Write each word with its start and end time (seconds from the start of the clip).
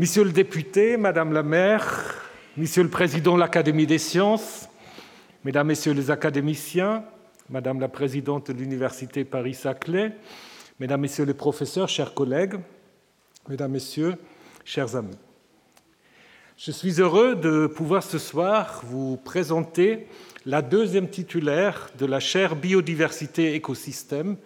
Monsieur 0.00 0.24
le 0.24 0.32
député, 0.32 0.96
Madame 0.96 1.34
la 1.34 1.42
maire, 1.42 2.14
Monsieur 2.56 2.82
le 2.82 2.88
président 2.88 3.34
de 3.34 3.40
l'Académie 3.40 3.86
des 3.86 3.98
sciences, 3.98 4.66
Mesdames, 5.44 5.66
Messieurs 5.66 5.92
les 5.92 6.10
académiciens, 6.10 7.04
Madame 7.50 7.80
la 7.80 7.88
présidente 7.88 8.50
de 8.50 8.56
l'Université 8.56 9.24
Paris-Saclay, 9.24 10.12
Mesdames, 10.78 11.02
Messieurs 11.02 11.26
les 11.26 11.34
professeurs, 11.34 11.90
chers 11.90 12.14
collègues, 12.14 12.54
Mesdames, 13.50 13.72
Messieurs, 13.72 14.14
chers 14.64 14.96
amis. 14.96 15.18
Je 16.56 16.70
suis 16.70 16.98
heureux 16.98 17.34
de 17.34 17.66
pouvoir 17.66 18.02
ce 18.02 18.16
soir 18.16 18.80
vous 18.86 19.18
présenter 19.18 20.06
la 20.46 20.62
deuxième 20.62 21.10
titulaire 21.10 21.90
de 21.98 22.06
la 22.06 22.20
chaire 22.20 22.56
Biodiversité 22.56 23.54
écosystème, 23.54 24.38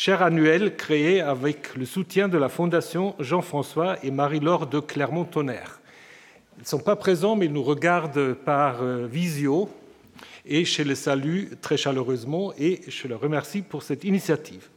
chaire 0.00 0.22
annuelle 0.22 0.76
créée 0.76 1.20
avec 1.20 1.74
le 1.74 1.84
soutien 1.84 2.28
de 2.28 2.38
la 2.38 2.48
Fondation 2.48 3.16
Jean-François 3.18 3.96
et 4.04 4.12
Marie-Laure 4.12 4.68
de 4.68 4.78
Clermont-Tonnerre. 4.78 5.80
Ils 6.56 6.60
ne 6.60 6.66
sont 6.68 6.78
pas 6.78 6.94
présents, 6.94 7.34
mais 7.34 7.46
ils 7.46 7.52
nous 7.52 7.64
regardent 7.64 8.34
par 8.34 8.80
euh, 8.80 9.08
visio 9.08 9.68
et 10.46 10.64
je 10.64 10.82
les 10.84 10.94
salue 10.94 11.46
très 11.60 11.76
chaleureusement 11.76 12.52
et 12.56 12.80
je 12.86 13.08
les 13.08 13.14
remercie 13.16 13.60
pour 13.60 13.82
cette 13.82 14.04
initiative. 14.04 14.68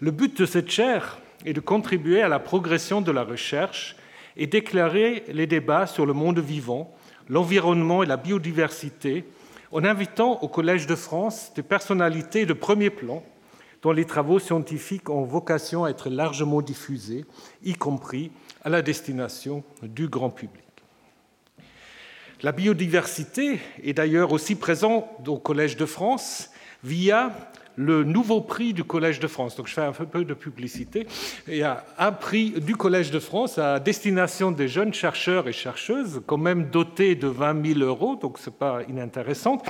Le 0.00 0.10
but 0.10 0.40
de 0.40 0.44
cette 0.44 0.72
chaire 0.72 1.20
est 1.46 1.52
de 1.52 1.60
contribuer 1.60 2.20
à 2.20 2.28
la 2.28 2.40
progression 2.40 3.00
de 3.00 3.12
la 3.12 3.22
recherche 3.22 3.94
et 4.36 4.48
d'éclairer 4.48 5.22
les 5.28 5.46
débats 5.46 5.86
sur 5.86 6.04
le 6.04 6.14
monde 6.14 6.40
vivant, 6.40 6.92
l'environnement 7.28 8.02
et 8.02 8.06
la 8.06 8.16
biodiversité 8.16 9.24
en 9.70 9.84
invitant 9.84 10.42
au 10.42 10.48
Collège 10.48 10.88
de 10.88 10.96
France 10.96 11.52
des 11.54 11.62
personnalités 11.62 12.44
de 12.44 12.54
premier 12.54 12.90
plan 12.90 13.22
dont 13.82 13.92
les 13.92 14.04
travaux 14.04 14.38
scientifiques 14.38 15.10
ont 15.10 15.24
vocation 15.24 15.84
à 15.84 15.90
être 15.90 16.10
largement 16.10 16.62
diffusés, 16.62 17.24
y 17.62 17.74
compris 17.74 18.30
à 18.64 18.68
la 18.68 18.82
destination 18.82 19.62
du 19.82 20.08
grand 20.08 20.30
public. 20.30 20.64
La 22.42 22.52
biodiversité 22.52 23.58
est 23.82 23.94
d'ailleurs 23.94 24.32
aussi 24.32 24.54
présente 24.54 25.04
au 25.26 25.38
Collège 25.38 25.76
de 25.76 25.86
France 25.86 26.50
via 26.84 27.32
le 27.78 28.02
nouveau 28.02 28.40
prix 28.40 28.74
du 28.74 28.82
Collège 28.82 29.20
de 29.20 29.28
France. 29.28 29.56
Donc 29.56 29.68
je 29.68 29.74
fais 29.74 29.82
un 29.82 29.92
peu 29.92 30.24
de 30.24 30.34
publicité. 30.34 31.06
Il 31.46 31.56
y 31.56 31.62
a 31.62 31.86
un 31.96 32.10
prix 32.10 32.50
du 32.60 32.74
Collège 32.74 33.12
de 33.12 33.20
France 33.20 33.56
à 33.56 33.78
destination 33.78 34.50
des 34.50 34.66
jeunes 34.66 34.92
chercheurs 34.92 35.48
et 35.48 35.52
chercheuses, 35.52 36.20
quand 36.26 36.38
même 36.38 36.70
doté 36.70 37.14
de 37.14 37.28
20 37.28 37.74
000 37.74 37.80
euros, 37.80 38.16
donc 38.16 38.38
ce 38.38 38.50
n'est 38.50 38.56
pas 38.56 38.82
inintéressant, 38.88 39.62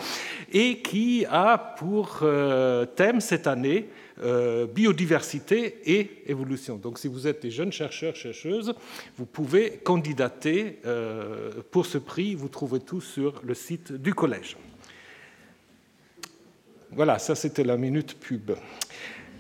et 0.53 0.79
qui 0.79 1.27
a 1.31 1.59
pour 1.59 2.21
euh, 2.23 2.87
thème 2.87 3.21
cette 3.21 3.47
année 3.47 3.89
euh, 4.23 4.67
biodiversité 4.67 5.79
et 5.85 6.23
évolution. 6.27 6.77
Donc 6.77 6.99
si 6.99 7.09
vous 7.09 7.27
êtes 7.27 7.43
des 7.43 7.51
jeunes 7.51 7.73
chercheurs, 7.73 8.17
chercheuses, 8.17 8.75
vous 9.19 9.27
pouvez 9.27 9.81
candidater 9.85 10.79
euh, 10.87 11.51
pour 11.71 11.85
ce 11.85 11.99
prix. 11.99 12.35
Vous 12.35 12.49
trouvez 12.49 12.81
tout 12.81 13.03
sur 13.03 13.41
le 13.45 13.55
site 13.55 13.93
du 13.93 14.15
collège. 14.15 14.57
Voilà, 16.99 17.21
ça 17.21 17.37
c'était 17.37 17.63
la 17.63 17.77
minute 17.77 18.19
pub. 18.19 18.51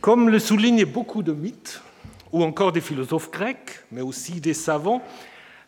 Comme 0.00 0.28
le 0.28 0.38
soulignent 0.38 0.84
beaucoup 0.84 1.24
de 1.24 1.32
mythes, 1.32 1.82
ou 2.30 2.44
encore 2.44 2.70
des 2.70 2.80
philosophes 2.80 3.32
grecs, 3.32 3.80
mais 3.90 4.00
aussi 4.00 4.40
des 4.40 4.54
savants, 4.54 5.02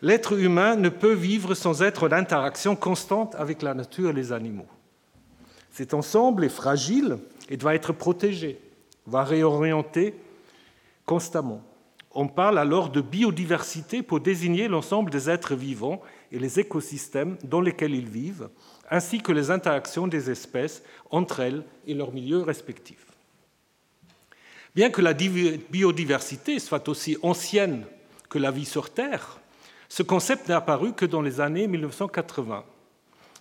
l'être 0.01 0.39
humain 0.39 0.77
ne 0.77 0.89
peut 0.89 1.15
vivre 1.15 1.55
sans 1.55 1.83
être 1.83 2.07
en 2.07 2.13
interaction 2.13 2.77
constante 2.77 3.35
avec 3.35 3.61
la 3.61 3.75
nature 3.75 4.11
et 4.11 4.13
les 4.13 4.31
animaux. 4.31 4.69
Cet 5.73 5.93
ensemble 5.93 6.45
est 6.45 6.49
fragile 6.49 7.19
et 7.49 7.57
doit 7.57 7.75
être 7.75 7.93
protégé, 7.93 8.61
va 9.09 9.25
réorienter 9.25 10.15
constamment. 11.07 11.61
On 12.13 12.29
parle 12.29 12.61
alors 12.61 12.91
de 12.91 13.01
biodiversité 13.01 14.05
pour 14.05 14.21
désigner 14.21 14.69
l'ensemble 14.69 15.11
des 15.11 15.29
êtres 15.29 15.57
vivants 15.57 16.01
et 16.31 16.39
les 16.39 16.61
écosystèmes 16.61 17.37
dans 17.43 17.61
lesquels 17.61 17.97
ils 17.97 18.09
vivent, 18.09 18.49
ainsi 18.91 19.21
que 19.21 19.33
les 19.33 19.51
interactions 19.51 20.07
des 20.07 20.31
espèces 20.31 20.83
entre 21.11 21.41
elles 21.41 21.63
et 21.87 21.95
leurs 21.95 22.13
milieux 22.13 22.43
respectifs. 22.43 23.07
Bien 24.75 24.91
que 24.91 25.01
la 25.01 25.15
biodiversité 25.15 26.59
soit 26.59 26.89
aussi 26.89 27.17
ancienne 27.23 27.85
que 28.29 28.39
la 28.39 28.51
vie 28.51 28.65
sur 28.65 28.91
Terre, 28.91 29.41
ce 29.89 30.03
concept 30.03 30.49
n'est 30.49 30.55
apparu 30.55 30.93
que 30.93 31.07
dans 31.07 31.23
les 31.23 31.41
années 31.41 31.67
1980. 31.67 32.65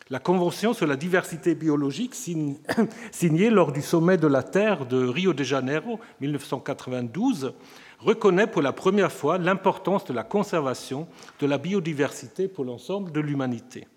La 0.09 0.19
Convention 0.19 0.73
sur 0.73 0.87
la 0.87 0.95
diversité 0.95 1.53
biologique, 1.53 2.15
signée 3.11 3.51
lors 3.51 3.71
du 3.71 3.83
sommet 3.83 4.17
de 4.17 4.25
la 4.25 4.41
Terre 4.41 4.87
de 4.87 5.05
Rio 5.05 5.33
de 5.33 5.43
Janeiro 5.43 5.99
1992, 6.19 7.53
reconnaît 7.99 8.47
pour 8.47 8.63
la 8.63 8.73
première 8.73 9.11
fois 9.11 9.37
l'importance 9.37 10.05
de 10.05 10.13
la 10.13 10.23
conservation 10.23 11.07
de 11.39 11.45
la 11.45 11.59
biodiversité 11.59 12.47
pour 12.47 12.65
l'ensemble 12.65 13.11
de 13.11 13.19
l'humanité. 13.19 13.87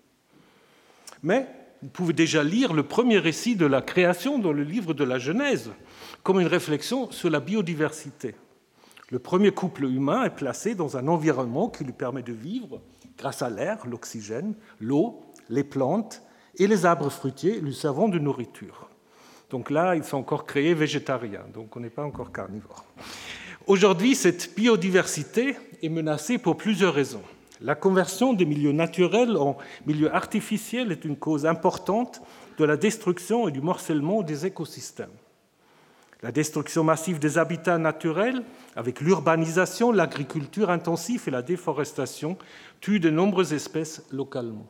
Mais 1.23 1.47
vous 1.81 1.89
pouvez 1.89 2.13
déjà 2.13 2.43
lire 2.43 2.73
le 2.73 2.83
premier 2.83 3.17
récit 3.17 3.55
de 3.55 3.65
la 3.65 3.81
création 3.81 4.39
dans 4.39 4.53
le 4.53 4.63
livre 4.63 4.93
de 4.93 5.03
la 5.03 5.17
Genèse, 5.17 5.71
comme 6.21 6.39
une 6.39 6.47
réflexion 6.47 7.11
sur 7.11 7.29
la 7.29 7.39
biodiversité. 7.39 8.35
Le 9.09 9.19
premier 9.19 9.51
couple 9.51 9.85
humain 9.85 10.23
est 10.23 10.35
placé 10.35 10.75
dans 10.75 10.97
un 10.97 11.07
environnement 11.07 11.69
qui 11.69 11.83
lui 11.83 11.93
permet 11.93 12.23
de 12.23 12.33
vivre 12.33 12.81
grâce 13.17 13.41
à 13.41 13.49
l'air, 13.49 13.85
l'oxygène, 13.85 14.55
l'eau, 14.79 15.21
les 15.49 15.63
plantes 15.63 16.21
et 16.57 16.67
les 16.67 16.85
arbres 16.85 17.09
fruitiers 17.09 17.59
lui 17.59 17.73
servant 17.73 18.09
de 18.09 18.19
nourriture. 18.19 18.89
Donc 19.49 19.69
là, 19.69 19.95
ils 19.95 20.03
sont 20.03 20.17
encore 20.17 20.45
créés 20.45 20.73
végétariens, 20.73 21.45
donc 21.53 21.75
on 21.75 21.79
n'est 21.79 21.89
pas 21.89 22.03
encore 22.03 22.31
carnivore. 22.31 22.85
Aujourd'hui, 23.67 24.15
cette 24.15 24.55
biodiversité 24.55 25.55
est 25.81 25.89
menacée 25.89 26.37
pour 26.37 26.57
plusieurs 26.57 26.93
raisons. 26.93 27.21
La 27.63 27.75
conversion 27.75 28.33
des 28.33 28.45
milieux 28.45 28.73
naturels 28.73 29.37
en 29.37 29.57
milieux 29.85 30.13
artificiels 30.13 30.91
est 30.91 31.05
une 31.05 31.15
cause 31.15 31.45
importante 31.45 32.21
de 32.57 32.65
la 32.65 32.75
destruction 32.75 33.47
et 33.47 33.51
du 33.51 33.61
morcellement 33.61 34.21
des 34.21 34.45
écosystèmes. 34.45 35.15
La 36.23 36.33
destruction 36.33 36.83
massive 36.83 37.19
des 37.19 37.37
habitats 37.37 37.77
naturels, 37.77 38.43
avec 38.75 38.99
l'urbanisation, 38.99 39.93
l'agriculture 39.93 40.69
intensive 40.69 41.23
et 41.27 41.31
la 41.31 41.41
déforestation, 41.41 42.37
tue 42.81 42.99
de 42.99 43.09
nombreuses 43.09 43.53
espèces 43.53 44.05
localement. 44.11 44.67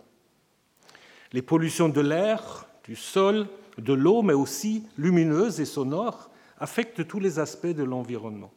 Les 1.31 1.41
pollutions 1.41 1.89
de 1.89 2.01
l'air, 2.01 2.67
du 2.83 2.95
sol, 2.95 3.47
de 3.79 3.93
l'eau, 3.93 4.21
mais 4.21 4.33
aussi 4.33 4.85
lumineuses 4.99 5.59
et 5.59 5.65
sonores, 5.65 6.29
affectent 6.59 7.07
tous 7.07 7.19
les 7.19 7.39
aspects 7.39 7.65
de 7.65 7.83
l'environnement. 7.83 8.51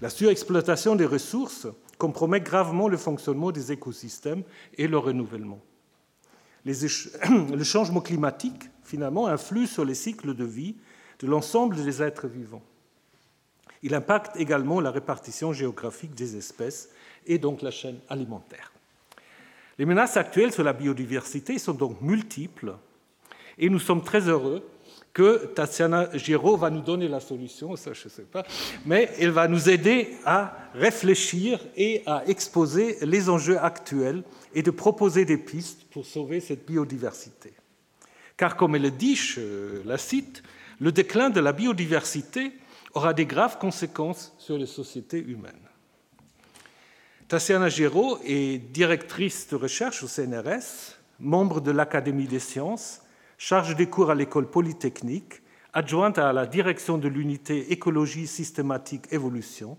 La 0.00 0.08
surexploitation 0.08 0.94
des 0.94 1.06
ressources 1.06 1.66
compromet 2.00 2.40
gravement 2.40 2.88
le 2.88 2.96
fonctionnement 2.96 3.52
des 3.52 3.70
écosystèmes 3.70 4.42
et 4.78 4.88
leur 4.88 5.04
renouvellement. 5.04 5.60
le 6.64 7.64
changement 7.64 8.00
climatique, 8.00 8.70
finalement, 8.82 9.26
influe 9.28 9.66
sur 9.66 9.84
les 9.84 9.94
cycles 9.94 10.34
de 10.34 10.44
vie 10.44 10.76
de 11.20 11.26
l'ensemble 11.26 11.76
des 11.76 12.02
êtres 12.02 12.26
vivants. 12.26 12.62
Il 13.82 13.94
impacte 13.94 14.36
également 14.36 14.80
la 14.80 14.90
répartition 14.90 15.52
géographique 15.52 16.14
des 16.14 16.36
espèces 16.36 16.88
et 17.26 17.38
donc 17.38 17.62
la 17.62 17.70
chaîne 17.70 17.98
alimentaire. 18.08 18.72
Les 19.78 19.86
menaces 19.86 20.16
actuelles 20.16 20.52
sur 20.52 20.64
la 20.64 20.72
biodiversité 20.72 21.58
sont 21.58 21.74
donc 21.74 22.00
multiples 22.00 22.74
et 23.58 23.68
nous 23.68 23.78
sommes 23.78 24.02
très 24.02 24.28
heureux 24.28 24.66
que 25.12 25.46
Tatiana 25.46 26.08
Giraud 26.16 26.56
va 26.56 26.70
nous 26.70 26.82
donner 26.82 27.08
la 27.08 27.20
solution, 27.20 27.74
ça 27.76 27.92
je 27.92 28.04
ne 28.04 28.10
sais 28.10 28.22
pas, 28.22 28.44
mais 28.86 29.10
elle 29.18 29.30
va 29.30 29.48
nous 29.48 29.68
aider 29.68 30.16
à 30.24 30.56
réfléchir 30.74 31.60
et 31.76 32.02
à 32.06 32.22
exposer 32.26 32.96
les 33.02 33.28
enjeux 33.28 33.58
actuels 33.58 34.22
et 34.54 34.62
de 34.62 34.70
proposer 34.70 35.24
des 35.24 35.36
pistes 35.38 35.84
pour 35.90 36.06
sauver 36.06 36.40
cette 36.40 36.66
biodiversité. 36.66 37.52
Car 38.36 38.56
comme 38.56 38.76
elle 38.76 38.82
le 38.82 38.90
dit, 38.90 39.16
je 39.16 39.82
la 39.84 39.98
cite, 39.98 40.42
le 40.78 40.92
déclin 40.92 41.28
de 41.28 41.40
la 41.40 41.52
biodiversité 41.52 42.52
aura 42.94 43.12
des 43.12 43.26
graves 43.26 43.58
conséquences 43.58 44.32
sur 44.38 44.56
les 44.56 44.66
sociétés 44.66 45.18
humaines. 45.18 45.52
Tatiana 47.28 47.68
Giraud 47.68 48.18
est 48.24 48.58
directrice 48.58 49.48
de 49.48 49.56
recherche 49.56 50.02
au 50.02 50.08
CNRS, 50.08 50.96
membre 51.20 51.60
de 51.60 51.70
l'Académie 51.70 52.26
des 52.26 52.40
sciences, 52.40 53.02
charge 53.40 53.74
des 53.74 53.86
cours 53.86 54.10
à 54.10 54.14
l'école 54.14 54.50
polytechnique, 54.50 55.40
adjointe 55.72 56.18
à 56.18 56.30
la 56.34 56.44
direction 56.44 56.98
de 56.98 57.08
l'unité 57.08 57.72
écologie 57.72 58.26
systématique 58.26 59.10
évolution. 59.12 59.78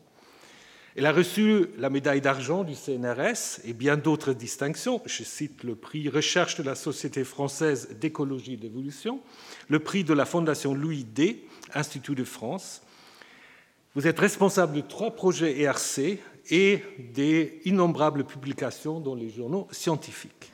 Elle 0.95 1.05
a 1.05 1.11
reçu 1.11 1.67
la 1.77 1.91
médaille 1.91 2.21
d'argent 2.21 2.63
du 2.63 2.73
CNRS 2.73 3.61
et 3.63 3.73
bien 3.73 3.97
d'autres 3.97 4.33
distinctions. 4.33 4.99
Je 5.05 5.23
cite 5.23 5.63
le 5.63 5.75
prix 5.75 6.09
Recherche 6.09 6.57
de 6.57 6.63
la 6.63 6.73
Société 6.73 7.23
française 7.23 7.89
d'écologie 7.99 8.53
et 8.53 8.57
d'évolution, 8.57 9.21
le 9.69 9.77
prix 9.77 10.03
de 10.03 10.15
la 10.15 10.25
Fondation 10.25 10.73
Louis 10.73 11.03
D, 11.03 11.45
Institut 11.75 12.15
de 12.15 12.23
France. 12.23 12.81
Vous 13.93 14.07
êtes 14.07 14.19
responsable 14.19 14.73
de 14.73 14.81
trois 14.81 15.11
projets 15.11 15.61
ERC 15.61 16.17
et 16.49 16.83
des 17.13 17.61
innombrables 17.65 18.23
publications 18.23 18.99
dans 18.99 19.13
les 19.13 19.29
journaux 19.29 19.67
scientifiques. 19.69 20.50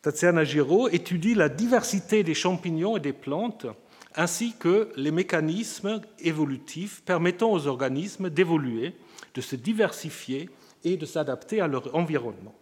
Tatiana 0.00 0.44
Giraud 0.44 0.88
étudie 0.88 1.34
la 1.34 1.48
diversité 1.48 2.22
des 2.22 2.34
champignons 2.34 2.96
et 2.96 3.00
des 3.00 3.12
plantes, 3.12 3.66
ainsi 4.14 4.54
que 4.56 4.90
les 4.96 5.10
mécanismes 5.10 6.00
évolutifs 6.20 7.02
permettant 7.04 7.50
aux 7.50 7.66
organismes 7.66 8.30
d'évoluer, 8.30 8.94
de 9.34 9.40
se 9.40 9.56
diversifier 9.56 10.50
et 10.84 10.96
de 10.96 11.04
s'adapter 11.04 11.60
à 11.60 11.66
leur 11.66 11.92
environnement. 11.96 12.54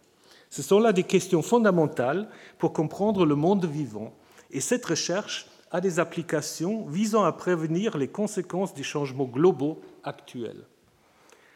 Ce 0.49 0.63
sont 0.63 0.79
là 0.79 0.93
des 0.93 1.03
questions 1.03 1.43
fondamentales 1.43 2.27
pour 2.57 2.73
comprendre 2.73 3.23
le 3.23 3.35
monde 3.35 3.65
vivant, 3.65 4.15
et 4.49 4.59
cette 4.59 4.85
recherche 4.85 5.47
a 5.69 5.79
des 5.79 5.99
applications 5.99 6.87
visant 6.87 7.23
à 7.23 7.33
prévenir 7.33 7.99
les 7.99 8.07
conséquences 8.07 8.73
des 8.73 8.83
changements 8.83 9.25
globaux 9.25 9.79
actuels. 10.03 10.65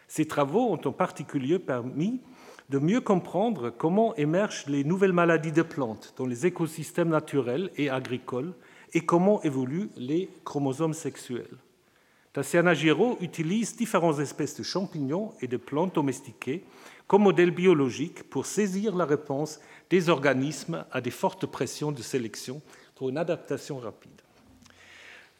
Ces 0.08 0.28
travaux 0.28 0.70
ont 0.70 0.82
en 0.86 0.92
particulier 0.92 1.58
permis 1.58 2.22
de 2.72 2.80
mieux 2.80 3.02
comprendre 3.02 3.70
comment 3.70 4.16
émergent 4.16 4.64
les 4.68 4.86
nouvelles 4.86 5.12
maladies 5.12 5.52
de 5.52 5.62
plantes 5.62 6.14
dans 6.16 6.26
les 6.26 6.46
écosystèmes 6.46 7.10
naturels 7.10 7.70
et 7.76 7.90
agricoles 7.90 8.54
et 8.94 9.02
comment 9.02 9.44
évoluent 9.44 9.90
les 9.98 10.30
chromosomes 10.46 10.94
sexuels. 10.94 11.58
Tatiana 12.32 12.74
Giraud 12.74 13.18
utilise 13.20 13.76
différentes 13.76 14.20
espèces 14.20 14.56
de 14.56 14.64
champignons 14.64 15.34
et 15.42 15.48
de 15.48 15.58
plantes 15.58 15.96
domestiquées 15.96 16.64
comme 17.08 17.24
modèle 17.24 17.52
biologique 17.52 18.24
pour 18.30 18.46
saisir 18.46 18.96
la 18.96 19.04
réponse 19.04 19.60
des 19.90 20.08
organismes 20.08 20.86
à 20.94 21.02
des 21.02 21.12
fortes 21.12 21.46
pressions 21.46 21.92
de 21.92 22.02
sélection 22.02 22.62
pour 22.96 23.10
une 23.10 23.18
adaptation 23.18 23.80
rapide. 23.80 24.22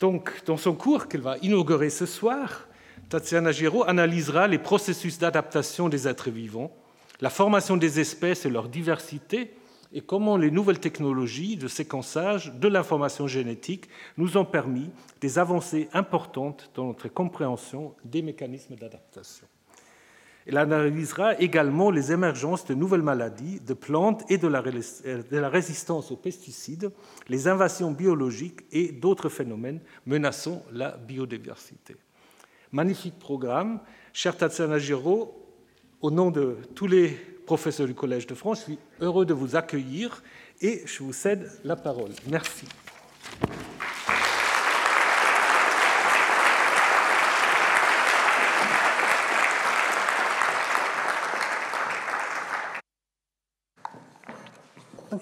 Donc, 0.02 0.44
dans 0.46 0.58
son 0.58 0.76
cours 0.76 1.08
qu'elle 1.08 1.22
va 1.22 1.38
inaugurer 1.38 1.92
ce 1.92 2.06
soir, 2.06 2.68
Tatiana 3.08 3.54
Giraud 3.54 3.86
analysera 3.88 4.50
les 4.50 4.60
processus 4.60 5.18
d'adaptation 5.18 5.88
des 5.88 6.10
êtres 6.10 6.30
vivants, 6.30 6.76
la 7.22 7.30
formation 7.30 7.78
des 7.78 8.00
espèces 8.00 8.46
et 8.46 8.50
leur 8.50 8.68
diversité, 8.68 9.54
et 9.94 10.02
comment 10.02 10.38
les 10.38 10.52
nouvelles 10.52 10.80
technologies 10.80 11.58
de 11.58 11.68
séquençage 11.68 12.54
de 12.54 12.68
l'information 12.68 13.28
génétique 13.28 13.90
nous 14.18 14.38
ont 14.38 14.46
permis 14.46 14.90
des 15.20 15.38
avancées 15.38 15.90
importantes 15.94 16.72
dans 16.76 16.88
notre 16.88 17.10
compréhension 17.10 17.94
des 18.06 18.22
mécanismes 18.22 18.76
d'adaptation. 18.76 19.48
Elle 20.48 20.58
analysera 20.58 21.40
également 21.40 21.92
les 21.92 22.12
émergences 22.12 22.66
de 22.66 22.74
nouvelles 22.74 23.04
maladies, 23.04 23.60
de 23.60 23.74
plantes 23.74 24.24
et 24.30 24.38
de 24.40 24.48
la, 24.48 25.50
résistance 25.50 26.12
aux 26.12 26.16
pesticides, 26.16 26.92
les 27.28 27.48
invasions 27.48 27.92
biologiques 27.92 28.62
et 28.72 28.92
d'autres 28.92 29.30
phénomènes 29.30 29.82
menaçant 30.08 30.64
la 30.72 30.98
biodiversité. 30.98 31.96
Magnifique 32.72 33.20
programme. 33.20 33.82
Cher 34.14 34.36
Tatsana 34.36 34.80
Giro, 34.80 35.41
au 36.02 36.10
nom 36.12 36.32
de 36.32 36.58
tous 36.76 36.88
les 36.88 37.10
professeurs 37.46 37.88
du 37.88 37.94
Collège 37.94 38.28
de 38.28 38.36
France, 38.36 38.60
je 38.60 38.64
suis 38.64 38.80
heureux 39.02 39.26
de 39.26 39.34
vous 39.34 39.56
accueillir 39.56 40.24
et 40.62 40.82
je 40.86 41.04
vous 41.04 41.14
cède 41.14 41.50
la 41.64 41.76
parole. 41.76 42.12
Merci. 42.30 42.68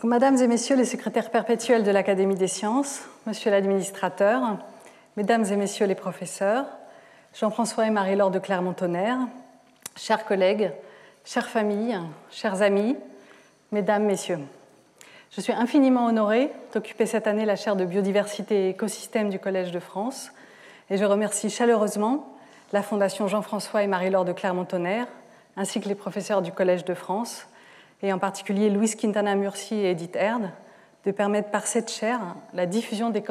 Mesdames 0.04 0.38
et 0.38 0.48
Messieurs 0.48 0.76
les 0.76 0.86
secrétaires 0.86 1.30
perpétuels 1.30 1.84
de 1.84 1.92
l'Académie 1.92 2.36
des 2.36 2.48
sciences, 2.48 3.02
Monsieur 3.28 3.52
l'administrateur, 3.52 4.58
Mesdames 5.18 5.46
et 5.46 5.56
Messieurs 5.56 5.88
les 5.88 5.96
professeurs, 5.96 6.66
Jean-François 7.34 7.86
et 7.86 7.90
Marie-Laure 7.90 8.32
de 8.32 8.40
Clermont-Tonnerre, 8.40 9.20
chers 10.00 10.26
collègues, 10.26 10.72
chères 11.26 11.50
familles, 11.50 12.00
chers 12.32 12.62
amis, 12.62 12.96
Mesdames, 13.72 14.06
Messieurs, 14.06 14.40
je 15.30 15.42
suis 15.42 15.54
infiniment 15.54 16.08
honorée 16.08 16.52
d'occuper 16.74 17.06
cette 17.06 17.28
année 17.28 17.46
la 17.46 17.56
chaire 17.56 17.76
de 17.76 17.86
biodiversité 17.86 18.66
et 18.66 18.70
écosystème 18.70 19.30
du 19.30 19.38
Collège 19.38 19.72
de 19.72 19.80
France 19.80 20.32
et 20.90 20.98
je 20.98 21.06
remercie 21.06 21.52
chaleureusement 21.52 22.34
la 22.74 22.82
Fondation 22.82 23.28
Jean-François 23.28 23.84
et 23.84 23.88
Marie-Laure 23.88 24.26
de 24.26 24.34
Clermont-Tonnerre 24.34 25.06
ainsi 25.56 25.82
que 25.82 25.88
les 25.88 25.94
professeurs 25.94 26.42
du 26.42 26.52
Collège 26.52 26.84
de 26.84 26.96
France 26.96 27.46
et 28.02 28.12
en 28.12 28.18
particulier 28.18 28.72
Louise 28.72 28.96
Quintana 28.96 29.36
Murci 29.36 29.76
et 29.76 29.92
Edith 29.92 30.16
Erd, 30.16 30.50
de 31.06 31.12
permettre 31.12 31.52
par 31.52 31.68
cette 31.68 31.92
chaire 31.92 32.22
la 32.54 32.66
diffusion 32.66 33.12
des, 33.12 33.22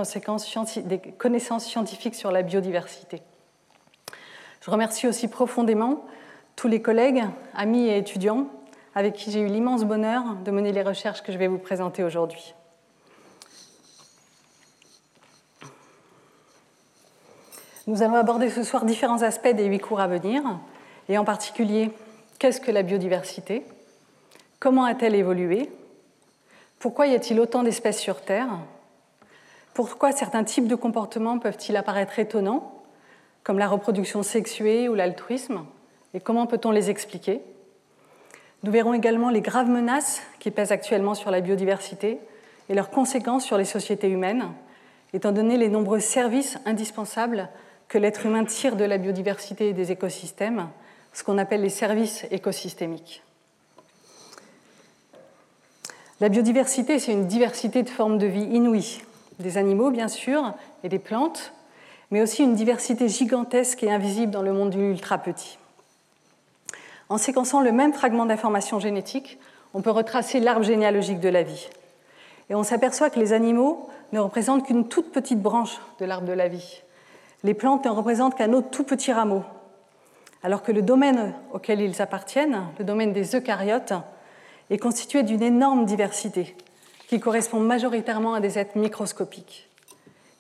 des 0.85 0.99
connaissances 0.99 1.65
scientifiques 1.65 2.15
sur 2.15 2.31
la 2.31 2.43
biodiversité. 2.43 3.23
Je 4.61 4.71
remercie 4.71 5.09
aussi 5.09 5.27
profondément 5.27 6.05
tous 6.59 6.67
les 6.67 6.83
collègues, 6.83 7.23
amis 7.55 7.87
et 7.87 7.99
étudiants 7.99 8.49
avec 8.93 9.15
qui 9.15 9.31
j'ai 9.31 9.39
eu 9.39 9.47
l'immense 9.47 9.85
bonheur 9.85 10.25
de 10.45 10.51
mener 10.51 10.73
les 10.73 10.83
recherches 10.83 11.23
que 11.23 11.31
je 11.31 11.39
vais 11.39 11.47
vous 11.47 11.59
présenter 11.59 12.03
aujourd'hui. 12.03 12.53
Nous 17.87 18.03
allons 18.03 18.17
aborder 18.17 18.51
ce 18.51 18.65
soir 18.65 18.85
différents 18.85 19.23
aspects 19.23 19.55
des 19.55 19.67
huit 19.67 19.79
cours 19.79 20.01
à 20.01 20.09
venir, 20.09 20.43
et 21.09 21.17
en 21.17 21.25
particulier, 21.25 21.93
qu'est-ce 22.41 22.61
que 22.61 22.73
la 22.73 22.83
biodiversité? 22.83 23.65
Comment 24.59 24.85
a-t-elle 24.85 25.15
évolué? 25.15 25.71
Pourquoi 26.81 27.07
y 27.07 27.15
a-t-il 27.15 27.39
autant 27.39 27.63
d'espèces 27.63 28.01
sur 28.01 28.21
Terre? 28.21 28.49
Pourquoi 29.75 30.11
certains 30.11 30.43
types 30.43 30.67
de 30.67 30.75
comportements 30.75 31.39
peuvent-ils 31.39 31.77
apparaître 31.77 32.19
étonnants, 32.19 32.83
comme 33.45 33.61
la 33.61 33.69
reproduction 33.69 34.25
sexuée 34.25 34.89
ou 34.89 34.97
l'altruisme? 34.97 35.65
Et 36.15 36.21
comment 36.21 36.47
peut-on 36.47 36.71
les 36.71 36.91
expliquer? 36.91 37.41
Nous 38.63 38.73
verrons 38.73 38.95
également 38.95 39.31
les 39.31 39.41
graves 39.41 39.69
menaces 39.69 40.23
qui 40.41 40.51
pèsent 40.51 40.73
actuellement 40.73 41.15
sur 41.15 41.31
la 41.31 41.41
biodiversité 41.41 42.19
et 42.69 42.75
leurs 42.75 42.91
conséquences 42.91 43.45
sur 43.45 43.57
les 43.57 43.65
sociétés 43.65 44.09
humaines, 44.09 44.49
étant 45.13 45.33
donné 45.33 45.57
les 45.57 45.69
nombreux 45.69 46.01
services 46.01 46.59
indispensables 46.67 47.49
que 47.89 47.99
l'être 47.99 48.27
humain 48.27 48.45
tire 48.45 48.77
de 48.77 48.85
la 48.85 48.99
biodiversité 48.99 49.69
et 49.69 49.73
des 49.73 49.93
écosystèmes, 49.93 50.69
ce 51.13 51.25
qu'on 51.25 51.39
appelle 51.39 51.63
les 51.63 51.69
services 51.69 52.27
écosystémiques. 52.31 53.23
La 56.21 56.29
biodiversité, 56.29 56.99
c'est 56.99 57.13
une 57.13 57.29
diversité 57.29 57.83
de 57.83 57.89
formes 57.89 58.19
de 58.19 58.27
vie 58.27 58.43
inouïes, 58.43 59.03
des 59.39 59.57
animaux 59.57 59.91
bien 59.91 60.09
sûr, 60.09 60.53
et 60.83 60.89
des 60.89 60.99
plantes, 60.99 61.53
mais 62.11 62.21
aussi 62.21 62.43
une 62.43 62.55
diversité 62.55 63.09
gigantesque 63.09 63.83
et 63.85 63.93
invisible 63.93 64.33
dans 64.33 64.43
le 64.43 64.53
monde 64.53 64.71
du 64.71 64.91
ultra 64.91 65.19
petit. 65.19 65.59
En 67.09 67.17
séquençant 67.17 67.61
le 67.61 67.73
même 67.73 67.95
fragment 67.95 68.27
d'information 68.27 68.79
génétique, 68.81 69.39
on 69.73 69.81
peut 69.81 69.91
retracer 69.91 70.41
l'arbre 70.41 70.65
généalogique 70.65 71.21
de 71.21 71.29
la 71.29 71.43
vie. 71.43 71.69
Et 72.51 72.55
on 72.55 72.63
s'aperçoit 72.63 73.11
que 73.11 73.19
les 73.19 73.33
animaux 73.33 73.89
ne 74.13 74.21
représentent 74.21 74.67
qu'une 74.67 74.89
toute 74.89 75.11
petite 75.13 75.41
branche 75.41 75.79
de 76.01 76.05
l'arbre 76.05 76.27
de 76.27 76.33
la 76.33 76.49
vie. 76.49 76.83
Les 77.45 77.55
plantes 77.55 77.85
ne 77.85 77.91
représentent 77.91 78.37
qu'un 78.37 78.53
autre 78.53 78.71
tout 78.71 78.85
petit 78.85 79.13
rameau. 79.13 79.43
Alors 80.43 80.63
que 80.63 80.73
le 80.73 80.83
domaine 80.83 81.35
auquel 81.53 81.81
ils 81.81 82.01
appartiennent, 82.01 82.63
le 82.79 82.85
domaine 82.85 83.13
des 83.13 83.37
eucaryotes, 83.37 83.95
est 84.71 84.79
constitué 84.79 85.23
d'une 85.23 85.43
énorme 85.43 85.85
diversité 85.85 86.57
qui 87.09 87.21
correspond 87.21 87.61
majoritairement 87.61 88.35
à 88.35 88.41
des 88.41 88.59
êtres 88.59 88.77
microscopiques. 88.77 89.69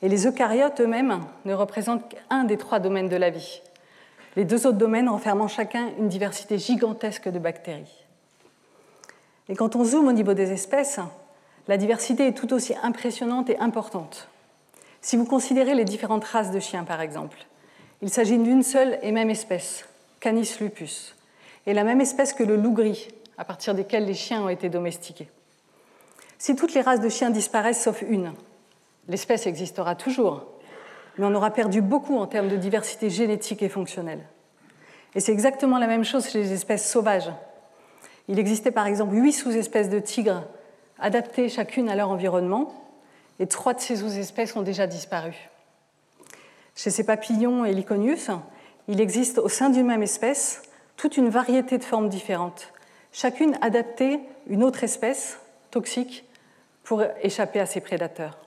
Et 0.02 0.08
les 0.08 0.26
eucaryotes 0.26 0.80
eux-mêmes 0.80 1.20
ne 1.44 1.54
représentent 1.54 2.08
qu'un 2.08 2.44
des 2.44 2.58
trois 2.58 2.78
domaines 2.78 3.08
de 3.08 3.16
la 3.16 3.30
vie, 3.30 3.62
les 4.36 4.44
deux 4.44 4.66
autres 4.66 4.78
domaines 4.78 5.08
renfermant 5.08 5.48
chacun 5.48 5.90
une 5.98 6.08
diversité 6.08 6.58
gigantesque 6.58 7.28
de 7.28 7.38
bactéries. 7.38 8.04
Et 9.48 9.56
quand 9.56 9.76
on 9.76 9.84
zoome 9.84 10.08
au 10.08 10.12
niveau 10.12 10.34
des 10.34 10.52
espèces, 10.52 11.00
la 11.66 11.76
diversité 11.76 12.26
est 12.26 12.36
tout 12.36 12.52
aussi 12.52 12.74
impressionnante 12.82 13.50
et 13.50 13.58
importante. 13.58 14.28
Si 15.00 15.16
vous 15.16 15.24
considérez 15.24 15.74
les 15.74 15.84
différentes 15.84 16.24
races 16.24 16.50
de 16.50 16.60
chiens, 16.60 16.84
par 16.84 17.00
exemple, 17.00 17.38
il 18.02 18.10
s'agit 18.10 18.38
d'une 18.38 18.62
seule 18.62 18.98
et 19.02 19.12
même 19.12 19.30
espèce, 19.30 19.86
Canis 20.20 20.56
lupus, 20.60 21.14
et 21.66 21.74
la 21.74 21.84
même 21.84 22.00
espèce 22.00 22.32
que 22.32 22.42
le 22.42 22.56
loup 22.56 22.72
gris, 22.72 23.08
à 23.36 23.44
partir 23.44 23.74
desquels 23.74 24.06
les 24.06 24.14
chiens 24.14 24.42
ont 24.42 24.48
été 24.48 24.68
domestiqués. 24.68 25.28
Si 26.38 26.54
toutes 26.56 26.74
les 26.74 26.80
races 26.80 27.00
de 27.00 27.08
chiens 27.08 27.30
disparaissent 27.30 27.82
sauf 27.82 28.02
une, 28.02 28.32
l'espèce 29.08 29.46
existera 29.46 29.94
toujours, 29.94 30.46
mais 31.18 31.26
on 31.26 31.34
aura 31.34 31.50
perdu 31.50 31.82
beaucoup 31.82 32.16
en 32.16 32.26
termes 32.26 32.48
de 32.48 32.56
diversité 32.56 33.10
génétique 33.10 33.62
et 33.62 33.68
fonctionnelle. 33.68 34.24
Et 35.14 35.20
c'est 35.20 35.32
exactement 35.32 35.78
la 35.78 35.86
même 35.86 36.04
chose 36.04 36.28
chez 36.28 36.38
les 36.38 36.52
espèces 36.52 36.88
sauvages. 36.88 37.30
Il 38.28 38.38
existait 38.38 38.70
par 38.70 38.86
exemple 38.86 39.14
huit 39.14 39.32
sous-espèces 39.32 39.88
de 39.88 39.98
tigres 39.98 40.44
adaptées 40.98 41.48
chacune 41.48 41.88
à 41.88 41.96
leur 41.96 42.10
environnement, 42.10 42.72
et 43.40 43.46
trois 43.46 43.74
de 43.74 43.80
ces 43.80 43.96
sous-espèces 43.96 44.56
ont 44.56 44.62
déjà 44.62 44.86
disparu. 44.86 45.34
Chez 46.74 46.90
ces 46.90 47.04
papillons 47.04 47.64
et 47.64 47.72
liconius, 47.72 48.30
il 48.88 49.00
existe 49.00 49.38
au 49.38 49.48
sein 49.48 49.70
d'une 49.70 49.86
même 49.86 50.02
espèce 50.02 50.62
toute 50.96 51.16
une 51.16 51.28
variété 51.28 51.78
de 51.78 51.84
formes 51.84 52.08
différentes, 52.08 52.72
chacune 53.12 53.56
adaptée 53.60 54.20
une 54.48 54.64
autre 54.64 54.84
espèce 54.84 55.38
toxique 55.70 56.24
pour 56.82 57.02
échapper 57.22 57.60
à 57.60 57.66
ses 57.66 57.80
prédateurs. 57.80 58.38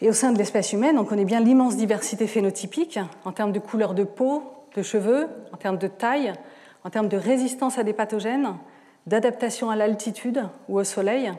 Et 0.00 0.08
au 0.08 0.12
sein 0.12 0.32
de 0.32 0.38
l'espèce 0.38 0.72
humaine, 0.72 0.98
on 0.98 1.04
connaît 1.04 1.24
bien 1.24 1.40
l'immense 1.40 1.76
diversité 1.76 2.26
phénotypique 2.26 3.00
en 3.24 3.32
termes 3.32 3.52
de 3.52 3.58
couleur 3.58 3.94
de 3.94 4.04
peau, 4.04 4.44
de 4.76 4.82
cheveux, 4.82 5.28
en 5.52 5.56
termes 5.56 5.78
de 5.78 5.88
taille, 5.88 6.32
en 6.84 6.90
termes 6.90 7.08
de 7.08 7.16
résistance 7.16 7.78
à 7.78 7.82
des 7.82 7.92
pathogènes, 7.92 8.54
d'adaptation 9.06 9.70
à 9.70 9.76
l'altitude 9.76 10.44
ou 10.68 10.78
au 10.78 10.84
soleil. 10.84 11.32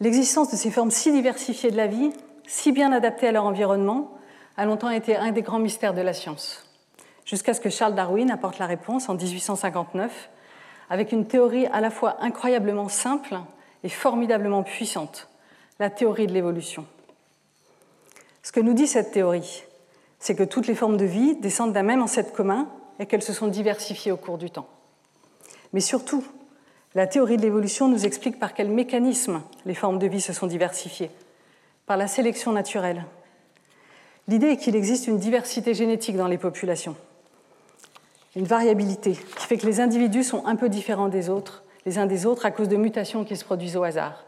L'existence 0.00 0.50
de 0.50 0.56
ces 0.56 0.70
formes 0.70 0.90
si 0.90 1.10
diversifiées 1.10 1.70
de 1.70 1.76
la 1.76 1.86
vie, 1.86 2.12
si 2.46 2.72
bien 2.72 2.92
adaptées 2.92 3.28
à 3.28 3.32
leur 3.32 3.44
environnement, 3.44 4.12
a 4.56 4.64
longtemps 4.66 4.90
été 4.90 5.16
un 5.16 5.32
des 5.32 5.42
grands 5.42 5.58
mystères 5.58 5.94
de 5.94 6.02
la 6.02 6.12
science. 6.12 6.60
jusqu'à 7.24 7.54
ce 7.54 7.60
que 7.60 7.70
Charles 7.70 7.94
Darwin 7.94 8.30
apporte 8.30 8.58
la 8.58 8.66
réponse 8.66 9.08
en 9.08 9.14
1859 9.14 10.30
avec 10.90 11.10
une 11.10 11.26
théorie 11.26 11.66
à 11.66 11.80
la 11.80 11.90
fois 11.90 12.16
incroyablement 12.20 12.88
simple 12.88 13.38
et 13.82 13.88
formidablement 13.88 14.62
puissante, 14.62 15.28
la 15.78 15.90
théorie 15.90 16.26
de 16.26 16.32
l'évolution. 16.32 16.86
Ce 18.42 18.52
que 18.52 18.60
nous 18.60 18.74
dit 18.74 18.86
cette 18.86 19.10
théorie, 19.10 19.64
c'est 20.18 20.34
que 20.34 20.42
toutes 20.42 20.66
les 20.66 20.74
formes 20.74 20.96
de 20.96 21.04
vie 21.04 21.36
descendent 21.36 21.72
d'un 21.72 21.82
même 21.82 22.02
ancêtre 22.02 22.32
commun 22.32 22.68
et 22.98 23.06
qu'elles 23.06 23.22
se 23.22 23.32
sont 23.32 23.48
diversifiées 23.48 24.12
au 24.12 24.16
cours 24.16 24.38
du 24.38 24.50
temps. 24.50 24.68
Mais 25.72 25.80
surtout, 25.80 26.24
la 26.94 27.06
théorie 27.06 27.36
de 27.36 27.42
l'évolution 27.42 27.88
nous 27.88 28.06
explique 28.06 28.38
par 28.38 28.54
quel 28.54 28.70
mécanisme 28.70 29.42
les 29.66 29.74
formes 29.74 29.98
de 29.98 30.06
vie 30.06 30.20
se 30.20 30.32
sont 30.32 30.46
diversifiées, 30.46 31.10
par 31.86 31.96
la 31.96 32.06
sélection 32.06 32.52
naturelle. 32.52 33.04
L'idée 34.28 34.48
est 34.48 34.56
qu'il 34.56 34.76
existe 34.76 35.08
une 35.08 35.18
diversité 35.18 35.74
génétique 35.74 36.16
dans 36.16 36.28
les 36.28 36.38
populations, 36.38 36.96
une 38.36 38.46
variabilité 38.46 39.12
qui 39.12 39.46
fait 39.46 39.58
que 39.58 39.66
les 39.66 39.80
individus 39.80 40.24
sont 40.24 40.46
un 40.46 40.56
peu 40.56 40.68
différents 40.68 41.08
des 41.08 41.28
autres, 41.28 41.64
les 41.84 41.98
uns 41.98 42.06
des 42.06 42.26
autres, 42.26 42.46
à 42.46 42.50
cause 42.50 42.68
de 42.68 42.76
mutations 42.76 43.24
qui 43.24 43.36
se 43.36 43.44
produisent 43.44 43.76
au 43.76 43.82
hasard. 43.82 44.24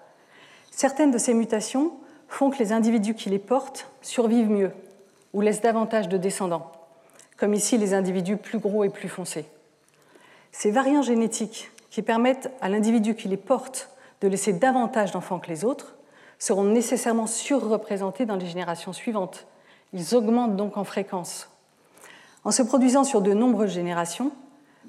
Certaines 0.76 1.10
de 1.10 1.16
ces 1.16 1.32
mutations 1.32 1.94
font 2.28 2.50
que 2.50 2.58
les 2.58 2.70
individus 2.70 3.14
qui 3.14 3.30
les 3.30 3.38
portent 3.38 3.88
survivent 4.02 4.50
mieux 4.50 4.72
ou 5.32 5.40
laissent 5.40 5.62
davantage 5.62 6.06
de 6.06 6.18
descendants, 6.18 6.70
comme 7.38 7.54
ici 7.54 7.78
les 7.78 7.94
individus 7.94 8.36
plus 8.36 8.58
gros 8.58 8.84
et 8.84 8.90
plus 8.90 9.08
foncés. 9.08 9.46
Ces 10.52 10.70
variants 10.70 11.00
génétiques 11.00 11.70
qui 11.88 12.02
permettent 12.02 12.50
à 12.60 12.68
l'individu 12.68 13.14
qui 13.14 13.26
les 13.26 13.38
porte 13.38 13.88
de 14.20 14.28
laisser 14.28 14.52
davantage 14.52 15.12
d'enfants 15.12 15.38
que 15.38 15.48
les 15.48 15.64
autres 15.64 15.96
seront 16.38 16.64
nécessairement 16.64 17.26
surreprésentés 17.26 18.26
dans 18.26 18.36
les 18.36 18.44
générations 18.44 18.92
suivantes. 18.92 19.46
Ils 19.94 20.14
augmentent 20.14 20.56
donc 20.56 20.76
en 20.76 20.84
fréquence. 20.84 21.48
En 22.44 22.50
se 22.50 22.62
produisant 22.62 23.04
sur 23.04 23.22
de 23.22 23.32
nombreuses 23.32 23.72
générations, 23.72 24.30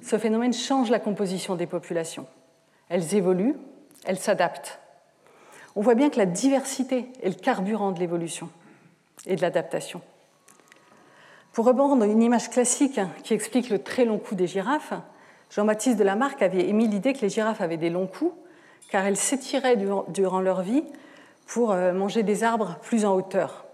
ce 0.04 0.18
phénomène 0.18 0.54
change 0.54 0.90
la 0.90 1.00
composition 1.00 1.56
des 1.56 1.66
populations. 1.66 2.28
Elles 2.90 3.16
évoluent, 3.16 3.56
elles 4.04 4.20
s'adaptent. 4.20 4.82
On 5.78 5.82
voit 5.82 5.94
bien 5.94 6.10
que 6.10 6.18
la 6.18 6.26
diversité 6.26 7.06
est 7.22 7.30
le 7.30 7.36
carburant 7.36 7.92
de 7.92 8.00
l'évolution 8.00 8.50
et 9.28 9.36
de 9.36 9.42
l'adaptation. 9.44 10.02
Pour 11.54 11.66
reprendre 11.66 12.04
une 12.04 12.24
image 12.24 12.50
classique 12.50 13.00
qui 13.24 13.36
explique 13.36 13.70
le 13.70 13.78
très 13.78 14.04
long 14.04 14.18
cou 14.18 14.34
des 14.34 14.48
girafes, 14.48 14.94
Jean-Baptiste 15.52 16.00
de 16.00 16.04
Lamarck 16.04 16.42
avait 16.42 16.68
émis 16.68 16.88
l'idée 16.88 17.14
que 17.14 17.22
les 17.22 17.30
girafes 17.30 17.62
avaient 17.62 17.78
des 17.78 17.92
longs 17.92 18.08
coups 18.08 18.34
car 18.90 19.06
elles 19.06 19.18
s'étiraient 19.18 19.78
durant 20.08 20.42
leur 20.42 20.64
vie 20.64 20.84
pour 21.46 21.74
euh, 21.74 21.94
manger 21.94 22.24
des 22.24 22.44
arbres 22.44 22.78
plus 22.82 23.06
en 23.06 23.14
hauteur. 23.14 23.68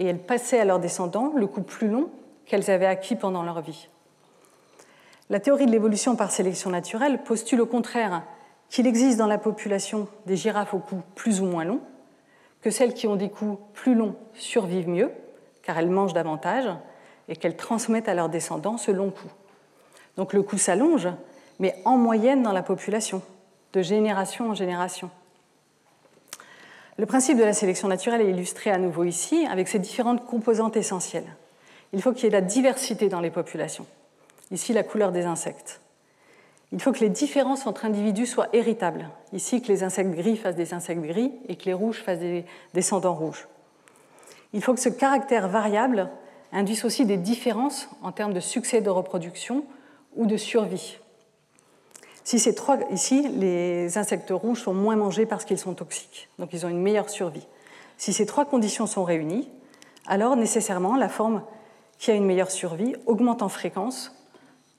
Et 0.00 0.04
elles 0.04 0.20
passaient 0.20 0.60
à 0.60 0.66
leurs 0.66 0.80
descendants 0.80 1.32
le 1.34 1.46
cou 1.46 1.62
plus 1.62 1.88
long 1.88 2.10
qu'elles 2.44 2.70
avaient 2.70 2.84
acquis 2.84 3.16
pendant 3.16 3.42
leur 3.42 3.62
vie. 3.62 3.88
La 5.30 5.40
théorie 5.40 5.64
de 5.64 5.72
l'évolution 5.72 6.14
par 6.14 6.30
sélection 6.30 6.68
naturelle 6.68 7.22
postule 7.22 7.62
au 7.62 7.66
contraire 7.66 8.22
qu'il 8.68 8.86
existe 8.86 9.18
dans 9.18 9.26
la 9.26 9.38
population 9.38 10.08
des 10.26 10.36
girafes 10.36 10.74
au 10.74 10.78
cou 10.78 11.02
plus 11.14 11.40
ou 11.40 11.46
moins 11.46 11.64
long, 11.64 11.80
que 12.60 12.70
celles 12.70 12.94
qui 12.94 13.06
ont 13.06 13.16
des 13.16 13.30
coups 13.30 13.58
plus 13.72 13.94
longs 13.94 14.16
survivent 14.34 14.88
mieux, 14.88 15.10
car 15.62 15.78
elles 15.78 15.90
mangent 15.90 16.12
davantage, 16.12 16.68
et 17.28 17.36
qu'elles 17.36 17.56
transmettent 17.56 18.08
à 18.08 18.14
leurs 18.14 18.28
descendants 18.28 18.78
ce 18.78 18.90
long 18.90 19.10
cou. 19.10 19.28
Donc 20.16 20.32
le 20.32 20.42
cou 20.42 20.58
s'allonge, 20.58 21.08
mais 21.58 21.76
en 21.84 21.96
moyenne 21.96 22.42
dans 22.42 22.52
la 22.52 22.62
population, 22.62 23.22
de 23.72 23.82
génération 23.82 24.50
en 24.50 24.54
génération. 24.54 25.10
Le 26.96 27.06
principe 27.06 27.38
de 27.38 27.44
la 27.44 27.52
sélection 27.52 27.86
naturelle 27.86 28.22
est 28.22 28.30
illustré 28.30 28.70
à 28.70 28.78
nouveau 28.78 29.04
ici 29.04 29.46
avec 29.48 29.68
ses 29.68 29.78
différentes 29.78 30.24
composantes 30.26 30.76
essentielles. 30.76 31.36
Il 31.92 32.02
faut 32.02 32.12
qu'il 32.12 32.24
y 32.24 32.26
ait 32.26 32.30
la 32.30 32.40
diversité 32.40 33.08
dans 33.08 33.20
les 33.20 33.30
populations. 33.30 33.86
Ici, 34.50 34.72
la 34.72 34.82
couleur 34.82 35.12
des 35.12 35.24
insectes. 35.24 35.80
Il 36.72 36.80
faut 36.82 36.92
que 36.92 37.00
les 37.00 37.08
différences 37.08 37.66
entre 37.66 37.86
individus 37.86 38.26
soient 38.26 38.48
héritables. 38.52 39.08
Ici, 39.32 39.62
que 39.62 39.68
les 39.68 39.82
insectes 39.82 40.10
gris 40.10 40.36
fassent 40.36 40.56
des 40.56 40.74
insectes 40.74 41.02
gris 41.02 41.32
et 41.48 41.56
que 41.56 41.64
les 41.64 41.72
rouges 41.72 42.02
fassent 42.02 42.18
des 42.18 42.44
descendants 42.74 43.14
rouges. 43.14 43.48
Il 44.52 44.62
faut 44.62 44.74
que 44.74 44.80
ce 44.80 44.88
caractère 44.88 45.48
variable 45.48 46.10
induise 46.52 46.84
aussi 46.84 47.06
des 47.06 47.16
différences 47.16 47.88
en 48.02 48.12
termes 48.12 48.32
de 48.32 48.40
succès 48.40 48.80
de 48.80 48.90
reproduction 48.90 49.64
ou 50.16 50.26
de 50.26 50.36
survie. 50.36 50.98
Si 52.24 52.54
trois, 52.54 52.78
ici, 52.90 53.26
les 53.28 53.96
insectes 53.96 54.30
rouges 54.30 54.60
sont 54.60 54.74
moins 54.74 54.96
mangés 54.96 55.24
parce 55.24 55.46
qu'ils 55.46 55.58
sont 55.58 55.72
toxiques, 55.72 56.28
donc 56.38 56.52
ils 56.52 56.66
ont 56.66 56.68
une 56.68 56.82
meilleure 56.82 57.08
survie. 57.08 57.46
Si 57.96 58.12
ces 58.12 58.26
trois 58.26 58.44
conditions 58.44 58.86
sont 58.86 59.04
réunies, 59.04 59.48
alors 60.06 60.36
nécessairement 60.36 60.96
la 60.96 61.08
forme 61.08 61.42
qui 61.98 62.10
a 62.10 62.14
une 62.14 62.26
meilleure 62.26 62.50
survie 62.50 62.94
augmente 63.06 63.40
en 63.40 63.48
fréquence 63.48 64.14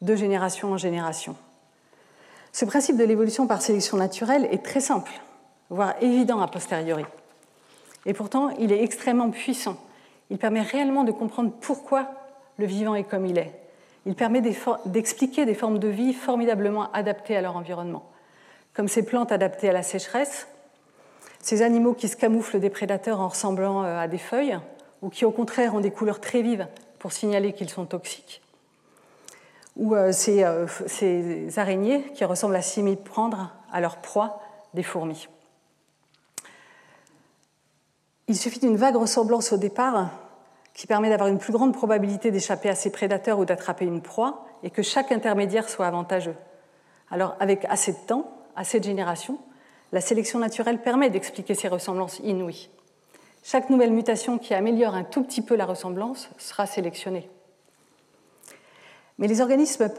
de 0.01 0.15
génération 0.15 0.73
en 0.73 0.77
génération. 0.77 1.35
Ce 2.59 2.65
principe 2.65 2.97
de 2.97 3.05
l'évolution 3.05 3.47
par 3.47 3.61
sélection 3.61 3.95
naturelle 3.95 4.45
est 4.51 4.65
très 4.65 4.81
simple, 4.81 5.13
voire 5.69 5.95
évident 6.01 6.41
a 6.41 6.47
posteriori. 6.49 7.05
Et 8.05 8.13
pourtant, 8.13 8.49
il 8.59 8.73
est 8.73 8.83
extrêmement 8.83 9.29
puissant. 9.29 9.77
Il 10.29 10.37
permet 10.37 10.59
réellement 10.59 11.05
de 11.05 11.13
comprendre 11.13 11.53
pourquoi 11.61 12.11
le 12.57 12.65
vivant 12.65 12.95
est 12.95 13.05
comme 13.05 13.25
il 13.25 13.37
est. 13.37 13.53
Il 14.05 14.13
permet 14.13 14.41
d'expliquer 14.85 15.45
des 15.45 15.53
formes 15.53 15.79
de 15.79 15.87
vie 15.87 16.11
formidablement 16.11 16.91
adaptées 16.91 17.37
à 17.37 17.41
leur 17.41 17.55
environnement, 17.55 18.03
comme 18.73 18.89
ces 18.89 19.05
plantes 19.05 19.31
adaptées 19.31 19.69
à 19.69 19.73
la 19.73 19.81
sécheresse, 19.81 20.49
ces 21.39 21.61
animaux 21.61 21.93
qui 21.93 22.09
se 22.09 22.17
camouflent 22.17 22.59
des 22.59 22.69
prédateurs 22.69 23.21
en 23.21 23.29
ressemblant 23.29 23.85
euh, 23.85 24.01
à 24.01 24.09
des 24.09 24.17
feuilles, 24.17 24.59
ou 25.01 25.07
qui 25.07 25.23
au 25.23 25.31
contraire 25.31 25.75
ont 25.75 25.79
des 25.79 25.91
couleurs 25.91 26.19
très 26.19 26.41
vives 26.41 26.67
pour 26.99 27.13
signaler 27.13 27.53
qu'ils 27.53 27.69
sont 27.69 27.85
toxiques, 27.85 28.41
ou 29.79 29.95
euh, 29.95 30.11
euh, 30.27 30.67
ces, 30.85 31.57
araignées 31.57 32.03
qui 32.13 32.25
ressemblent 32.25 32.55
à 32.55 32.61
s'y 32.61 32.83
prendre 32.97 33.51
à 33.71 33.81
leur 33.81 33.97
proie, 33.97 34.41
des 34.75 34.83
fourmis. 34.83 35.27
Il 38.27 38.35
suffit 38.37 38.59
d'une 38.59 38.75
vague 38.75 38.97
ressemblance 38.97 39.51
au 39.51 39.57
départ 39.57 40.11
qui 40.75 40.85
permet 40.85 41.09
d'avoir 41.09 41.29
une 41.29 41.39
plus 41.39 41.53
grande 41.53 41.73
probabilité 41.73 42.29
d'échapper 42.29 42.69
à 42.69 42.75
ces 42.75 42.91
prédateurs 42.91 43.39
ou 43.39 43.45
d'attraper 43.45 43.85
une 43.85 44.01
proie, 44.01 44.45
et 44.61 44.69
que 44.69 44.83
chaque 44.83 45.11
intermédiaire 45.11 45.67
soit 45.67 45.87
avantageux. 45.87 46.35
Alors, 47.09 47.35
avec 47.39 47.65
assez 47.65 47.93
de 47.93 47.97
temps, 48.05 48.31
assez 48.55 48.79
de 48.79 48.85
générations, 48.85 49.39
la 49.91 50.01
sélection 50.01 50.39
naturelle 50.39 50.81
permet 50.81 51.09
d'expliquer 51.09 51.55
ces 51.55 51.67
ressemblances 51.67 52.19
inouïes. 52.19 52.69
Chaque 53.43 53.69
nouvelle 53.69 53.91
mutation 53.91 54.37
qui 54.37 54.53
améliore 54.53 54.93
un 54.93 55.03
tout 55.03 55.23
petit 55.23 55.41
peu 55.41 55.55
la 55.55 55.65
ressemblance 55.65 56.29
sera 56.37 56.65
sélectionnée. 56.65 57.29
Mais 59.19 59.27
les 59.27 59.41
organismes 59.41 59.89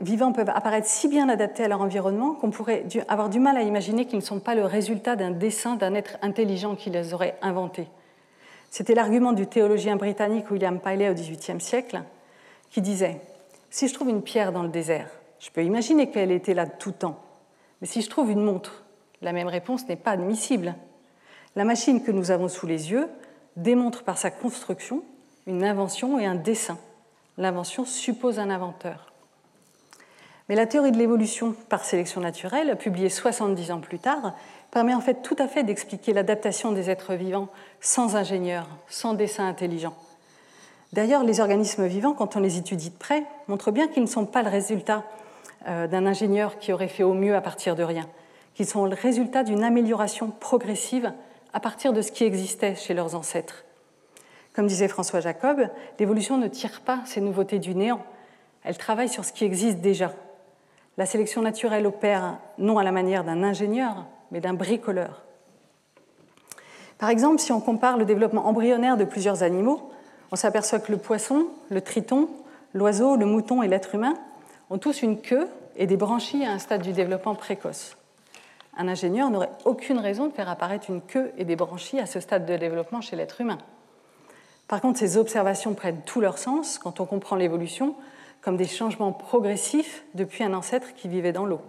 vivants 0.00 0.32
peuvent 0.32 0.50
apparaître 0.50 0.88
si 0.88 1.06
bien 1.06 1.28
adaptés 1.28 1.62
à 1.62 1.68
leur 1.68 1.80
environnement 1.80 2.34
qu'on 2.34 2.50
pourrait 2.50 2.84
avoir 3.06 3.30
du 3.30 3.38
mal 3.38 3.56
à 3.56 3.62
imaginer 3.62 4.06
qu'ils 4.06 4.18
ne 4.18 4.24
sont 4.24 4.40
pas 4.40 4.56
le 4.56 4.64
résultat 4.64 5.14
d'un 5.14 5.30
dessin 5.30 5.76
d'un 5.76 5.94
être 5.94 6.18
intelligent 6.20 6.74
qui 6.74 6.90
les 6.90 7.14
aurait 7.14 7.38
inventés. 7.42 7.86
C'était 8.70 8.94
l'argument 8.94 9.32
du 9.32 9.46
théologien 9.46 9.94
britannique 9.94 10.50
William 10.50 10.80
Paley 10.80 11.08
au 11.08 11.14
XVIIIe 11.14 11.60
siècle, 11.60 12.02
qui 12.70 12.82
disait 12.82 13.20
Si 13.70 13.86
je 13.86 13.94
trouve 13.94 14.08
une 14.08 14.22
pierre 14.22 14.50
dans 14.50 14.64
le 14.64 14.68
désert, 14.68 15.10
je 15.38 15.50
peux 15.50 15.62
imaginer 15.62 16.10
qu'elle 16.10 16.32
était 16.32 16.52
là 16.52 16.66
tout 16.66 16.90
temps. 16.90 17.20
Mais 17.80 17.86
si 17.86 18.02
je 18.02 18.10
trouve 18.10 18.32
une 18.32 18.42
montre, 18.42 18.84
la 19.22 19.32
même 19.32 19.46
réponse 19.46 19.86
n'est 19.88 19.94
pas 19.94 20.10
admissible. 20.10 20.74
La 21.54 21.64
machine 21.64 22.02
que 22.02 22.10
nous 22.10 22.32
avons 22.32 22.48
sous 22.48 22.66
les 22.66 22.90
yeux 22.90 23.08
démontre 23.56 24.02
par 24.02 24.18
sa 24.18 24.32
construction 24.32 25.04
une 25.46 25.62
invention 25.62 26.18
et 26.18 26.26
un 26.26 26.34
dessin. 26.34 26.78
L'invention 27.38 27.84
suppose 27.84 28.38
un 28.38 28.50
inventeur. 28.50 29.12
Mais 30.48 30.54
la 30.54 30.66
théorie 30.66 30.92
de 30.92 30.96
l'évolution 30.96 31.54
par 31.68 31.84
sélection 31.84 32.20
naturelle, 32.20 32.76
publiée 32.76 33.08
70 33.08 33.72
ans 33.72 33.80
plus 33.80 33.98
tard, 33.98 34.34
permet 34.70 34.94
en 34.94 35.00
fait 35.00 35.22
tout 35.22 35.36
à 35.38 35.48
fait 35.48 35.64
d'expliquer 35.64 36.12
l'adaptation 36.12 36.72
des 36.72 36.88
êtres 36.88 37.14
vivants 37.14 37.48
sans 37.80 38.16
ingénieur, 38.16 38.68
sans 38.88 39.14
dessin 39.14 39.46
intelligent. 39.46 39.94
D'ailleurs, 40.92 41.24
les 41.24 41.40
organismes 41.40 41.86
vivants, 41.86 42.14
quand 42.14 42.36
on 42.36 42.40
les 42.40 42.58
étudie 42.58 42.90
de 42.90 42.96
près, 42.96 43.24
montrent 43.48 43.72
bien 43.72 43.88
qu'ils 43.88 44.04
ne 44.04 44.08
sont 44.08 44.24
pas 44.24 44.42
le 44.42 44.48
résultat 44.48 45.04
euh, 45.66 45.88
d'un 45.88 46.06
ingénieur 46.06 46.58
qui 46.58 46.72
aurait 46.72 46.88
fait 46.88 47.02
au 47.02 47.12
mieux 47.12 47.34
à 47.34 47.40
partir 47.40 47.74
de 47.74 47.82
rien, 47.82 48.08
qu'ils 48.54 48.66
sont 48.66 48.86
le 48.86 48.94
résultat 48.94 49.42
d'une 49.42 49.64
amélioration 49.64 50.30
progressive 50.30 51.12
à 51.52 51.60
partir 51.60 51.92
de 51.92 52.02
ce 52.02 52.12
qui 52.12 52.24
existait 52.24 52.76
chez 52.76 52.94
leurs 52.94 53.14
ancêtres. 53.14 53.65
Comme 54.56 54.66
disait 54.68 54.88
François 54.88 55.20
Jacob, 55.20 55.68
l'évolution 55.98 56.38
ne 56.38 56.48
tire 56.48 56.80
pas 56.80 57.00
ces 57.04 57.20
nouveautés 57.20 57.58
du 57.58 57.74
néant, 57.74 58.02
elle 58.64 58.78
travaille 58.78 59.10
sur 59.10 59.22
ce 59.22 59.34
qui 59.34 59.44
existe 59.44 59.80
déjà. 59.80 60.14
La 60.96 61.04
sélection 61.04 61.42
naturelle 61.42 61.86
opère 61.86 62.38
non 62.56 62.78
à 62.78 62.82
la 62.82 62.90
manière 62.90 63.22
d'un 63.22 63.42
ingénieur, 63.42 64.06
mais 64.30 64.40
d'un 64.40 64.54
bricoleur. 64.54 65.24
Par 66.96 67.10
exemple, 67.10 67.38
si 67.38 67.52
on 67.52 67.60
compare 67.60 67.98
le 67.98 68.06
développement 68.06 68.46
embryonnaire 68.46 68.96
de 68.96 69.04
plusieurs 69.04 69.42
animaux, 69.42 69.90
on 70.32 70.36
s'aperçoit 70.36 70.78
que 70.78 70.90
le 70.90 70.96
poisson, 70.96 71.48
le 71.68 71.82
triton, 71.82 72.30
l'oiseau, 72.72 73.16
le 73.16 73.26
mouton 73.26 73.62
et 73.62 73.68
l'être 73.68 73.94
humain 73.94 74.14
ont 74.70 74.78
tous 74.78 75.02
une 75.02 75.20
queue 75.20 75.48
et 75.76 75.86
des 75.86 75.98
branchies 75.98 76.46
à 76.46 76.52
un 76.52 76.58
stade 76.58 76.80
du 76.80 76.92
développement 76.92 77.34
précoce. 77.34 77.98
Un 78.78 78.88
ingénieur 78.88 79.28
n'aurait 79.28 79.50
aucune 79.66 79.98
raison 79.98 80.28
de 80.28 80.32
faire 80.32 80.48
apparaître 80.48 80.88
une 80.88 81.02
queue 81.02 81.30
et 81.36 81.44
des 81.44 81.56
branchies 81.56 82.00
à 82.00 82.06
ce 82.06 82.20
stade 82.20 82.46
de 82.46 82.56
développement 82.56 83.02
chez 83.02 83.16
l'être 83.16 83.42
humain. 83.42 83.58
Par 84.68 84.80
contre, 84.80 84.98
ces 84.98 85.16
observations 85.16 85.74
prennent 85.74 86.02
tout 86.04 86.20
leur 86.20 86.38
sens 86.38 86.78
quand 86.78 87.00
on 87.00 87.06
comprend 87.06 87.36
l'évolution, 87.36 87.94
comme 88.40 88.56
des 88.56 88.66
changements 88.66 89.12
progressifs 89.12 90.04
depuis 90.14 90.44
un 90.44 90.54
ancêtre 90.54 90.94
qui 90.94 91.08
vivait 91.08 91.32
dans 91.32 91.46
l'eau. 91.46 91.60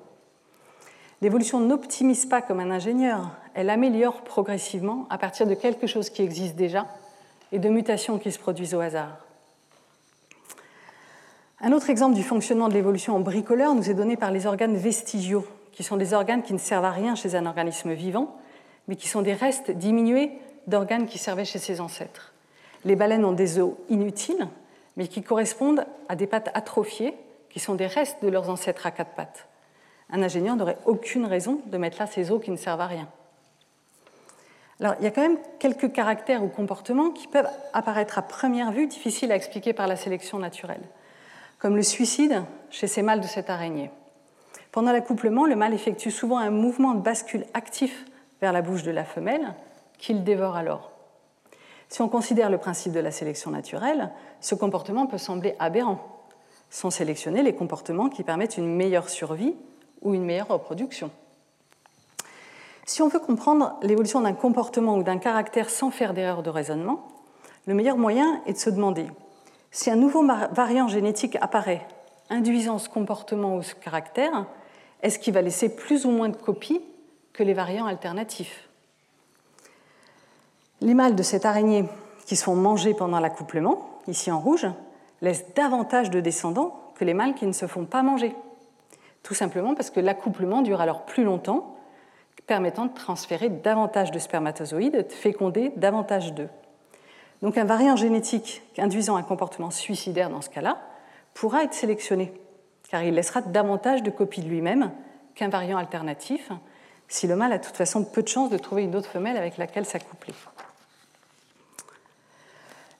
L'évolution 1.21 1.59
n'optimise 1.59 2.25
pas 2.25 2.41
comme 2.41 2.59
un 2.59 2.69
ingénieur, 2.69 3.31
elle 3.55 3.71
améliore 3.71 4.21
progressivement 4.21 5.07
à 5.09 5.17
partir 5.17 5.47
de 5.47 5.55
quelque 5.55 5.87
chose 5.87 6.11
qui 6.11 6.21
existe 6.21 6.55
déjà 6.55 6.85
et 7.51 7.57
de 7.57 7.69
mutations 7.69 8.19
qui 8.19 8.31
se 8.31 8.37
produisent 8.37 8.75
au 8.75 8.79
hasard. 8.79 9.17
Un 11.59 11.71
autre 11.71 11.89
exemple 11.89 12.13
du 12.13 12.21
fonctionnement 12.21 12.69
de 12.69 12.75
l'évolution 12.75 13.15
en 13.15 13.19
bricoleur 13.19 13.73
nous 13.73 13.89
est 13.89 13.95
donné 13.95 14.15
par 14.15 14.31
les 14.31 14.45
organes 14.45 14.77
vestigiaux, 14.77 15.47
qui 15.71 15.83
sont 15.83 15.97
des 15.97 16.13
organes 16.13 16.43
qui 16.43 16.53
ne 16.53 16.59
servent 16.59 16.85
à 16.85 16.91
rien 16.91 17.15
chez 17.15 17.33
un 17.33 17.47
organisme 17.47 17.93
vivant, 17.93 18.37
mais 18.87 18.95
qui 18.95 19.07
sont 19.07 19.23
des 19.23 19.33
restes 19.33 19.71
diminués 19.71 20.31
d'organes 20.67 21.07
qui 21.07 21.17
servaient 21.17 21.45
chez 21.45 21.57
ses 21.57 21.81
ancêtres. 21.81 22.26
Les 22.87 22.95
baleines 22.95 23.25
ont 23.25 23.33
des 23.33 23.59
os 23.59 23.73
inutiles, 23.89 24.47
mais 24.95 25.07
qui 25.07 25.21
correspondent 25.21 25.85
à 26.07 26.15
des 26.15 26.25
pattes 26.25 26.49
atrophiées, 26.53 27.13
qui 27.49 27.59
sont 27.59 27.75
des 27.75 27.85
restes 27.85 28.23
de 28.23 28.29
leurs 28.29 28.49
ancêtres 28.49 28.87
à 28.87 28.91
quatre 28.91 29.13
pattes. 29.13 29.47
Un 30.09 30.23
ingénieur 30.23 30.55
n'aurait 30.55 30.77
aucune 30.85 31.25
raison 31.25 31.61
de 31.65 31.77
mettre 31.77 31.99
là 31.99 32.07
ces 32.07 32.31
os 32.31 32.41
qui 32.41 32.49
ne 32.49 32.55
servent 32.55 32.81
à 32.81 32.87
rien. 32.87 33.07
Il 34.79 35.03
y 35.03 35.07
a 35.07 35.11
quand 35.11 35.21
même 35.21 35.37
quelques 35.59 35.91
caractères 35.91 36.43
ou 36.43 36.47
comportements 36.47 37.09
qui 37.09 37.27
peuvent 37.27 37.49
apparaître 37.73 38.17
à 38.17 38.21
première 38.21 38.71
vue 38.71 38.87
difficiles 38.87 39.31
à 39.31 39.35
expliquer 39.35 39.73
par 39.73 39.87
la 39.87 39.97
sélection 39.97 40.39
naturelle 40.39 40.81
comme 41.59 41.75
le 41.75 41.83
suicide 41.83 42.43
chez 42.69 42.87
ces 42.87 43.01
mâles 43.01 43.21
de 43.21 43.27
cette 43.27 43.49
araignée. 43.49 43.91
Pendant 44.71 44.91
l'accouplement, 44.91 45.45
le 45.45 45.55
mâle 45.55 45.73
effectue 45.73 46.11
souvent 46.11 46.37
un 46.37 46.51
mouvement 46.51 46.93
de 46.93 47.01
bascule 47.01 47.45
actif 47.53 48.05
vers 48.41 48.53
la 48.53 48.61
bouche 48.61 48.83
de 48.83 48.91
la 48.91 49.03
femelle, 49.03 49.55
qu'il 49.97 50.23
dévore 50.23 50.55
alors. 50.55 50.96
Si 51.89 52.01
on 52.01 52.09
considère 52.09 52.49
le 52.49 52.57
principe 52.57 52.91
de 52.91 52.99
la 52.99 53.11
sélection 53.11 53.51
naturelle, 53.51 54.11
ce 54.41 54.55
comportement 54.55 55.07
peut 55.07 55.17
sembler 55.17 55.55
aberrant. 55.59 55.99
Sont 56.69 56.89
sélectionnés 56.89 57.43
les 57.43 57.55
comportements 57.55 58.09
qui 58.09 58.23
permettent 58.23 58.57
une 58.57 58.75
meilleure 58.75 59.09
survie 59.09 59.55
ou 60.01 60.13
une 60.13 60.25
meilleure 60.25 60.49
reproduction. 60.49 61.11
Si 62.85 63.01
on 63.01 63.07
veut 63.07 63.19
comprendre 63.19 63.75
l'évolution 63.83 64.21
d'un 64.21 64.33
comportement 64.33 64.95
ou 64.95 65.03
d'un 65.03 65.17
caractère 65.17 65.69
sans 65.69 65.91
faire 65.91 66.13
d'erreur 66.13 66.43
de 66.43 66.49
raisonnement, 66.49 67.07
le 67.65 67.73
meilleur 67.73 67.97
moyen 67.97 68.41
est 68.45 68.53
de 68.53 68.57
se 68.57 68.69
demander 68.69 69.07
si 69.71 69.91
un 69.91 69.95
nouveau 69.95 70.25
variant 70.51 70.87
génétique 70.87 71.37
apparaît, 71.41 71.85
induisant 72.29 72.79
ce 72.79 72.89
comportement 72.89 73.55
ou 73.55 73.63
ce 73.63 73.75
caractère, 73.75 74.45
est-ce 75.01 75.19
qu'il 75.19 75.33
va 75.33 75.41
laisser 75.41 75.75
plus 75.75 76.05
ou 76.05 76.09
moins 76.09 76.29
de 76.29 76.35
copies 76.35 76.81
que 77.33 77.43
les 77.43 77.53
variants 77.53 77.85
alternatifs? 77.85 78.66
Les 80.81 80.93
mâles 80.93 81.15
de 81.15 81.23
cette 81.23 81.45
araignée 81.45 81.85
qui 82.25 82.35
sont 82.35 82.55
mangés 82.55 82.93
pendant 82.93 83.19
l'accouplement, 83.19 83.89
ici 84.07 84.31
en 84.31 84.39
rouge, 84.39 84.67
laissent 85.21 85.45
davantage 85.55 86.11
de 86.11 86.19
descendants 86.19 86.91
que 86.95 87.05
les 87.05 87.15
mâles 87.15 87.33
qui 87.33 87.47
ne 87.47 87.53
se 87.53 87.65
font 87.65 87.85
pas 87.85 88.03
manger. 88.03 88.35
Tout 89.23 89.33
simplement 89.33 89.73
parce 89.73 89.89
que 89.89 89.99
l'accouplement 89.99 90.61
dure 90.61 90.81
alors 90.81 91.05
plus 91.05 91.23
longtemps, 91.23 91.75
permettant 92.45 92.85
de 92.85 92.93
transférer 92.93 93.49
davantage 93.49 94.11
de 94.11 94.19
spermatozoïdes, 94.19 95.07
de 95.07 95.13
féconder 95.13 95.73
davantage 95.75 96.33
d'œufs. 96.33 96.49
Donc 97.41 97.57
un 97.57 97.65
variant 97.65 97.95
génétique 97.95 98.63
induisant 98.77 99.15
un 99.15 99.23
comportement 99.23 99.71
suicidaire 99.71 100.29
dans 100.29 100.41
ce 100.41 100.49
cas-là 100.49 100.77
pourra 101.33 101.63
être 101.63 101.73
sélectionné, 101.73 102.33
car 102.89 103.03
il 103.03 103.15
laissera 103.15 103.41
davantage 103.41 104.03
de 104.03 104.09
copies 104.09 104.41
de 104.41 104.47
lui-même 104.47 104.91
qu'un 105.35 105.49
variant 105.49 105.77
alternatif, 105.77 106.51
si 107.07 107.27
le 107.27 107.35
mâle 107.35 107.53
a 107.53 107.57
de 107.57 107.63
toute 107.63 107.77
façon 107.77 108.03
peu 108.03 108.23
de 108.23 108.27
chances 108.27 108.49
de 108.49 108.57
trouver 108.57 108.83
une 108.83 108.95
autre 108.95 109.09
femelle 109.09 109.37
avec 109.37 109.57
laquelle 109.57 109.85
s'accoupler. 109.85 110.33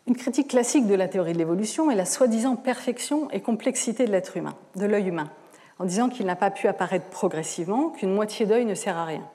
Une 0.07 0.15
critique 0.15 0.47
classique 0.47 0.87
de 0.87 0.95
la 0.95 1.09
théorie 1.09 1.33
de 1.33 1.37
l'évolution 1.37 1.91
est 1.91 1.95
la 1.95 2.05
soi-disant 2.05 2.55
perfection 2.55 3.29
et 3.31 3.41
complexité 3.41 4.05
de 4.05 4.11
l'être 4.11 4.37
humain, 4.37 4.55
de 4.77 4.85
l'œil 4.85 5.09
humain, 5.09 5.29
en 5.79 5.85
disant 5.85 6.07
qu'il 6.07 6.25
n'a 6.25 6.37
pas 6.37 6.49
pu 6.49 6.69
apparaître 6.69 7.07
progressivement, 7.09 7.89
qu'une 7.89 8.13
moitié 8.13 8.45
d'œil 8.45 8.63
ne 8.63 8.73
sert 8.73 8.95
à 8.95 9.03
rien. 9.03 9.27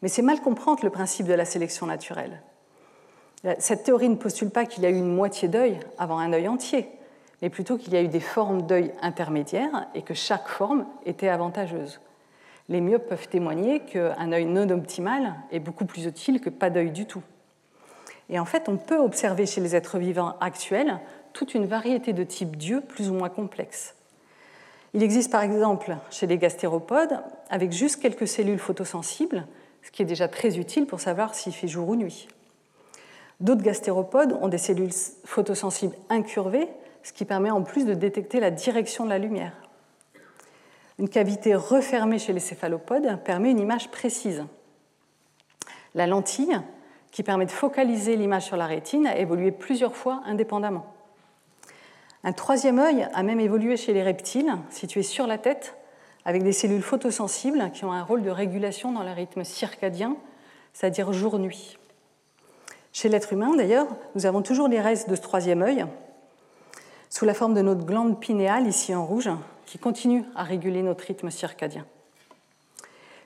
Mais 0.00 0.08
c'est 0.08 0.22
mal 0.22 0.40
comprendre 0.40 0.84
le 0.84 0.90
principe 0.90 1.26
de 1.26 1.34
la 1.34 1.44
sélection 1.44 1.84
naturelle. 1.84 2.40
Cette 3.58 3.82
théorie 3.82 4.08
ne 4.08 4.14
postule 4.14 4.48
pas 4.48 4.64
qu'il 4.64 4.84
y 4.84 4.86
a 4.86 4.90
eu 4.90 4.96
une 4.96 5.14
moitié 5.14 5.48
d'œil 5.48 5.78
avant 5.98 6.18
un 6.18 6.32
œil 6.32 6.48
entier, 6.48 6.88
mais 7.42 7.50
plutôt 7.50 7.76
qu'il 7.76 7.92
y 7.92 7.96
a 7.98 8.02
eu 8.02 8.08
des 8.08 8.20
formes 8.20 8.62
d'œil 8.62 8.94
intermédiaires 9.02 9.88
et 9.94 10.00
que 10.00 10.14
chaque 10.14 10.48
forme 10.48 10.86
était 11.04 11.28
avantageuse. 11.28 12.00
Les 12.70 12.80
myopes 12.80 13.06
peuvent 13.06 13.28
témoigner 13.28 13.80
qu'un 13.80 14.32
œil 14.32 14.46
non 14.46 14.70
optimal 14.70 15.34
est 15.52 15.60
beaucoup 15.60 15.84
plus 15.84 16.06
utile 16.06 16.40
que 16.40 16.48
pas 16.48 16.70
d'œil 16.70 16.90
du 16.90 17.04
tout. 17.04 17.22
Et 18.30 18.38
en 18.38 18.44
fait, 18.44 18.68
on 18.68 18.76
peut 18.76 18.98
observer 18.98 19.46
chez 19.46 19.60
les 19.60 19.76
êtres 19.76 19.98
vivants 19.98 20.36
actuels 20.40 20.98
toute 21.32 21.54
une 21.54 21.66
variété 21.66 22.12
de 22.12 22.24
types 22.24 22.56
d'yeux 22.56 22.80
plus 22.80 23.10
ou 23.10 23.14
moins 23.14 23.28
complexes. 23.28 23.94
Il 24.94 25.02
existe 25.02 25.32
par 25.32 25.42
exemple 25.42 25.96
chez 26.10 26.26
les 26.26 26.38
gastéropodes 26.38 27.18
avec 27.50 27.72
juste 27.72 28.00
quelques 28.00 28.28
cellules 28.28 28.60
photosensibles, 28.60 29.46
ce 29.82 29.90
qui 29.90 30.02
est 30.02 30.06
déjà 30.06 30.28
très 30.28 30.56
utile 30.56 30.86
pour 30.86 31.00
savoir 31.00 31.34
s'il 31.34 31.52
fait 31.52 31.68
jour 31.68 31.88
ou 31.88 31.96
nuit. 31.96 32.28
D'autres 33.40 33.62
gastéropodes 33.62 34.38
ont 34.40 34.48
des 34.48 34.58
cellules 34.58 34.92
photosensibles 35.24 35.96
incurvées, 36.08 36.68
ce 37.02 37.12
qui 37.12 37.24
permet 37.24 37.50
en 37.50 37.62
plus 37.62 37.84
de 37.84 37.94
détecter 37.94 38.38
la 38.38 38.52
direction 38.52 39.04
de 39.04 39.10
la 39.10 39.18
lumière. 39.18 39.52
Une 41.00 41.08
cavité 41.08 41.56
refermée 41.56 42.20
chez 42.20 42.32
les 42.32 42.40
céphalopodes 42.40 43.18
permet 43.24 43.50
une 43.50 43.58
image 43.58 43.90
précise. 43.90 44.44
La 45.96 46.06
lentille, 46.06 46.56
qui 47.14 47.22
permet 47.22 47.46
de 47.46 47.52
focaliser 47.52 48.16
l'image 48.16 48.46
sur 48.46 48.56
la 48.56 48.66
rétine, 48.66 49.06
a 49.06 49.16
évolué 49.16 49.52
plusieurs 49.52 49.94
fois 49.94 50.20
indépendamment. 50.24 50.84
Un 52.24 52.32
troisième 52.32 52.80
œil 52.80 53.06
a 53.14 53.22
même 53.22 53.38
évolué 53.38 53.76
chez 53.76 53.92
les 53.92 54.02
reptiles, 54.02 54.52
situé 54.68 55.04
sur 55.04 55.28
la 55.28 55.38
tête, 55.38 55.76
avec 56.24 56.42
des 56.42 56.50
cellules 56.50 56.82
photosensibles 56.82 57.70
qui 57.72 57.84
ont 57.84 57.92
un 57.92 58.02
rôle 58.02 58.22
de 58.22 58.30
régulation 58.30 58.90
dans 58.90 59.04
le 59.04 59.12
rythme 59.12 59.44
circadien, 59.44 60.16
c'est-à-dire 60.72 61.12
jour-nuit. 61.12 61.78
Chez 62.92 63.08
l'être 63.08 63.32
humain, 63.32 63.54
d'ailleurs, 63.54 63.86
nous 64.16 64.26
avons 64.26 64.42
toujours 64.42 64.66
les 64.66 64.80
restes 64.80 65.08
de 65.08 65.14
ce 65.14 65.22
troisième 65.22 65.62
œil, 65.62 65.86
sous 67.10 67.24
la 67.24 67.34
forme 67.34 67.54
de 67.54 67.62
notre 67.62 67.84
glande 67.84 68.18
pinéale, 68.18 68.66
ici 68.66 68.92
en 68.92 69.06
rouge, 69.06 69.30
qui 69.66 69.78
continue 69.78 70.24
à 70.34 70.42
réguler 70.42 70.82
notre 70.82 71.04
rythme 71.04 71.30
circadien. 71.30 71.86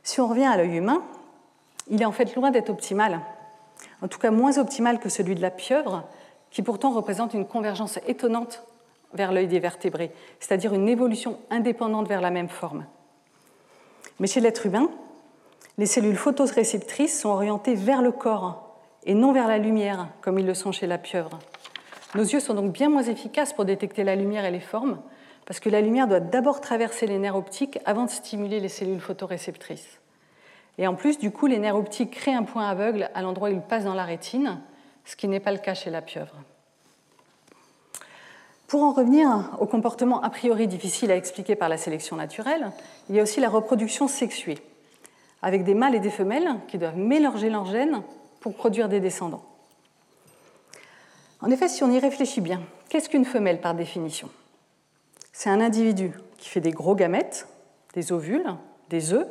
Si 0.03 0.21
on 0.21 0.29
revient 0.29 0.45
à 0.45 0.59
l'œil 0.59 0.77
humain, 0.77 1.03
il 1.89 2.03
est 2.03 2.05
en 2.05 2.13
fait 2.13 2.37
loin 2.37 2.51
d'être 2.51 2.69
optimal, 2.69 3.23
en 4.03 4.09
tout 4.09 4.19
cas 4.19 4.31
moins 4.31 4.59
optimal 4.59 4.99
que 4.99 5.09
celui 5.09 5.35
de 5.35 5.43
la 5.43 5.51
pieuvre, 5.51 6.05
qui 6.51 6.63
pourtant 6.63 6.91
représente 6.91 7.35
une 7.35 7.47
convergence 7.47 7.99
étonnante 8.07 8.65
vers 9.13 9.33
l'œil 9.33 9.47
des 9.47 9.61
vertébrés, 9.61 10.13
c'est-à-dire 10.41 10.75
une 10.75 10.89
évolution 10.89 11.39
indépendante 11.51 12.09
vers 12.09 12.21
la 12.21 12.31
même 12.31 12.49
forme. 12.49 12.85
Mais 14.21 14.27
chez 14.27 14.41
l'être 14.41 14.67
humain, 14.67 14.91
les 15.79 15.87
cellules 15.87 16.17
photoréceptrices 16.17 17.21
sont 17.21 17.29
orientées 17.29 17.75
vers 17.75 18.03
le 18.03 18.13
corps 18.13 18.77
et 19.05 19.15
non 19.15 19.33
vers 19.33 19.49
la 19.49 19.59
lumière, 19.59 20.09
comme 20.21 20.39
ils 20.39 20.47
le 20.47 20.55
sont 20.55 20.73
chez 20.73 20.87
la 20.87 20.99
pieuvre. 20.99 21.39
Nos 22.15 22.25
yeux 22.25 22.41
sont 22.41 22.55
donc 22.55 22.73
bien 22.73 22.89
moins 22.89 23.03
efficaces 23.03 23.53
pour 23.53 23.65
détecter 23.65 24.03
la 24.03 24.17
lumière 24.17 24.45
et 24.45 24.51
les 24.51 24.61
formes, 24.61 24.99
parce 25.47 25.61
que 25.61 25.71
la 25.71 25.81
lumière 25.81 26.09
doit 26.09 26.21
d'abord 26.21 26.61
traverser 26.61 27.07
les 27.07 27.19
nerfs 27.19 27.37
optiques 27.37 27.79
avant 27.87 28.05
de 28.05 28.11
stimuler 28.11 28.61
les 28.61 28.69
cellules 28.69 29.01
photoréceptrices. 29.01 29.98
Et 30.79 30.87
en 30.87 30.95
plus, 30.95 31.19
du 31.19 31.33
coup, 31.33 31.47
les 31.47 31.59
nerfs 31.59 31.77
optiques 31.77 32.13
créent 32.13 32.35
un 32.35 32.45
point 32.45 32.69
aveugle 32.69 33.11
à 33.15 33.23
l'endroit 33.23 33.51
où 33.51 33.53
ils 33.53 33.61
passent 33.61 33.85
dans 33.85 33.95
la 33.95 34.05
rétine, 34.05 34.61
ce 35.05 35.17
qui 35.17 35.27
n'est 35.27 35.41
pas 35.41 35.53
le 35.53 35.59
cas 35.59 35.75
chez 35.75 35.91
la 35.91 36.03
pieuvre. 36.03 36.35
Pour 38.69 38.83
en 38.83 38.93
revenir 38.93 39.57
au 39.61 39.67
comportement 39.67 40.23
a 40.23 40.31
priori 40.31 40.69
difficile 40.69 41.11
à 41.11 41.17
expliquer 41.17 41.57
par 41.57 41.69
la 41.69 41.79
sélection 41.79 42.17
naturelle, 42.17 42.71
il 43.09 43.17
y 43.17 43.21
a 43.21 43.23
aussi 43.23 43.41
la 43.41 43.49
reproduction 43.49 44.09
sexuée, 44.09 44.59
avec 45.43 45.65
des 45.65 45.75
mâles 45.75 45.95
et 45.95 46.01
des 46.01 46.11
femelles 46.11 46.55
qui 46.69 46.79
doivent 46.79 46.99
mélanger 46.99 47.51
leurs 47.51 47.67
gènes 47.67 48.03
pour 48.41 48.55
produire 48.55 48.89
des 48.89 49.01
descendants. 49.01 49.45
En 51.41 51.51
effet, 51.51 51.69
si 51.69 51.83
on 51.83 51.91
y 51.91 51.99
réfléchit 51.99 52.41
bien, 52.41 52.61
qu'est-ce 52.89 53.09
qu'une 53.09 53.25
femelle 53.25 53.61
par 53.61 53.75
définition? 53.75 54.29
C'est 55.33 55.51
un 55.51 55.61
individu 55.61 56.13
qui 56.37 56.49
fait 56.49 56.61
des 56.61 56.73
gros 56.73 56.95
gamètes, 56.95 57.49
des 57.95 58.13
ovules, 58.13 58.55
des 58.91 59.13
œufs, 59.13 59.27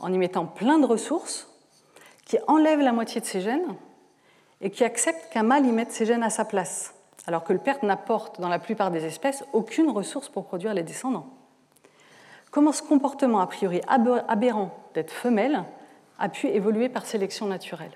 en 0.00 0.12
y 0.12 0.18
mettant 0.18 0.46
plein 0.46 0.78
de 0.78 0.86
ressources, 0.86 1.48
qui 2.24 2.38
enlève 2.46 2.80
la 2.80 2.92
moitié 2.92 3.20
de 3.20 3.26
ses 3.26 3.40
gènes 3.40 3.74
et 4.60 4.70
qui 4.70 4.84
accepte 4.84 5.32
qu'un 5.32 5.42
mâle 5.42 5.66
y 5.66 5.72
mette 5.72 5.92
ses 5.92 6.06
gènes 6.06 6.22
à 6.22 6.30
sa 6.30 6.44
place, 6.44 6.94
alors 7.26 7.44
que 7.44 7.52
le 7.52 7.58
père 7.58 7.84
n'apporte 7.84 8.40
dans 8.40 8.48
la 8.48 8.58
plupart 8.58 8.90
des 8.90 9.04
espèces 9.04 9.44
aucune 9.52 9.90
ressource 9.90 10.28
pour 10.28 10.44
produire 10.44 10.74
les 10.74 10.82
descendants. 10.82 11.26
Comment 12.50 12.72
ce 12.72 12.82
comportement 12.82 13.40
a 13.40 13.46
priori 13.46 13.80
aberrant 13.86 14.70
d'être 14.94 15.12
femelle 15.12 15.64
a 16.18 16.28
pu 16.28 16.48
évoluer 16.48 16.88
par 16.88 17.06
sélection 17.06 17.46
naturelle? 17.46 17.92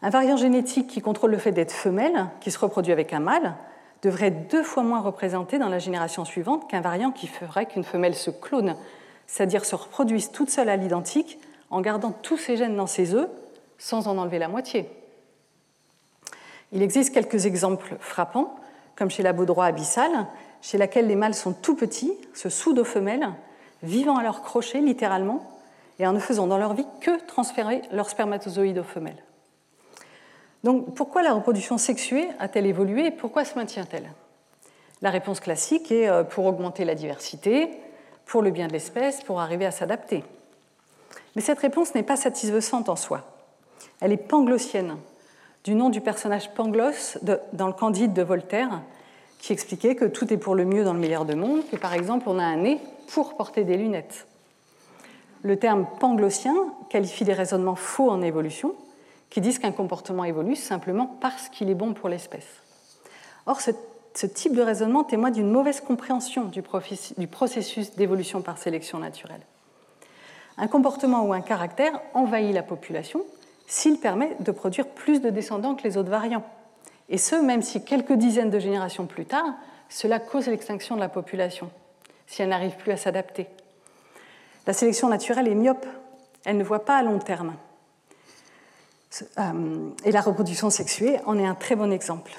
Un 0.00 0.10
variant 0.10 0.36
génétique 0.36 0.88
qui 0.88 1.00
contrôle 1.00 1.30
le 1.30 1.38
fait 1.38 1.52
d'être 1.52 1.72
femelle, 1.72 2.26
qui 2.40 2.50
se 2.50 2.58
reproduit 2.58 2.92
avec 2.92 3.12
un 3.12 3.20
mâle, 3.20 3.54
devrait 4.02 4.28
être 4.28 4.48
deux 4.48 4.64
fois 4.64 4.82
moins 4.82 5.00
représenté 5.00 5.58
dans 5.58 5.68
la 5.68 5.78
génération 5.78 6.24
suivante 6.24 6.68
qu'un 6.68 6.80
variant 6.80 7.12
qui 7.12 7.28
ferait 7.28 7.66
qu'une 7.66 7.84
femelle 7.84 8.16
se 8.16 8.30
clone, 8.30 8.76
c'est-à-dire 9.32 9.64
se 9.64 9.74
reproduise 9.74 10.30
toute 10.30 10.50
seule 10.50 10.68
à 10.68 10.76
l'identique 10.76 11.38
en 11.70 11.80
gardant 11.80 12.10
tous 12.10 12.36
ses 12.36 12.58
gènes 12.58 12.76
dans 12.76 12.86
ses 12.86 13.14
œufs 13.14 13.30
sans 13.78 14.06
en 14.06 14.18
enlever 14.18 14.38
la 14.38 14.46
moitié. 14.46 14.90
Il 16.70 16.82
existe 16.82 17.14
quelques 17.14 17.46
exemples 17.46 17.96
frappants, 17.98 18.54
comme 18.94 19.10
chez 19.10 19.22
la 19.22 19.32
baudroie 19.32 19.64
abyssale, 19.64 20.26
chez 20.60 20.76
laquelle 20.76 21.06
les 21.06 21.16
mâles 21.16 21.34
sont 21.34 21.54
tout 21.54 21.74
petits, 21.74 22.12
se 22.34 22.50
soudent 22.50 22.82
aux 22.82 22.84
femelles, 22.84 23.26
vivant 23.82 24.18
à 24.18 24.22
leur 24.22 24.42
crochet 24.42 24.82
littéralement, 24.82 25.50
et 25.98 26.06
en 26.06 26.12
ne 26.12 26.18
faisant 26.18 26.46
dans 26.46 26.58
leur 26.58 26.74
vie 26.74 26.86
que 27.00 27.18
transférer 27.24 27.80
leurs 27.90 28.10
spermatozoïdes 28.10 28.80
aux 28.80 28.84
femelles. 28.84 29.24
Donc 30.62 30.94
pourquoi 30.94 31.22
la 31.22 31.32
reproduction 31.32 31.78
sexuée 31.78 32.28
a-t-elle 32.38 32.66
évolué 32.66 33.06
et 33.06 33.10
pourquoi 33.10 33.46
se 33.46 33.54
maintient-elle? 33.54 34.12
La 35.00 35.08
réponse 35.08 35.40
classique 35.40 35.90
est 35.90 36.06
euh, 36.06 36.22
pour 36.22 36.44
augmenter 36.44 36.84
la 36.84 36.94
diversité, 36.94 37.70
pour 38.26 38.42
le 38.42 38.50
bien 38.50 38.66
de 38.68 38.72
l'espèce, 38.72 39.22
pour 39.22 39.40
arriver 39.40 39.66
à 39.66 39.70
s'adapter. 39.70 40.24
Mais 41.34 41.42
cette 41.42 41.58
réponse 41.58 41.94
n'est 41.94 42.02
pas 42.02 42.16
satisfaisante 42.16 42.88
en 42.88 42.96
soi. 42.96 43.22
Elle 44.00 44.12
est 44.12 44.16
panglossienne, 44.16 44.96
du 45.64 45.74
nom 45.74 45.90
du 45.90 46.00
personnage 46.00 46.52
Pangloss 46.54 47.18
dans 47.52 47.66
le 47.66 47.72
Candide 47.72 48.12
de 48.12 48.22
Voltaire, 48.22 48.82
qui 49.38 49.52
expliquait 49.52 49.96
que 49.96 50.04
tout 50.04 50.32
est 50.32 50.36
pour 50.36 50.54
le 50.54 50.64
mieux 50.64 50.84
dans 50.84 50.92
le 50.92 51.00
meilleur 51.00 51.24
de 51.24 51.34
monde, 51.34 51.62
que 51.70 51.76
par 51.76 51.94
exemple 51.94 52.28
on 52.28 52.38
a 52.38 52.44
un 52.44 52.56
nez 52.56 52.80
pour 53.08 53.36
porter 53.36 53.64
des 53.64 53.76
lunettes. 53.76 54.26
Le 55.42 55.58
terme 55.58 55.86
panglossien 55.98 56.54
qualifie 56.90 57.24
des 57.24 57.32
raisonnements 57.32 57.74
faux 57.74 58.10
en 58.10 58.22
évolution, 58.22 58.74
qui 59.30 59.40
disent 59.40 59.58
qu'un 59.58 59.72
comportement 59.72 60.24
évolue 60.24 60.56
simplement 60.56 61.16
parce 61.20 61.48
qu'il 61.48 61.70
est 61.70 61.74
bon 61.74 61.94
pour 61.94 62.08
l'espèce. 62.08 62.46
Or, 63.46 63.60
ce, 64.14 64.26
type 64.26 64.54
de 64.54 64.62
raisonnement 64.62 65.04
témoigne 65.04 65.34
d'une 65.34 65.50
mauvaise 65.50 65.80
compréhension 65.80 66.44
du 66.44 66.62
processus 67.28 67.94
d'évolution 67.96 68.42
par 68.42 68.58
sélection 68.58 68.98
naturelle. 68.98 69.42
Un 70.58 70.68
comportement 70.68 71.24
ou 71.24 71.32
un 71.32 71.40
caractère 71.40 72.00
envahit 72.14 72.54
la 72.54 72.62
population 72.62 73.24
s'il 73.66 73.98
permet 73.98 74.36
de 74.40 74.52
produire 74.52 74.86
plus 74.86 75.20
de 75.20 75.30
descendants 75.30 75.74
que 75.74 75.82
les 75.84 75.96
autres 75.96 76.10
variants. 76.10 76.44
Et 77.08 77.18
ce, 77.18 77.36
même 77.36 77.62
si 77.62 77.84
quelques 77.84 78.12
dizaines 78.12 78.50
de 78.50 78.58
générations 78.58 79.06
plus 79.06 79.24
tard, 79.24 79.46
cela 79.88 80.18
cause 80.18 80.46
l'extinction 80.46 80.94
de 80.94 81.00
la 81.00 81.08
population, 81.08 81.70
si 82.26 82.42
elle 82.42 82.50
n'arrive 82.50 82.76
plus 82.76 82.92
à 82.92 82.96
s'adapter. 82.96 83.46
La 84.66 84.72
sélection 84.72 85.08
naturelle 85.08 85.48
est 85.48 85.54
myope, 85.54 85.86
elle 86.44 86.56
ne 86.56 86.64
voit 86.64 86.84
pas 86.84 86.96
à 86.96 87.02
long 87.02 87.18
terme. 87.18 87.54
Euh, 89.38 89.90
et 90.04 90.12
la 90.12 90.20
reproduction 90.20 90.70
sexuée 90.70 91.18
en 91.26 91.38
est 91.38 91.46
un 91.46 91.54
très 91.54 91.76
bon 91.76 91.92
exemple. 91.92 92.32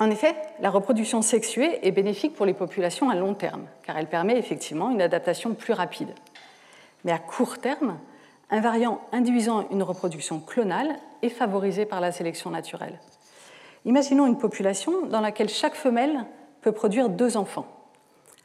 En 0.00 0.10
effet, 0.10 0.34
la 0.60 0.70
reproduction 0.70 1.22
sexuée 1.22 1.86
est 1.86 1.92
bénéfique 1.92 2.34
pour 2.34 2.46
les 2.46 2.54
populations 2.54 3.10
à 3.10 3.14
long 3.14 3.34
terme, 3.34 3.66
car 3.84 3.96
elle 3.98 4.08
permet 4.08 4.38
effectivement 4.38 4.90
une 4.90 5.02
adaptation 5.02 5.54
plus 5.54 5.74
rapide. 5.74 6.14
Mais 7.04 7.12
à 7.12 7.18
court 7.18 7.58
terme, 7.58 7.98
un 8.50 8.60
variant 8.60 9.00
induisant 9.12 9.68
une 9.70 9.82
reproduction 9.82 10.40
clonale 10.40 10.96
est 11.22 11.28
favorisé 11.28 11.84
par 11.84 12.00
la 12.00 12.12
sélection 12.12 12.50
naturelle. 12.50 12.98
Imaginons 13.84 14.26
une 14.26 14.38
population 14.38 15.06
dans 15.06 15.20
laquelle 15.20 15.48
chaque 15.48 15.74
femelle 15.74 16.24
peut 16.60 16.72
produire 16.72 17.08
deux 17.08 17.36
enfants, 17.36 17.66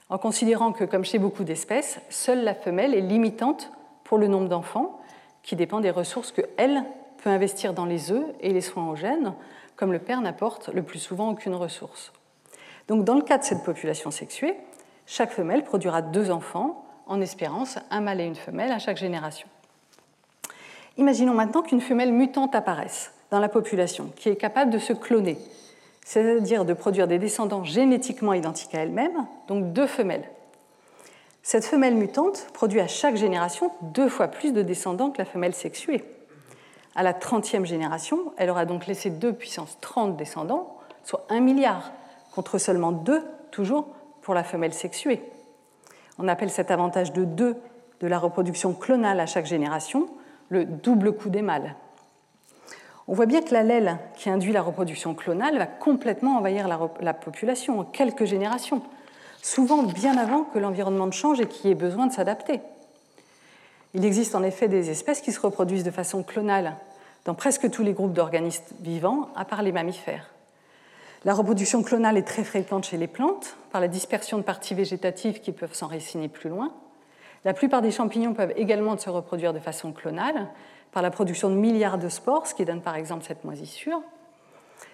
en 0.09 0.17
considérant 0.17 0.71
que, 0.71 0.83
comme 0.83 1.05
chez 1.05 1.19
beaucoup 1.19 1.43
d'espèces, 1.43 1.99
seule 2.09 2.43
la 2.43 2.55
femelle 2.55 2.93
est 2.93 3.01
limitante 3.01 3.71
pour 4.03 4.17
le 4.17 4.27
nombre 4.27 4.47
d'enfants, 4.47 4.99
qui 5.43 5.55
dépend 5.55 5.79
des 5.79 5.91
ressources 5.91 6.31
qu'elle 6.31 6.83
peut 7.23 7.29
investir 7.29 7.73
dans 7.73 7.85
les 7.85 8.11
œufs 8.11 8.25
et 8.41 8.51
les 8.51 8.61
soins 8.61 8.89
aux 8.89 8.95
gènes, 8.95 9.33
comme 9.77 9.93
le 9.93 9.99
père 9.99 10.19
n'apporte 10.19 10.67
le 10.69 10.83
plus 10.83 10.99
souvent 10.99 11.29
aucune 11.29 11.55
ressource. 11.55 12.11
Donc, 12.89 13.05
dans 13.05 13.15
le 13.15 13.21
cas 13.21 13.37
de 13.37 13.43
cette 13.43 13.63
population 13.63 14.11
sexuée, 14.11 14.55
chaque 15.05 15.31
femelle 15.31 15.63
produira 15.63 16.01
deux 16.01 16.31
enfants, 16.31 16.83
en 17.05 17.21
espérance 17.21 17.79
un 17.89 18.01
mâle 18.01 18.19
et 18.19 18.25
une 18.25 18.35
femelle 18.35 18.71
à 18.73 18.79
chaque 18.79 18.97
génération. 18.97 19.47
Imaginons 20.97 21.33
maintenant 21.33 21.61
qu'une 21.61 21.79
femelle 21.79 22.11
mutante 22.11 22.55
apparaisse 22.55 23.13
dans 23.31 23.39
la 23.39 23.49
population, 23.49 24.11
qui 24.15 24.29
est 24.29 24.35
capable 24.35 24.71
de 24.71 24.79
se 24.79 24.93
cloner, 24.93 25.37
c'est-à-dire 26.03 26.65
de 26.65 26.73
produire 26.73 27.07
des 27.07 27.19
descendants 27.19 27.63
génétiquement 27.63 28.33
identiques 28.33 28.73
à 28.73 28.79
elle-même, 28.79 29.27
donc 29.47 29.73
deux 29.73 29.87
femelles. 29.87 30.29
Cette 31.43 31.65
femelle 31.65 31.95
mutante 31.95 32.47
produit 32.53 32.81
à 32.81 32.87
chaque 32.87 33.15
génération 33.15 33.71
deux 33.81 34.09
fois 34.09 34.27
plus 34.27 34.51
de 34.51 34.61
descendants 34.61 35.11
que 35.11 35.19
la 35.19 35.25
femelle 35.25 35.53
sexuée. 35.53 36.03
À 36.97 37.03
la 37.03 37.13
30e 37.13 37.63
génération, 37.63 38.33
elle 38.37 38.49
aura 38.49 38.65
donc 38.65 38.87
laissé 38.87 39.11
2 39.11 39.31
puissance 39.31 39.77
30 39.81 40.17
descendants, 40.17 40.75
soit 41.03 41.27
1 41.29 41.41
milliard, 41.41 41.91
contre 42.33 42.57
seulement 42.57 42.91
2, 42.91 43.23
toujours, 43.51 43.85
pour 44.23 44.33
la 44.33 44.43
femelle 44.43 44.73
sexuée. 44.73 45.21
On 46.17 46.27
appelle 46.27 46.49
cet 46.49 46.71
avantage 46.71 47.13
de 47.13 47.23
2 47.23 47.55
de 48.01 48.07
la 48.07 48.17
reproduction 48.17 48.73
clonale 48.73 49.19
à 49.19 49.27
chaque 49.27 49.45
génération 49.45 50.07
le 50.49 50.65
double 50.65 51.13
coup 51.13 51.29
des 51.29 51.43
mâles. 51.43 51.75
On 53.07 53.13
voit 53.13 53.27
bien 53.27 53.43
que 53.43 53.53
l'allèle 53.53 53.99
qui 54.15 54.31
induit 54.31 54.51
la 54.51 54.63
reproduction 54.63 55.13
clonale 55.13 55.59
va 55.59 55.67
complètement 55.67 56.37
envahir 56.37 56.67
la, 56.67 56.79
la 56.99 57.13
population 57.13 57.79
en 57.79 57.83
quelques 57.83 58.25
générations, 58.25 58.81
souvent 59.43 59.83
bien 59.83 60.17
avant 60.17 60.45
que 60.45 60.57
l'environnement 60.57 61.05
ne 61.05 61.11
change 61.11 61.39
et 61.41 61.45
qu'il 61.45 61.69
y 61.69 61.71
ait 61.71 61.75
besoin 61.75 62.07
de 62.07 62.13
s'adapter. 62.13 62.59
Il 63.93 64.05
existe 64.05 64.35
en 64.35 64.43
effet 64.43 64.67
des 64.67 64.89
espèces 64.89 65.21
qui 65.21 65.31
se 65.31 65.39
reproduisent 65.39 65.83
de 65.83 65.91
façon 65.91 66.23
clonale 66.23 66.75
dans 67.25 67.33
presque 67.33 67.69
tous 67.69 67.83
les 67.83 67.93
groupes 67.93 68.13
d'organismes 68.13 68.63
vivants, 68.81 69.29
à 69.35 69.45
part 69.45 69.61
les 69.61 69.71
mammifères. 69.71 70.29
La 71.25 71.33
reproduction 71.33 71.83
clonale 71.83 72.17
est 72.17 72.27
très 72.27 72.43
fréquente 72.43 72.85
chez 72.85 72.97
les 72.97 73.07
plantes, 73.07 73.57
par 73.71 73.81
la 73.81 73.87
dispersion 73.87 74.37
de 74.37 74.43
parties 74.43 74.75
végétatives 74.75 75.41
qui 75.41 75.51
peuvent 75.51 75.73
s'enraciner 75.73 76.29
plus 76.29 76.49
loin. 76.49 76.71
La 77.43 77.53
plupart 77.53 77.81
des 77.81 77.91
champignons 77.91 78.33
peuvent 78.33 78.53
également 78.55 78.97
se 78.97 79.09
reproduire 79.09 79.53
de 79.53 79.59
façon 79.59 79.91
clonale, 79.91 80.47
par 80.91 81.03
la 81.03 81.11
production 81.11 81.49
de 81.49 81.55
milliards 81.55 81.97
de 81.97 82.09
spores, 82.09 82.47
ce 82.47 82.55
qui 82.55 82.65
donne 82.65 82.81
par 82.81 82.95
exemple 82.95 83.25
cette 83.25 83.43
moisissure. 83.43 84.01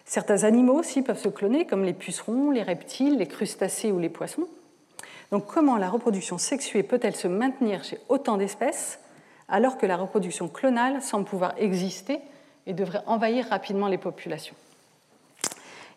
Certains 0.06 0.44
animaux 0.44 0.80
aussi 0.80 1.02
peuvent 1.02 1.22
se 1.22 1.30
cloner, 1.30 1.66
comme 1.66 1.84
les 1.84 1.94
pucerons, 1.94 2.52
les 2.52 2.64
reptiles, 2.64 3.18
les 3.18 3.28
crustacés 3.28 3.92
ou 3.92 4.00
les 4.00 4.10
poissons. 4.10 4.48
Donc 5.32 5.46
comment 5.46 5.78
la 5.78 5.90
reproduction 5.90 6.38
sexuée 6.38 6.84
peut-elle 6.84 7.16
se 7.16 7.28
maintenir 7.28 7.84
chez 7.84 8.00
autant 8.10 8.38
d'espèces 8.38 9.00
alors 9.50 9.78
que 9.78 9.86
la 9.86 9.98
reproduction 9.98 10.48
clonale 10.48 11.02
semble 11.02 11.26
pouvoir 11.26 11.54
exister 11.58 12.20
et 12.66 12.74
devrait 12.74 13.04
envahir 13.08 13.48
rapidement 13.50 13.88
les 13.88 13.98
populations? 13.98 14.56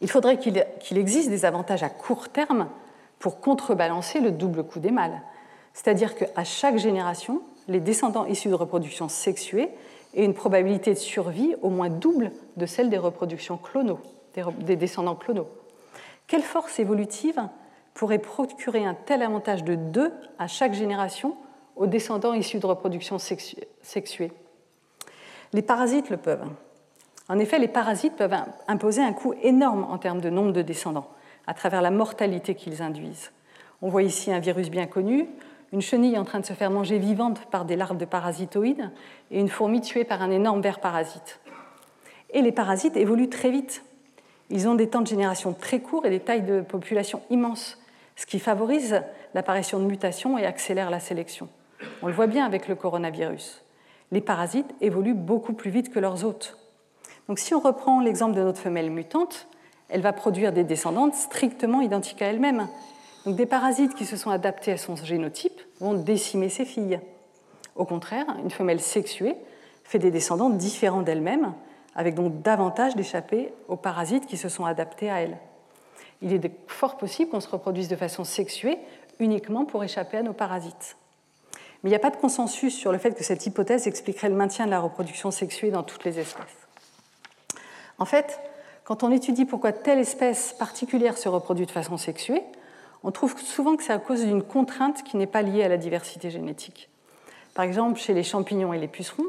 Il 0.01 0.11
faudrait 0.11 0.39
qu'il 0.39 0.99
existe 0.99 1.31
des 1.31 1.45
avantages 1.45 1.83
à 1.83 1.89
court 1.89 2.29
terme 2.29 2.69
pour 3.19 3.41
contrebalancer 3.41 4.21
le 4.21 4.31
double 4.31 4.65
coup 4.65 4.79
des 4.79 4.91
mâles, 4.91 5.23
c'est-à-dire 5.73 6.15
qu'à 6.15 6.45
chaque 6.45 6.77
génération, 6.77 7.43
les 7.69 7.81
descendants 7.81 8.27
issus 8.27 8.49
de 8.49 8.55
reproduction 8.55 9.09
sexuée 9.09 9.71
aient 10.15 10.25
une 10.25 10.35
probabilité 10.35 10.93
de 10.93 10.99
survie 10.99 11.55
au 11.62 11.71
moins 11.71 11.89
double 11.89 12.33
de 12.57 12.67
celle 12.67 12.91
des 12.91 12.99
reproductions 12.99 13.57
clonaux, 13.57 14.01
des 14.61 14.77
descendants 14.77 15.15
clonaux. 15.15 15.49
Quelle 16.27 16.43
force 16.43 16.79
évolutive 16.79 17.41
pourrait 17.97 18.19
procurer 18.19 18.85
un 18.85 18.95
tel 18.95 19.23
avantage 19.23 19.65
de 19.65 19.75
deux 19.75 20.13
à 20.39 20.47
chaque 20.47 20.75
génération 20.75 21.35
aux 21.77 21.87
descendants 21.87 22.35
issus 22.35 22.59
de 22.59 22.67
reproduction 22.67 23.19
sexuée. 23.19 24.33
Les 25.55 25.63
parasites 25.63 26.11
le 26.11 26.19
peuvent. 26.19 26.45
En 27.31 27.39
effet, 27.39 27.59
les 27.59 27.69
parasites 27.69 28.15
peuvent 28.15 28.37
imposer 28.69 29.03
un 29.03 29.15
coût 29.15 29.35
énorme 29.43 29.87
en 29.91 29.97
termes 29.97 30.21
de 30.21 30.29
nombre 30.29 30.53
de 30.53 30.61
descendants, 30.61 31.09
à 31.47 31.55
travers 31.55 31.81
la 31.81 31.91
mortalité 31.91 32.55
qu'ils 32.55 32.83
induisent. 32.83 33.33
On 33.81 33.89
voit 33.89 34.03
ici 34.03 34.31
un 34.31 34.41
virus 34.41 34.71
bien 34.71 34.87
connu, 34.87 35.27
une 35.73 35.81
chenille 35.81 36.19
en 36.19 36.25
train 36.25 36.41
de 36.41 36.47
se 36.47 36.53
faire 36.53 36.71
manger 36.71 36.99
vivante 36.99 37.47
par 37.47 37.65
des 37.65 37.77
larves 37.77 37.97
de 37.97 38.05
parasitoïdes 38.05 38.91
et 39.31 39.41
une 39.41 39.49
fourmi 39.49 39.81
tuée 39.81 40.05
par 40.05 40.21
un 40.21 40.31
énorme 40.31 40.61
ver 40.61 40.81
parasite. 40.81 41.41
Et 42.31 42.43
les 42.43 42.53
parasites 42.53 42.97
évoluent 42.97 43.31
très 43.31 43.51
vite. 43.51 43.85
Ils 44.51 44.69
ont 44.69 44.75
des 44.75 44.89
temps 44.89 45.01
de 45.01 45.07
génération 45.07 45.55
très 45.55 45.81
courts 45.81 46.05
et 46.05 46.11
des 46.11 46.21
tailles 46.21 46.43
de 46.43 46.61
population 46.61 47.23
immenses, 47.31 47.79
ce 48.16 48.26
qui 48.26 48.38
favorise 48.38 49.02
l'apparition 49.35 49.79
de 49.79 49.85
mutations 49.85 50.38
et 50.38 50.46
accélère 50.46 50.90
la 50.90 51.00
sélection. 51.00 51.48
On 52.02 52.07
le 52.07 52.12
voit 52.12 52.26
bien 52.26 52.44
avec 52.44 52.68
le 52.68 52.74
coronavirus. 52.74 53.62
Les 54.11 54.20
parasites 54.20 54.74
évoluent 54.81 55.14
beaucoup 55.14 55.52
plus 55.52 55.70
vite 55.70 55.92
que 55.92 55.98
leurs 55.98 56.24
hôtes. 56.24 56.57
Donc 57.29 57.38
si 57.38 57.55
on 57.55 57.61
reprend 57.61 58.00
l'exemple 58.00 58.37
de 58.37 58.42
notre 58.42 58.61
femelle 58.61 58.90
mutante, 58.90 59.48
elle 59.88 60.00
va 60.00 60.12
produire 60.12 60.52
des 60.52 60.64
descendantes 60.64 61.14
strictement 61.14 61.81
identiques 61.81 62.22
à 62.22 62.26
elle-même. 62.26 62.68
Donc 63.24 63.37
des 63.37 63.46
parasites 63.46 63.94
qui 63.94 64.05
se 64.05 64.16
sont 64.16 64.31
adaptés 64.31 64.72
à 64.72 64.76
son 64.76 64.96
génotype 64.96 65.61
vont 65.81 65.94
décimer 65.94 66.48
ses 66.48 66.64
filles. 66.64 67.00
Au 67.74 67.85
contraire, 67.85 68.26
une 68.42 68.50
femelle 68.50 68.81
sexuée 68.81 69.37
fait 69.85 69.98
des 69.98 70.11
descendants 70.11 70.50
différents 70.50 71.02
d'elle-même, 71.02 71.52
avec 71.94 72.14
donc 72.14 72.42
davantage 72.42 72.96
d'échapper 72.96 73.52
aux 73.68 73.76
parasites 73.76 74.26
qui 74.26 74.37
se 74.37 74.48
sont 74.48 74.64
adaptés 74.64 75.11
à 75.11 75.20
elle. 75.20 75.38
Il 76.22 76.33
est 76.33 76.50
fort 76.66 76.96
possible 76.96 77.31
qu'on 77.31 77.40
se 77.40 77.48
reproduise 77.48 77.88
de 77.88 77.96
façon 77.96 78.24
sexuée 78.24 78.79
uniquement 79.18 79.64
pour 79.64 79.85
échapper 79.85 80.18
à 80.18 80.22
nos 80.22 80.33
parasites. 80.33 80.96
Mais 81.83 81.90
il 81.90 81.92
n'y 81.92 81.96
a 81.96 82.00
pas 82.00 82.11
de 82.11 82.16
consensus 82.16 82.74
sur 82.74 82.92
le 82.92 82.98
fait 82.98 83.12
que 83.12 83.24
cette 83.24 83.46
hypothèse 83.46 83.87
expliquerait 83.87 84.29
le 84.29 84.35
maintien 84.35 84.66
de 84.66 84.70
la 84.70 84.81
reproduction 84.81 85.31
sexuée 85.31 85.70
dans 85.70 85.83
toutes 85.83 86.05
les 86.05 86.18
espèces. 86.18 86.46
En 87.98 88.05
fait, 88.05 88.40
quand 88.85 89.02
on 89.02 89.11
étudie 89.11 89.44
pourquoi 89.44 89.72
telle 89.72 89.98
espèce 89.98 90.52
particulière 90.52 91.18
se 91.18 91.29
reproduit 91.29 91.66
de 91.66 91.70
façon 91.70 91.96
sexuée, 91.96 92.42
on 93.02 93.11
trouve 93.11 93.38
souvent 93.38 93.76
que 93.76 93.83
c'est 93.83 93.92
à 93.92 93.98
cause 93.98 94.24
d'une 94.24 94.42
contrainte 94.42 95.02
qui 95.02 95.16
n'est 95.16 95.26
pas 95.26 95.42
liée 95.42 95.64
à 95.64 95.68
la 95.68 95.76
diversité 95.76 96.31
génétique. 96.31 96.88
Par 97.55 97.64
exemple, 97.64 97.98
chez 97.98 98.14
les 98.14 98.22
champignons 98.22 98.72
et 98.72 98.79
les 98.79 98.88
pucerons, 98.88 99.24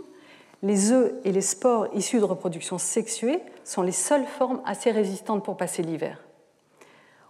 les 0.63 0.91
œufs 0.91 1.13
et 1.23 1.31
les 1.31 1.41
spores 1.41 1.87
issus 1.93 2.19
de 2.19 2.23
reproduction 2.23 2.77
sexuée 2.77 3.39
sont 3.63 3.83
les 3.83 3.91
seules 3.91 4.25
formes 4.25 4.61
assez 4.65 4.91
résistantes 4.91 5.43
pour 5.43 5.57
passer 5.57 5.83
l'hiver. 5.83 6.26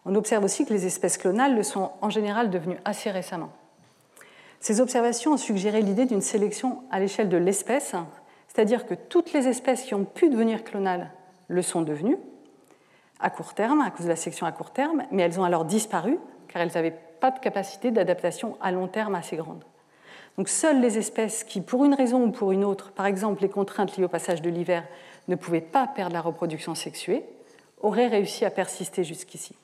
On 0.09 0.15
observe 0.15 0.45
aussi 0.45 0.65
que 0.65 0.71
les 0.73 0.85
espèces 0.85 1.17
clonales 1.17 1.53
le 1.53 1.63
sont 1.63 1.91
en 1.99 2.09
général 2.09 2.49
devenues 2.49 2.77
assez 2.85 3.11
récemment. 3.11 3.49
Ces 4.61 4.79
observations 4.79 5.33
ont 5.33 5.37
suggéré 5.37 5.81
l'idée 5.81 6.05
d'une 6.05 6.21
sélection 6.21 6.81
à 6.91 7.01
l'échelle 7.01 7.27
de 7.27 7.35
l'espèce, 7.35 7.93
c'est-à-dire 8.47 8.85
que 8.85 8.93
toutes 8.93 9.33
les 9.33 9.49
espèces 9.49 9.83
qui 9.83 9.93
ont 9.93 10.05
pu 10.05 10.29
devenir 10.29 10.63
clonales 10.63 11.11
le 11.49 11.61
sont 11.61 11.81
devenues 11.81 12.17
à 13.19 13.29
court 13.29 13.53
terme, 13.53 13.81
à 13.81 13.91
cause 13.91 14.05
de 14.05 14.09
la 14.09 14.15
sélection 14.15 14.45
à 14.45 14.53
court 14.53 14.71
terme, 14.71 15.03
mais 15.11 15.23
elles 15.23 15.41
ont 15.41 15.43
alors 15.43 15.65
disparu 15.65 16.17
car 16.47 16.61
elles 16.61 16.71
n'avaient 16.73 16.97
pas 17.19 17.31
de 17.31 17.39
capacité 17.39 17.91
d'adaptation 17.91 18.57
à 18.61 18.71
long 18.71 18.87
terme 18.87 19.13
assez 19.13 19.35
grande. 19.35 19.65
Donc 20.37 20.47
seules 20.47 20.79
les 20.79 20.97
espèces 20.97 21.43
qui, 21.43 21.59
pour 21.59 21.83
une 21.83 21.93
raison 21.93 22.23
ou 22.23 22.31
pour 22.31 22.53
une 22.53 22.63
autre, 22.63 22.91
par 22.91 23.07
exemple 23.07 23.41
les 23.41 23.49
contraintes 23.49 23.97
liées 23.97 24.05
au 24.05 24.09
passage 24.09 24.41
de 24.41 24.49
l'hiver, 24.49 24.85
ne 25.27 25.35
pouvaient 25.35 25.59
pas 25.59 25.85
perdre 25.85 26.13
la 26.13 26.21
reproduction 26.21 26.75
sexuée, 26.75 27.25
auraient 27.81 28.07
réussi 28.07 28.45
à 28.45 28.51
persister 28.51 29.03
jusqu'ici. 29.03 29.57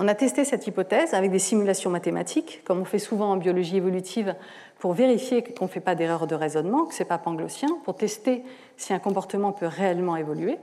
On 0.00 0.06
a 0.06 0.14
testé 0.14 0.44
cette 0.44 0.64
hypothèse 0.68 1.12
avec 1.12 1.32
des 1.32 1.40
simulations 1.40 1.90
mathématiques, 1.90 2.62
comme 2.64 2.78
on 2.78 2.84
fait 2.84 3.00
souvent 3.00 3.32
en 3.32 3.36
biologie 3.36 3.78
évolutive, 3.78 4.36
pour 4.78 4.92
vérifier 4.92 5.42
qu'on 5.42 5.64
ne 5.64 5.70
fait 5.70 5.80
pas 5.80 5.96
d'erreur 5.96 6.28
de 6.28 6.36
raisonnement, 6.36 6.84
que 6.84 6.94
ce 6.94 7.02
n'est 7.02 7.08
pas 7.08 7.18
panglossien, 7.18 7.68
pour 7.82 7.96
tester 7.96 8.44
si 8.76 8.92
un 8.92 9.00
comportement 9.00 9.50
peut 9.50 9.66
réellement 9.66 10.14
évoluer. 10.14 10.56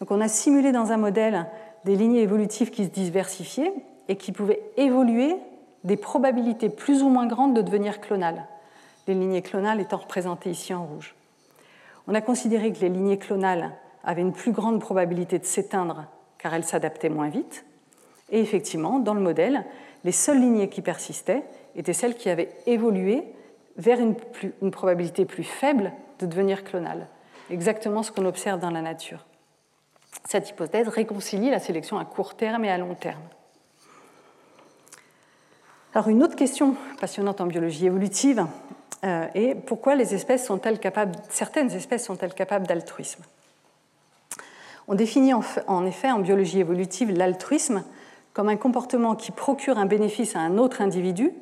Donc 0.00 0.10
on 0.10 0.22
a 0.22 0.28
simulé 0.28 0.72
dans 0.72 0.92
un 0.92 0.96
modèle 0.96 1.46
des 1.84 1.94
lignées 1.94 2.22
évolutives 2.22 2.70
qui 2.70 2.84
se 2.84 2.90
diversifiaient 2.90 3.74
et 4.08 4.16
qui 4.16 4.32
pouvaient 4.32 4.62
évoluer 4.78 5.36
des 5.84 5.98
probabilités 5.98 6.70
plus 6.70 7.02
ou 7.02 7.10
moins 7.10 7.26
grandes 7.26 7.54
de 7.54 7.60
devenir 7.60 8.00
clonales, 8.00 8.46
les 9.06 9.14
lignées 9.14 9.42
clonales 9.42 9.80
étant 9.80 9.98
représentées 9.98 10.50
ici 10.50 10.72
en 10.72 10.86
rouge. 10.86 11.14
On 12.06 12.14
a 12.14 12.22
considéré 12.22 12.72
que 12.72 12.80
les 12.80 12.88
lignées 12.88 13.18
clonales 13.18 13.72
avaient 14.04 14.22
une 14.22 14.32
plus 14.32 14.52
grande 14.52 14.80
probabilité 14.80 15.38
de 15.38 15.44
s'éteindre 15.44 16.06
car 16.38 16.54
elles 16.54 16.64
s'adaptaient 16.64 17.10
moins 17.10 17.28
vite. 17.28 17.66
Et 18.30 18.40
effectivement, 18.40 18.98
dans 18.98 19.14
le 19.14 19.20
modèle, 19.20 19.64
les 20.04 20.12
seules 20.12 20.40
lignées 20.40 20.68
qui 20.68 20.82
persistaient 20.82 21.44
étaient 21.76 21.92
celles 21.92 22.14
qui 22.14 22.28
avaient 22.28 22.50
évolué 22.66 23.24
vers 23.76 24.00
une, 24.00 24.16
probabilité 24.70 25.24
plus 25.24 25.44
faible 25.44 25.92
de 26.18 26.26
devenir 26.26 26.64
clonales. 26.64 27.06
Exactement 27.50 28.02
ce 28.02 28.10
qu'on 28.10 28.26
observe 28.26 28.60
dans 28.60 28.70
la 28.70 28.82
nature. 28.82 29.24
Cette 30.28 30.50
hypothèse 30.50 30.88
réconcilie 30.88 31.50
la 31.50 31.60
sélection 31.60 31.98
à 31.98 32.04
court 32.04 32.34
terme 32.34 32.64
et 32.64 32.70
à 32.70 32.78
long 32.78 32.94
terme. 32.94 33.22
Alors 35.94 36.08
une 36.08 36.22
autre 36.22 36.36
question 36.36 36.74
passionnante 37.00 37.40
en 37.40 37.46
biologie 37.46 37.86
évolutive 37.86 38.44
euh, 39.04 39.26
est 39.34 39.54
pourquoi 39.54 39.94
les 39.94 40.14
espèces 40.14 40.44
sont-elles 40.44 40.80
capables, 40.80 41.12
certaines 41.30 41.70
espèces 41.70 42.04
sont-elles 42.04 42.34
capables 42.34 42.66
d'altruisme? 42.66 43.22
On 44.88 44.94
définit 44.94 45.32
en 45.34 45.86
effet 45.86 46.10
en 46.10 46.18
biologie 46.18 46.60
évolutive 46.60 47.12
l'altruisme 47.12 47.84
comme 48.32 48.48
un 48.48 48.56
comportement 48.56 49.16
qui 49.16 49.32
procure 49.32 49.78
un 49.78 49.86
bénéfice 49.86 50.36
à 50.36 50.40
un 50.40 50.58
autre 50.58 50.80
individu, 50.80 51.32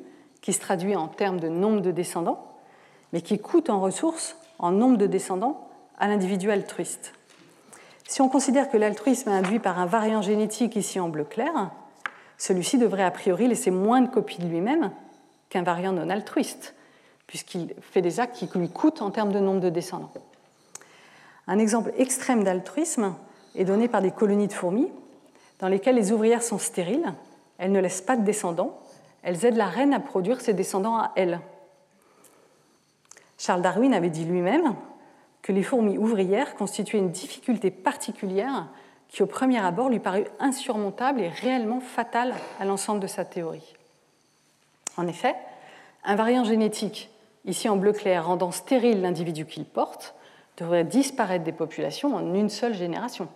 qui 0.41 0.53
se 0.53 0.59
traduit 0.59 0.95
en 0.95 1.07
termes 1.07 1.39
de 1.39 1.49
nombre 1.49 1.81
de 1.81 1.91
descendants, 1.91 2.43
mais 3.13 3.21
qui 3.21 3.39
coûte 3.39 3.69
en 3.69 3.79
ressources, 3.79 4.37
en 4.59 4.71
nombre 4.71 4.97
de 4.97 5.07
descendants, 5.07 5.67
à 5.99 6.07
l'individu 6.07 6.51
altruiste. 6.51 7.13
Si 8.07 8.21
on 8.21 8.29
considère 8.29 8.69
que 8.69 8.77
l'altruisme 8.77 9.29
est 9.29 9.33
induit 9.33 9.59
par 9.59 9.79
un 9.79 9.85
variant 9.85 10.21
génétique 10.21 10.75
ici 10.75 10.99
en 10.99 11.09
bleu 11.09 11.25
clair, 11.25 11.71
celui-ci 12.37 12.77
devrait 12.77 13.03
a 13.03 13.11
priori 13.11 13.47
laisser 13.47 13.71
moins 13.71 14.01
de 14.01 14.07
copies 14.07 14.39
de 14.39 14.47
lui-même 14.47 14.91
qu'un 15.49 15.63
variant 15.63 15.91
non 15.91 16.09
altruiste, 16.09 16.75
puisqu'il 17.25 17.73
fait 17.81 18.01
des 18.01 18.19
actes 18.19 18.37
qui 18.37 18.49
lui 18.57 18.69
coûtent 18.69 19.01
en 19.01 19.11
termes 19.11 19.31
de 19.31 19.39
nombre 19.39 19.59
de 19.59 19.69
descendants. 19.69 20.11
Un 21.47 21.59
exemple 21.59 21.91
extrême 21.97 22.43
d'altruisme 22.43 23.13
est 23.55 23.65
donné 23.65 23.87
par 23.87 24.01
des 24.01 24.11
colonies 24.11 24.47
de 24.47 24.53
fourmis 24.53 24.89
dans 25.59 25.67
lesquelles 25.67 25.95
les 25.95 26.11
ouvrières 26.11 26.43
sont 26.43 26.59
stériles, 26.59 27.13
elles 27.57 27.71
ne 27.71 27.79
laissent 27.79 28.01
pas 28.01 28.15
de 28.15 28.23
descendants, 28.23 28.79
elles 29.23 29.45
aident 29.45 29.57
la 29.57 29.67
reine 29.67 29.93
à 29.93 29.99
produire 29.99 30.41
ses 30.41 30.53
descendants 30.53 30.97
à 30.97 31.11
elle. 31.15 31.39
Charles 33.37 33.61
Darwin 33.61 33.93
avait 33.93 34.09
dit 34.09 34.25
lui-même 34.25 34.75
que 35.41 35.51
les 35.51 35.63
fourmis 35.63 35.97
ouvrières 35.97 36.55
constituaient 36.55 36.99
une 36.99 37.11
difficulté 37.11 37.71
particulière 37.71 38.67
qui, 39.07 39.23
au 39.23 39.27
premier 39.27 39.59
abord, 39.59 39.89
lui 39.89 39.99
parut 39.99 40.25
insurmontable 40.39 41.21
et 41.21 41.29
réellement 41.29 41.79
fatale 41.79 42.33
à 42.59 42.65
l'ensemble 42.65 42.99
de 42.99 43.07
sa 43.07 43.25
théorie. 43.25 43.73
En 44.97 45.07
effet, 45.07 45.35
un 46.03 46.15
variant 46.15 46.43
génétique, 46.43 47.09
ici 47.45 47.69
en 47.69 47.77
bleu 47.77 47.93
clair, 47.93 48.27
rendant 48.27 48.51
stérile 48.51 49.01
l'individu 49.01 49.45
qu'il 49.45 49.65
porte, 49.65 50.15
devrait 50.57 50.83
disparaître 50.83 51.45
des 51.45 51.51
populations 51.51 52.15
en 52.15 52.33
une 52.33 52.49
seule 52.49 52.73
génération. 52.73 53.27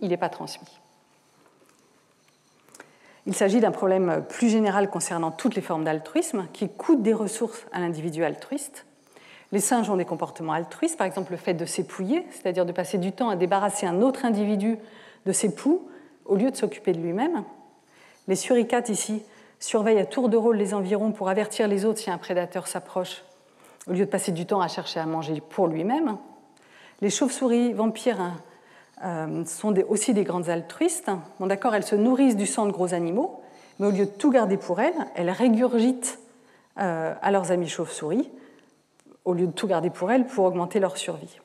Il 0.00 0.08
n'est 0.08 0.16
pas 0.16 0.30
transmis. 0.30 0.81
Il 3.26 3.34
s'agit 3.34 3.60
d'un 3.60 3.70
problème 3.70 4.24
plus 4.28 4.48
général 4.48 4.90
concernant 4.90 5.30
toutes 5.30 5.54
les 5.54 5.62
formes 5.62 5.84
d'altruisme 5.84 6.46
qui 6.52 6.68
coûtent 6.68 7.02
des 7.02 7.14
ressources 7.14 7.66
à 7.72 7.80
l'individu 7.80 8.24
altruiste 8.24 8.84
les 9.52 9.60
singes 9.60 9.90
ont 9.90 9.96
des 9.96 10.06
comportements 10.06 10.54
altruistes, 10.54 10.96
par 10.96 11.06
exemple 11.06 11.32
le 11.32 11.36
fait 11.36 11.54
de 11.54 11.66
s'épouiller, 11.66 12.26
c'est-à-dire 12.30 12.64
de 12.64 12.72
passer 12.72 12.96
du 12.96 13.12
temps 13.12 13.28
à 13.28 13.36
débarrasser 13.36 13.86
un 13.86 14.00
autre 14.00 14.24
individu 14.24 14.78
de 15.26 15.32
ses 15.32 15.54
poux 15.54 15.88
au 16.24 16.36
lieu 16.36 16.50
de 16.50 16.56
s'occuper 16.56 16.92
de 16.92 16.98
lui-même. 16.98 17.44
Les 18.28 18.36
suricates 18.36 18.88
ici 18.88 19.22
surveillent 19.60 19.98
à 19.98 20.06
tour 20.06 20.30
de 20.30 20.36
rôle 20.38 20.56
les 20.56 20.72
environs 20.72 21.12
pour 21.12 21.28
avertir 21.28 21.68
les 21.68 21.84
autres 21.84 21.98
si 21.98 22.10
un 22.10 22.18
prédateur 22.18 22.66
s'approche, 22.66 23.22
au 23.86 23.92
lieu 23.92 24.06
de 24.06 24.10
passer 24.10 24.32
du 24.32 24.46
temps 24.46 24.62
à 24.62 24.68
chercher 24.68 25.00
à 25.00 25.06
manger 25.06 25.42
pour 25.50 25.66
lui-même. 25.66 26.16
Les 27.02 27.10
chauves-souris 27.10 27.74
vampires 27.74 28.20
hein, 28.20 28.34
euh, 29.04 29.44
sont 29.44 29.74
aussi 29.88 30.14
des 30.14 30.24
grandes 30.24 30.48
altruistes. 30.48 31.10
Bon, 31.40 31.46
d'accord, 31.46 31.74
elles 31.74 31.84
se 31.84 31.96
nourrissent 31.96 32.36
du 32.36 32.46
sang 32.46 32.66
de 32.66 32.72
gros 32.72 32.94
animaux, 32.94 33.40
mais 33.78 33.86
au 33.86 33.90
lieu 33.90 34.06
de 34.06 34.10
tout 34.10 34.30
garder 34.30 34.56
pour 34.56 34.80
elles, 34.80 34.94
elles 35.14 35.30
régurgitent 35.30 36.18
euh, 36.78 37.14
à 37.20 37.30
leurs 37.30 37.50
amis 37.50 37.68
chauves-souris 37.68 38.30
au 39.24 39.34
lieu 39.34 39.46
de 39.46 39.52
tout 39.52 39.66
garder 39.66 39.90
pour 39.90 40.10
elles 40.10 40.26
pour 40.26 40.44
augmenter 40.44 40.80
leur 40.80 40.96
survie. 40.96 41.40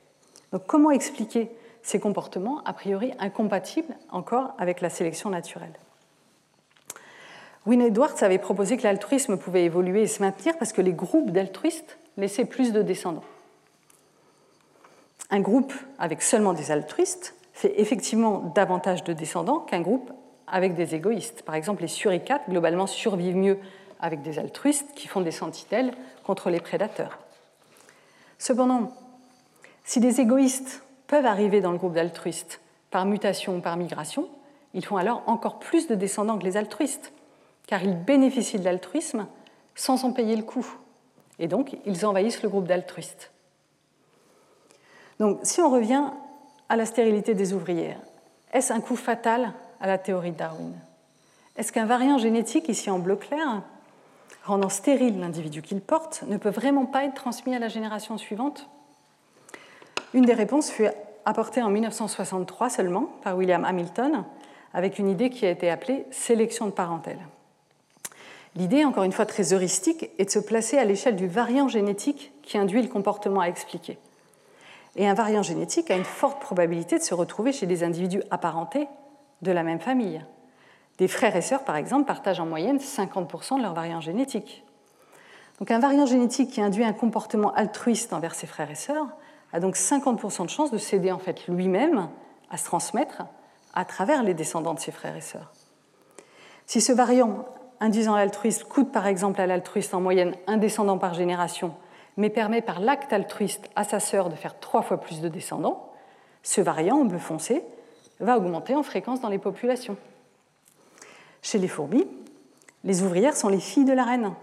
Donc 0.51 0.63
comment 0.65 0.91
expliquer 0.91 1.51
ces 1.83 1.99
comportements 1.99 2.61
a 2.65 2.73
priori 2.73 3.13
incompatibles 3.19 3.93
encore 4.11 4.53
avec 4.57 4.81
la 4.81 4.89
sélection 4.89 5.29
naturelle? 5.29 5.73
Wynne 7.65 7.81
Edwards 7.81 8.21
avait 8.21 8.37
proposé 8.37 8.77
que 8.77 8.83
l'altruisme 8.83 9.37
pouvait 9.37 9.65
évoluer 9.65 10.03
et 10.03 10.07
se 10.07 10.21
maintenir 10.21 10.57
parce 10.57 10.71
que 10.71 10.81
les 10.81 10.93
groupes 10.93 11.31
d'altruistes 11.31 11.97
laissaient 12.15 12.45
plus 12.45 12.71
de 12.71 12.81
descendants. 12.81 13.25
Un 15.29 15.41
groupe 15.41 15.73
avec 15.99 16.21
seulement 16.21 16.53
des 16.53 16.71
altruistes 16.71 17.35
fait 17.57 17.81
effectivement 17.81 18.51
davantage 18.53 19.03
de 19.03 19.13
descendants 19.13 19.61
qu'un 19.61 19.81
groupe 19.81 20.11
avec 20.45 20.75
des 20.75 20.93
égoïstes. 20.93 21.41
Par 21.41 21.55
exemple, 21.55 21.81
les 21.81 21.87
suricates, 21.87 22.47
globalement, 22.47 22.85
survivent 22.85 23.35
mieux 23.35 23.57
avec 23.99 24.21
des 24.21 24.37
altruistes 24.37 24.93
qui 24.93 25.07
font 25.07 25.21
des 25.21 25.31
sentinelles 25.31 25.91
contre 26.23 26.51
les 26.51 26.59
prédateurs. 26.59 27.17
Cependant, 28.37 28.91
si 29.83 29.99
des 29.99 30.21
égoïstes 30.21 30.83
peuvent 31.07 31.25
arriver 31.25 31.59
dans 31.59 31.71
le 31.71 31.79
groupe 31.79 31.93
d'altruistes 31.93 32.61
par 32.91 33.07
mutation 33.07 33.57
ou 33.57 33.59
par 33.59 33.75
migration, 33.75 34.29
ils 34.75 34.85
font 34.85 34.97
alors 34.97 35.23
encore 35.25 35.57
plus 35.57 35.87
de 35.87 35.95
descendants 35.95 36.37
que 36.37 36.45
les 36.45 36.57
altruistes, 36.57 37.11
car 37.65 37.81
ils 37.81 37.97
bénéficient 37.97 38.59
de 38.59 38.65
l'altruisme 38.65 39.25
sans 39.73 40.05
en 40.05 40.11
payer 40.11 40.35
le 40.35 40.43
coût. 40.43 40.67
Et 41.39 41.47
donc, 41.47 41.75
ils 41.87 42.05
envahissent 42.05 42.43
le 42.43 42.49
groupe 42.49 42.67
d'altruistes. 42.67 43.31
Donc, 45.19 45.39
si 45.41 45.59
on 45.59 45.71
revient 45.71 46.11
à 46.69 46.75
la 46.75 46.85
stérilité 46.85 47.33
des 47.33 47.53
ouvrières, 47.53 47.99
est-ce 48.53 48.73
un 48.73 48.81
coup 48.81 48.95
fatal 48.95 49.53
à 49.79 49.87
la 49.87 49.97
théorie 49.97 50.31
de 50.31 50.37
Darwin? 50.37 50.73
Est-ce 51.55 51.71
qu'un 51.71 51.85
variant 51.85 52.17
génétique, 52.17 52.69
ici 52.69 52.89
en 52.89 52.99
bleu 52.99 53.15
clair, 53.15 53.61
rendant 54.43 54.69
stérile 54.69 55.19
l'individu 55.19 55.61
qu'il 55.61 55.81
porte, 55.81 56.23
ne 56.27 56.37
peut 56.37 56.49
vraiment 56.49 56.85
pas 56.85 57.03
être 57.03 57.15
transmis 57.15 57.55
à 57.55 57.59
la 57.59 57.67
génération 57.67 58.17
suivante? 58.17 58.69
Une 60.13 60.25
des 60.25 60.33
réponses 60.33 60.69
fut 60.69 60.87
apportée 61.25 61.61
en 61.61 61.69
1963 61.69 62.69
seulement 62.69 63.09
par 63.23 63.35
William 63.35 63.65
Hamilton 63.65 64.23
avec 64.73 64.99
une 64.99 65.09
idée 65.09 65.29
qui 65.29 65.45
a 65.45 65.49
été 65.49 65.69
appelée 65.69 66.05
sélection 66.11 66.67
de 66.67 66.71
parentèle. 66.71 67.19
L'idée, 68.55 68.85
encore 68.85 69.03
une 69.03 69.11
fois 69.11 69.25
très 69.25 69.53
heuristique, 69.53 70.09
est 70.17 70.25
de 70.25 70.29
se 70.29 70.39
placer 70.39 70.77
à 70.77 70.85
l'échelle 70.85 71.15
du 71.15 71.27
variant 71.27 71.67
génétique 71.67 72.31
qui 72.41 72.57
induit 72.57 72.81
le 72.81 72.87
comportement 72.87 73.41
à 73.41 73.47
expliquer. 73.47 73.97
Et 74.97 75.07
un 75.07 75.13
variant 75.13 75.43
génétique 75.43 75.91
a 75.91 75.95
une 75.95 76.03
forte 76.03 76.41
probabilité 76.41 76.97
de 76.97 77.03
se 77.03 77.13
retrouver 77.13 77.53
chez 77.53 77.67
des 77.67 77.83
individus 77.83 78.23
apparentés 78.31 78.87
de 79.43 79.51
la 79.51 79.63
même 79.63 79.79
famille. 79.79 80.25
Des 80.97 81.07
frères 81.07 81.35
et 81.35 81.41
sœurs, 81.41 81.63
par 81.63 81.75
exemple, 81.75 82.05
partagent 82.05 82.39
en 82.39 82.47
moyenne 82.47 82.77
50% 82.77 83.57
de 83.57 83.61
leur 83.61 83.75
variant 83.75 84.01
génétique. 84.01 84.65
Donc 85.59 85.71
un 85.71 85.79
variant 85.79 86.07
génétique 86.07 86.51
qui 86.51 86.61
induit 86.61 86.83
un 86.83 86.93
comportement 86.93 87.53
altruiste 87.53 88.13
envers 88.13 88.35
ses 88.35 88.47
frères 88.47 88.71
et 88.71 88.75
sœurs 88.75 89.07
a 89.53 89.59
donc 89.59 89.75
50% 89.75 90.45
de 90.45 90.49
chances 90.49 90.71
de 90.71 90.77
céder 90.77 91.11
en 91.11 91.19
fait 91.19 91.47
lui-même 91.47 92.09
à 92.49 92.57
se 92.57 92.65
transmettre 92.65 93.23
à 93.73 93.85
travers 93.85 94.23
les 94.23 94.33
descendants 94.33 94.73
de 94.73 94.79
ses 94.79 94.91
frères 94.91 95.15
et 95.15 95.21
sœurs. 95.21 95.51
Si 96.65 96.81
ce 96.81 96.91
variant 96.91 97.45
induisant 97.79 98.15
l'altruisme 98.15 98.67
coûte 98.67 98.91
par 98.91 99.07
exemple 99.07 99.39
à 99.39 99.47
l'altruiste 99.47 99.93
en 99.93 100.01
moyenne 100.01 100.35
un 100.47 100.57
descendant 100.57 100.97
par 100.97 101.13
génération, 101.13 101.73
mais 102.17 102.29
permet 102.29 102.61
par 102.61 102.79
l'acte 102.79 103.13
altruiste 103.13 103.69
à 103.75 103.83
sa 103.83 103.99
sœur 103.99 104.29
de 104.29 104.35
faire 104.35 104.59
trois 104.59 104.81
fois 104.81 104.99
plus 104.99 105.21
de 105.21 105.29
descendants, 105.29 105.91
ce 106.43 106.61
variant 106.61 106.97
en 106.97 107.05
bleu 107.05 107.19
foncé 107.19 107.63
va 108.19 108.37
augmenter 108.37 108.75
en 108.75 108.83
fréquence 108.83 109.21
dans 109.21 109.29
les 109.29 109.37
populations. 109.37 109.97
Chez 111.43 111.59
les 111.59 111.67
fourmis, 111.67 112.07
les 112.83 113.03
ouvrières 113.03 113.37
sont 113.37 113.49
les 113.49 113.59
filles 113.59 113.85
de 113.85 113.93
la 113.93 114.03
reine. 114.03 114.33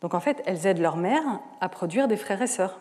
Donc 0.00 0.14
en 0.14 0.20
fait, 0.20 0.42
elles 0.46 0.66
aident 0.66 0.80
leur 0.80 0.96
mère 0.96 1.22
à 1.60 1.68
produire 1.68 2.08
des 2.08 2.16
frères 2.16 2.42
et 2.42 2.48
sœurs. 2.48 2.80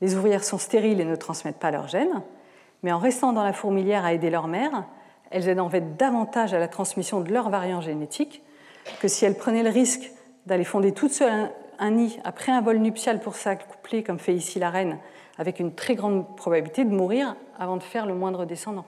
Les 0.00 0.14
ouvrières 0.14 0.44
sont 0.44 0.58
stériles 0.58 1.00
et 1.00 1.04
ne 1.04 1.16
transmettent 1.16 1.58
pas 1.58 1.70
leurs 1.70 1.88
gènes, 1.88 2.22
mais 2.82 2.92
en 2.92 2.98
restant 2.98 3.34
dans 3.34 3.42
la 3.42 3.52
fourmilière 3.52 4.06
à 4.06 4.14
aider 4.14 4.30
leur 4.30 4.48
mère, 4.48 4.84
elles 5.30 5.48
aident 5.48 5.60
en 5.60 5.68
fait 5.68 5.96
davantage 5.96 6.54
à 6.54 6.58
la 6.58 6.68
transmission 6.68 7.20
de 7.20 7.30
leurs 7.30 7.50
variants 7.50 7.82
génétiques 7.82 8.42
que 9.00 9.08
si 9.08 9.26
elles 9.26 9.36
prenaient 9.36 9.62
le 9.62 9.70
risque 9.70 10.10
d'aller 10.46 10.64
fonder 10.64 10.92
toutes 10.92 11.12
seules 11.12 11.50
un 11.80 11.90
nid 11.90 12.20
après 12.22 12.52
un 12.52 12.60
vol 12.60 12.78
nuptial 12.78 13.20
pour 13.20 13.34
s'accoupler, 13.34 14.04
comme 14.04 14.18
fait 14.18 14.34
ici 14.34 14.58
la 14.58 14.70
reine, 14.70 14.98
avec 15.38 15.58
une 15.58 15.74
très 15.74 15.96
grande 15.96 16.36
probabilité 16.36 16.84
de 16.84 16.94
mourir 16.94 17.34
avant 17.58 17.76
de 17.76 17.82
faire 17.82 18.06
le 18.06 18.14
moindre 18.14 18.44
descendant. 18.44 18.84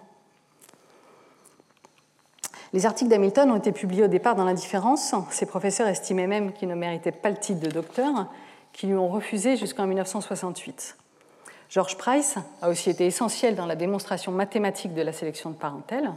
Les 2.72 2.86
articles 2.86 3.10
d'Hamilton 3.10 3.50
ont 3.50 3.56
été 3.56 3.72
publiés 3.72 4.04
au 4.04 4.08
départ 4.08 4.34
dans 4.34 4.44
l'indifférence. 4.44 5.14
Ses 5.30 5.46
professeurs 5.46 5.88
estimaient 5.88 6.26
même 6.26 6.52
qu'il 6.52 6.68
ne 6.68 6.74
méritait 6.74 7.12
pas 7.12 7.28
le 7.28 7.36
titre 7.36 7.60
de 7.60 7.70
docteur, 7.70 8.28
qui 8.72 8.86
lui 8.86 8.94
ont 8.94 9.08
refusé 9.08 9.56
jusqu'en 9.56 9.86
1968. 9.86 10.96
George 11.68 11.96
Price 11.98 12.36
a 12.60 12.68
aussi 12.68 12.90
été 12.90 13.06
essentiel 13.06 13.56
dans 13.56 13.66
la 13.66 13.76
démonstration 13.76 14.32
mathématique 14.32 14.94
de 14.94 15.02
la 15.02 15.12
sélection 15.12 15.50
de 15.50 15.54
parentèle. 15.54 16.12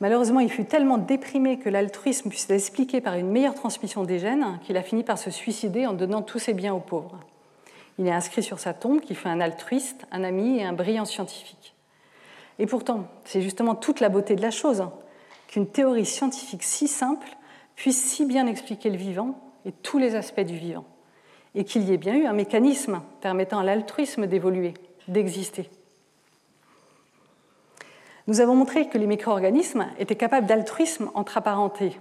Malheureusement, 0.00 0.40
il 0.40 0.50
fut 0.50 0.64
tellement 0.64 0.98
déprimé 0.98 1.58
que 1.58 1.68
l'altruisme 1.68 2.28
puisse 2.28 2.48
l'expliquer 2.48 3.00
par 3.00 3.14
une 3.14 3.30
meilleure 3.30 3.54
transmission 3.54 4.04
des 4.04 4.18
gènes 4.18 4.58
qu'il 4.62 4.76
a 4.76 4.82
fini 4.82 5.04
par 5.04 5.18
se 5.18 5.30
suicider 5.30 5.86
en 5.86 5.92
donnant 5.92 6.22
tous 6.22 6.38
ses 6.38 6.54
biens 6.54 6.74
aux 6.74 6.80
pauvres. 6.80 7.20
Il 7.98 8.06
est 8.06 8.12
inscrit 8.12 8.42
sur 8.42 8.58
sa 8.58 8.74
tombe 8.74 9.00
qu'il 9.00 9.16
fut 9.16 9.28
un 9.28 9.40
altruiste, 9.40 10.04
un 10.10 10.24
ami 10.24 10.58
et 10.58 10.64
un 10.64 10.72
brillant 10.72 11.04
scientifique. 11.04 11.74
Et 12.58 12.66
pourtant, 12.66 13.06
c'est 13.24 13.42
justement 13.42 13.74
toute 13.74 14.00
la 14.00 14.08
beauté 14.08 14.34
de 14.36 14.42
la 14.42 14.50
chose 14.50 14.84
qu'une 15.48 15.66
théorie 15.66 16.06
scientifique 16.06 16.62
si 16.62 16.88
simple 16.88 17.28
puisse 17.76 18.02
si 18.02 18.24
bien 18.24 18.46
expliquer 18.46 18.90
le 18.90 18.96
vivant 18.96 19.38
et 19.64 19.72
tous 19.72 19.98
les 19.98 20.14
aspects 20.14 20.40
du 20.40 20.56
vivant, 20.56 20.84
et 21.54 21.64
qu'il 21.64 21.88
y 21.88 21.92
ait 21.92 21.98
bien 21.98 22.14
eu 22.14 22.26
un 22.26 22.32
mécanisme 22.32 23.00
permettant 23.20 23.60
à 23.60 23.64
l'altruisme 23.64 24.26
d'évoluer, 24.26 24.74
d'exister. 25.08 25.70
Nous 28.26 28.40
avons 28.40 28.56
montré 28.56 28.88
que 28.88 28.96
les 28.96 29.06
micro-organismes 29.06 29.86
étaient 29.98 30.16
capables 30.16 30.46
d'altruisme 30.46 31.10
entre 31.14 31.36
apparentés, 31.36 32.00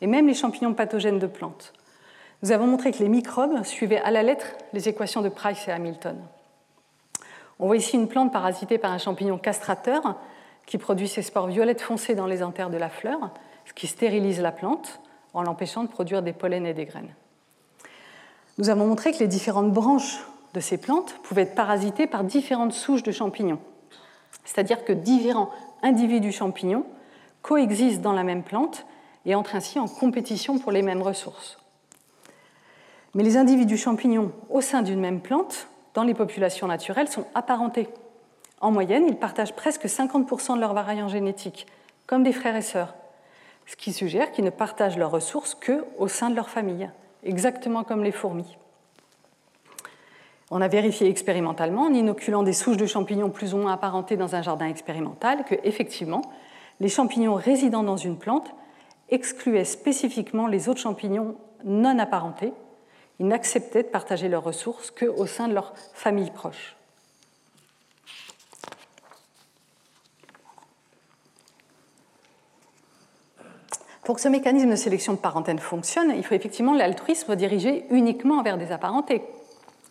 et 0.00 0.06
même 0.06 0.28
les 0.28 0.34
champignons 0.34 0.72
pathogènes 0.72 1.18
de 1.18 1.26
plantes. 1.26 1.72
Nous 2.42 2.52
avons 2.52 2.68
montré 2.68 2.92
que 2.92 2.98
les 2.98 3.08
microbes 3.08 3.64
suivaient 3.64 4.00
à 4.00 4.12
la 4.12 4.22
lettre 4.22 4.46
les 4.72 4.88
équations 4.88 5.22
de 5.22 5.28
Price 5.28 5.66
et 5.66 5.72
Hamilton. 5.72 6.16
On 7.58 7.66
voit 7.66 7.76
ici 7.76 7.96
une 7.96 8.06
plante 8.06 8.32
parasitée 8.32 8.78
par 8.78 8.92
un 8.92 8.98
champignon 8.98 9.36
castrateur 9.36 10.16
qui 10.64 10.78
produit 10.78 11.08
ses 11.08 11.22
spores 11.22 11.48
violettes 11.48 11.80
foncées 11.80 12.14
dans 12.14 12.26
les 12.26 12.44
anthères 12.44 12.70
de 12.70 12.76
la 12.76 12.88
fleur, 12.88 13.18
ce 13.64 13.72
qui 13.72 13.88
stérilise 13.88 14.40
la 14.40 14.52
plante 14.52 15.00
en 15.34 15.42
l'empêchant 15.42 15.82
de 15.82 15.88
produire 15.88 16.22
des 16.22 16.32
pollens 16.32 16.66
et 16.66 16.74
des 16.74 16.84
graines. 16.84 17.12
Nous 18.58 18.70
avons 18.70 18.86
montré 18.86 19.10
que 19.10 19.18
les 19.18 19.26
différentes 19.26 19.72
branches 19.72 20.20
de 20.54 20.60
ces 20.60 20.78
plantes 20.78 21.16
pouvaient 21.24 21.42
être 21.42 21.56
parasitées 21.56 22.06
par 22.06 22.22
différentes 22.22 22.72
souches 22.72 23.02
de 23.02 23.12
champignons, 23.12 23.60
c'est-à-dire 24.44 24.84
que 24.84 24.92
différents 24.92 25.50
individus 25.82 26.32
champignons 26.32 26.84
coexistent 27.42 28.02
dans 28.02 28.12
la 28.12 28.24
même 28.24 28.42
plante 28.42 28.86
et 29.26 29.34
entrent 29.34 29.54
ainsi 29.54 29.78
en 29.78 29.88
compétition 29.88 30.58
pour 30.58 30.72
les 30.72 30.82
mêmes 30.82 31.02
ressources. 31.02 31.58
Mais 33.14 33.22
les 33.22 33.36
individus 33.36 33.78
champignons 33.78 34.32
au 34.50 34.60
sein 34.60 34.82
d'une 34.82 35.00
même 35.00 35.20
plante, 35.20 35.68
dans 35.94 36.04
les 36.04 36.14
populations 36.14 36.66
naturelles, 36.66 37.08
sont 37.08 37.26
apparentés 37.34 37.88
en 38.60 38.70
moyenne, 38.70 39.06
ils 39.06 39.16
partagent 39.16 39.54
presque 39.54 39.84
50% 39.84 40.56
de 40.56 40.60
leurs 40.60 40.74
variants 40.74 41.08
génétiques, 41.08 41.66
comme 42.06 42.22
des 42.22 42.32
frères 42.32 42.56
et 42.56 42.62
sœurs, 42.62 42.94
ce 43.66 43.76
qui 43.76 43.92
suggère 43.92 44.32
qu'ils 44.32 44.44
ne 44.44 44.50
partagent 44.50 44.98
leurs 44.98 45.10
ressources 45.10 45.54
que 45.54 45.84
au 45.96 46.08
sein 46.08 46.30
de 46.30 46.34
leur 46.34 46.48
famille, 46.48 46.90
exactement 47.22 47.84
comme 47.84 48.02
les 48.02 48.12
fourmis. 48.12 48.56
On 50.50 50.62
a 50.62 50.68
vérifié 50.68 51.08
expérimentalement, 51.08 51.82
en 51.82 51.92
inoculant 51.92 52.42
des 52.42 52.54
souches 52.54 52.78
de 52.78 52.86
champignons 52.86 53.28
plus 53.28 53.52
ou 53.52 53.58
moins 53.58 53.72
apparentées 53.72 54.16
dans 54.16 54.34
un 54.34 54.42
jardin 54.42 54.66
expérimental, 54.66 55.44
que 55.44 55.54
effectivement, 55.62 56.22
les 56.80 56.88
champignons 56.88 57.34
résidant 57.34 57.82
dans 57.82 57.98
une 57.98 58.16
plante 58.16 58.54
excluaient 59.10 59.64
spécifiquement 59.64 60.46
les 60.46 60.68
autres 60.68 60.80
champignons 60.80 61.36
non 61.64 61.98
apparentés. 61.98 62.52
Ils 63.18 63.26
n'acceptaient 63.26 63.82
de 63.82 63.88
partager 63.88 64.28
leurs 64.28 64.44
ressources 64.44 64.90
qu'au 64.90 65.26
sein 65.26 65.48
de 65.48 65.54
leur 65.54 65.74
famille 65.92 66.30
proche. 66.30 66.76
Pour 74.04 74.14
que 74.14 74.22
ce 74.22 74.28
mécanisme 74.28 74.70
de 74.70 74.76
sélection 74.76 75.12
de 75.12 75.18
parentèle 75.18 75.58
fonctionne, 75.58 76.14
il 76.16 76.24
faut 76.24 76.34
effectivement 76.34 76.72
l'altruisme 76.72 77.36
dirigé 77.36 77.84
uniquement 77.90 78.42
vers 78.42 78.56
des 78.56 78.72
apparentés, 78.72 79.22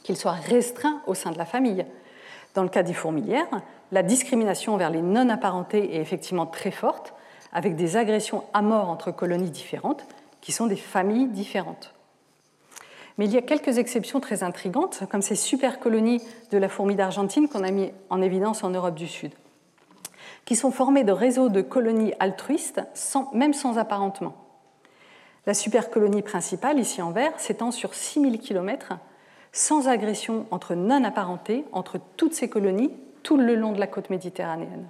qu'il 0.07 0.15
soit 0.15 0.31
restreint 0.31 1.01
au 1.05 1.13
sein 1.13 1.31
de 1.31 1.37
la 1.37 1.43
famille. 1.43 1.85
Dans 2.53 2.63
le 2.63 2.69
cas 2.69 2.81
des 2.81 2.93
fourmilières, 2.93 3.61
la 3.91 4.03
discrimination 4.03 4.77
vers 4.77 4.89
les 4.89 5.01
non-apparentés 5.01 5.95
est 5.95 5.99
effectivement 5.99 6.45
très 6.45 6.71
forte, 6.71 7.13
avec 7.51 7.75
des 7.75 7.97
agressions 7.97 8.45
à 8.53 8.61
mort 8.61 8.89
entre 8.89 9.11
colonies 9.11 9.51
différentes, 9.51 10.05
qui 10.39 10.53
sont 10.53 10.65
des 10.65 10.77
familles 10.77 11.27
différentes. 11.27 11.93
Mais 13.17 13.25
il 13.25 13.33
y 13.33 13.37
a 13.37 13.41
quelques 13.41 13.79
exceptions 13.79 14.21
très 14.21 14.43
intrigantes, 14.43 15.03
comme 15.11 15.21
ces 15.21 15.35
super 15.35 15.81
colonies 15.81 16.21
de 16.51 16.57
la 16.57 16.69
fourmi 16.69 16.95
d'Argentine 16.95 17.49
qu'on 17.49 17.65
a 17.65 17.71
mis 17.71 17.91
en 18.09 18.21
évidence 18.21 18.63
en 18.63 18.69
Europe 18.69 18.95
du 18.95 19.07
Sud 19.07 19.33
qui 20.45 20.55
sont 20.55 20.71
formés 20.71 21.03
de 21.03 21.11
réseaux 21.11 21.49
de 21.49 21.59
colonies 21.59 22.13
altruistes, 22.21 22.79
même 23.33 23.53
sans 23.53 23.77
apparentement. 23.77 24.33
La 25.45 25.53
supercolonie 25.53 26.21
principale, 26.21 26.79
ici 26.79 27.01
en 27.01 27.11
vert, 27.11 27.37
s'étend 27.37 27.71
sur 27.71 27.93
6000 27.93 28.39
km, 28.39 28.93
sans 29.57 29.87
agression 29.87 30.45
entre 30.51 30.75
non-apparentés, 30.75 31.65
entre 31.71 31.99
toutes 32.15 32.35
ces 32.35 32.47
colonies, 32.47 32.91
tout 33.23 33.37
le 33.37 33.55
long 33.55 33.71
de 33.71 33.79
la 33.79 33.87
côte 33.87 34.11
méditerranéenne, 34.11 34.87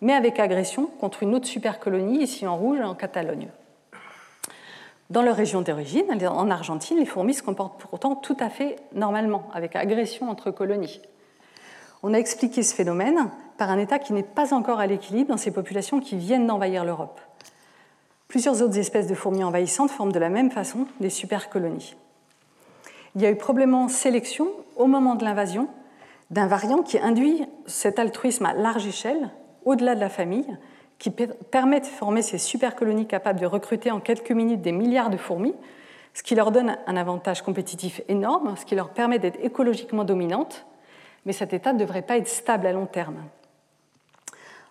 mais 0.00 0.12
avec 0.12 0.38
agression 0.38 0.86
contre 1.00 1.24
une 1.24 1.34
autre 1.34 1.48
supercolonie, 1.48 2.22
ici 2.22 2.46
en 2.46 2.56
rouge, 2.56 2.80
en 2.80 2.94
Catalogne. 2.94 3.48
Dans 5.10 5.22
leur 5.22 5.34
région 5.34 5.60
d'origine, 5.60 6.04
en 6.24 6.50
Argentine, 6.50 6.98
les 6.98 7.04
fourmis 7.04 7.34
se 7.34 7.42
comportent 7.42 7.80
pourtant 7.80 8.14
tout 8.14 8.36
à 8.38 8.48
fait 8.48 8.76
normalement, 8.94 9.48
avec 9.52 9.74
agression 9.74 10.30
entre 10.30 10.52
colonies. 10.52 11.00
On 12.04 12.14
a 12.14 12.18
expliqué 12.18 12.62
ce 12.62 12.76
phénomène 12.76 13.28
par 13.58 13.70
un 13.70 13.78
État 13.78 13.98
qui 13.98 14.12
n'est 14.12 14.22
pas 14.22 14.54
encore 14.54 14.78
à 14.78 14.86
l'équilibre 14.86 15.30
dans 15.30 15.36
ces 15.36 15.50
populations 15.50 15.98
qui 15.98 16.16
viennent 16.16 16.46
d'envahir 16.46 16.84
l'Europe. 16.84 17.20
Plusieurs 18.28 18.62
autres 18.62 18.78
espèces 18.78 19.08
de 19.08 19.14
fourmis 19.16 19.42
envahissantes 19.42 19.90
forment 19.90 20.12
de 20.12 20.20
la 20.20 20.28
même 20.28 20.52
façon 20.52 20.86
des 21.00 21.10
supercolonies. 21.10 21.96
Il 23.16 23.22
y 23.22 23.26
a 23.26 23.30
eu 23.30 23.36
probablement 23.36 23.88
sélection 23.88 24.46
au 24.76 24.86
moment 24.86 25.14
de 25.14 25.24
l'invasion 25.24 25.68
d'un 26.30 26.46
variant 26.46 26.82
qui 26.82 26.98
induit 26.98 27.46
cet 27.64 27.98
altruisme 27.98 28.44
à 28.44 28.52
large 28.52 28.86
échelle, 28.86 29.30
au-delà 29.64 29.94
de 29.94 30.00
la 30.00 30.10
famille, 30.10 30.46
qui 30.98 31.10
permet 31.10 31.80
de 31.80 31.86
former 31.86 32.20
ces 32.20 32.36
supercolonies 32.36 33.06
capables 33.06 33.40
de 33.40 33.46
recruter 33.46 33.90
en 33.90 34.00
quelques 34.00 34.32
minutes 34.32 34.60
des 34.60 34.72
milliards 34.72 35.08
de 35.08 35.16
fourmis, 35.16 35.54
ce 36.12 36.22
qui 36.22 36.34
leur 36.34 36.52
donne 36.52 36.76
un 36.86 36.96
avantage 36.96 37.40
compétitif 37.40 38.02
énorme, 38.08 38.54
ce 38.54 38.66
qui 38.66 38.74
leur 38.74 38.90
permet 38.90 39.18
d'être 39.18 39.42
écologiquement 39.42 40.04
dominantes, 40.04 40.66
mais 41.24 41.32
cet 41.32 41.54
état 41.54 41.72
ne 41.72 41.78
devrait 41.78 42.02
pas 42.02 42.18
être 42.18 42.28
stable 42.28 42.66
à 42.66 42.72
long 42.72 42.86
terme. 42.86 43.24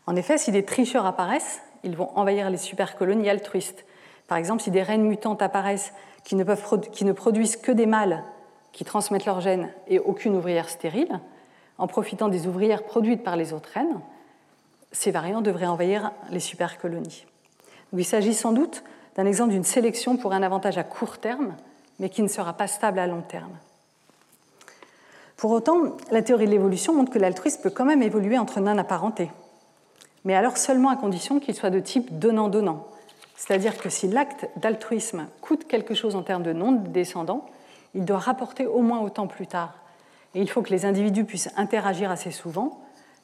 En 0.05 0.15
effet, 0.15 0.37
si 0.37 0.51
des 0.51 0.65
tricheurs 0.65 1.07
apparaissent, 1.07 1.63
ils 1.83 1.97
vont 1.97 2.11
envahir 2.15 2.51
les 2.51 2.57
supercolonies 2.57 3.27
altruistes. 3.27 3.85
Par 4.27 4.37
exemple, 4.37 4.61
si 4.61 4.69
des 4.69 4.83
reines 4.83 5.07
mutantes 5.07 5.41
apparaissent 5.41 5.93
qui 6.23 6.35
ne, 6.35 6.43
qui 6.91 7.05
ne 7.05 7.11
produisent 7.11 7.57
que 7.57 7.71
des 7.71 7.87
mâles 7.87 8.23
qui 8.75 8.83
transmettent 8.83 9.25
leurs 9.25 9.39
gènes 9.39 9.71
et 9.87 9.99
aucune 9.99 10.35
ouvrière 10.35 10.69
stérile, 10.69 11.19
en 11.77 11.87
profitant 11.87 12.27
des 12.27 12.45
ouvrières 12.45 12.83
produites 12.83 13.23
par 13.23 13.37
les 13.37 13.53
autres 13.53 13.69
reines, 13.73 14.01
ces 14.91 15.11
variants 15.11 15.41
devraient 15.41 15.65
envahir 15.65 16.11
les 16.29 16.39
supercolonies. 16.39 17.25
il 17.97 18.05
s'agit 18.05 18.33
sans 18.33 18.51
doute 18.51 18.83
d'un 19.15 19.25
exemple 19.25 19.51
d'une 19.51 19.63
sélection 19.63 20.17
pour 20.17 20.33
un 20.33 20.43
avantage 20.43 20.77
à 20.77 20.83
court 20.83 21.17
terme, 21.17 21.55
mais 21.99 22.09
qui 22.09 22.21
ne 22.21 22.27
sera 22.27 22.53
pas 22.53 22.67
stable 22.67 22.99
à 22.99 23.07
long 23.07 23.21
terme. 23.21 23.57
Pour 25.37 25.51
autant, 25.51 25.95
la 26.11 26.21
théorie 26.21 26.45
de 26.45 26.51
l'évolution 26.51 26.93
montre 26.93 27.11
que 27.11 27.19
l'altruisme 27.19 27.61
peut 27.61 27.69
quand 27.69 27.85
même 27.85 28.03
évoluer 28.03 28.37
entre 28.37 28.59
non-apparentés 28.59 29.31
mais 30.25 30.33
alors 30.33 30.57
seulement 30.57 30.89
à 30.89 30.97
condition 30.97 31.39
qu'il 31.39 31.55
soit 31.55 31.69
de 31.69 31.79
type 31.79 32.19
donnant-donnant. 32.19 32.85
C'est-à-dire 33.37 33.77
que 33.77 33.89
si 33.89 34.07
l'acte 34.07 34.49
d'altruisme 34.57 35.27
coûte 35.39 35.67
quelque 35.67 35.93
chose 35.93 36.15
en 36.15 36.23
termes 36.23 36.43
de 36.43 36.51
nom 36.51 36.71
de 36.73 36.87
descendants, 36.87 37.45
il 37.95 38.05
doit 38.05 38.19
rapporter 38.19 38.67
au 38.67 38.81
moins 38.81 38.99
autant 38.99 39.25
plus 39.25 39.47
tard. 39.47 39.73
Et 40.35 40.41
il 40.41 40.49
faut 40.49 40.61
que 40.61 40.69
les 40.69 40.85
individus 40.85 41.23
puissent 41.23 41.49
interagir 41.55 42.11
assez 42.11 42.29
souvent 42.29 42.81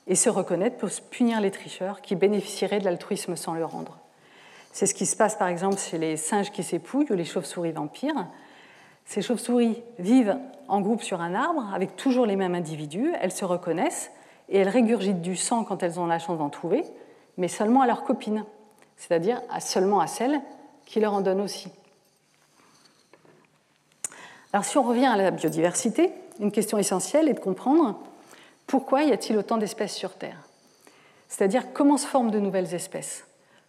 et 0.08 0.16
se 0.16 0.30
reconnaître 0.30 0.78
pour 0.78 0.90
punir 1.12 1.42
les 1.42 1.52
tricheurs 1.52 2.02
qui 2.02 2.16
bénéficieraient 2.16 2.80
de 2.80 2.86
l'altruisme 2.86 3.36
sans 3.36 3.54
le 3.54 3.66
rendre. 3.66 4.00
C'est 4.72 4.86
ce 4.86 4.94
qui 4.94 5.06
se 5.06 5.18
passe 5.18 5.36
par 5.36 5.50
exemple 5.50 5.78
chez 5.78 5.98
les 5.98 6.16
singes 6.16 6.52
qui 6.52 6.64
s'épouillent 6.64 7.12
ou 7.12 7.16
les 7.16 7.26
chauves-souris 7.26 7.74
vampires. 7.74 8.28
Ces 9.06 9.22
chauves-souris 9.22 9.84
vivent 10.00 10.38
en 10.70 10.80
groupe 10.80 11.04
sur 11.04 11.20
un 11.20 11.36
arbre 11.36 11.70
avec 11.74 11.98
toujours 11.98 12.26
les 12.26 12.38
mêmes 12.38 12.56
individus, 12.56 13.12
elles 13.20 13.34
se 13.34 13.44
reconnaissent 13.44 14.12
et 14.48 14.60
elles 14.60 14.70
régurgitent 14.70 15.22
du 15.22 15.36
sang 15.36 15.66
quand 15.66 15.84
elles 15.84 16.00
ont 16.00 16.06
la 16.06 16.20
chance 16.20 16.38
d'en 16.38 16.50
trouver, 16.50 16.86
mais 17.38 17.50
seulement 17.50 17.82
à 17.82 17.88
leurs 17.88 18.06
copines, 18.06 18.46
c'est-à-dire 18.96 19.42
seulement 19.60 20.00
à 20.00 20.08
celles 20.08 20.40
qui 20.86 21.02
leur 21.02 21.14
en 21.14 21.22
donne 21.22 21.42
aussi. 21.42 21.70
Alors 24.54 24.66
si 24.66 24.78
on 24.78 24.84
revient 24.84 25.06
à 25.06 25.16
la 25.16 25.32
biodiversité, 25.32 26.12
une 26.40 26.52
question 26.52 26.78
essentielle 26.78 27.30
est 27.30 27.34
de 27.34 27.40
comprendre 27.40 28.00
pourquoi 28.68 29.04
y 29.04 29.12
a-t-il 29.12 29.38
autant 29.38 29.58
d'espèces 29.58 29.96
sur 29.96 30.14
Terre 30.14 30.48
C'est-à-dire 31.28 31.74
comment 31.74 31.98
se 31.98 32.08
forment 32.08 32.32
de 32.32 32.40
nouvelles 32.40 32.74
espèces 32.74 33.26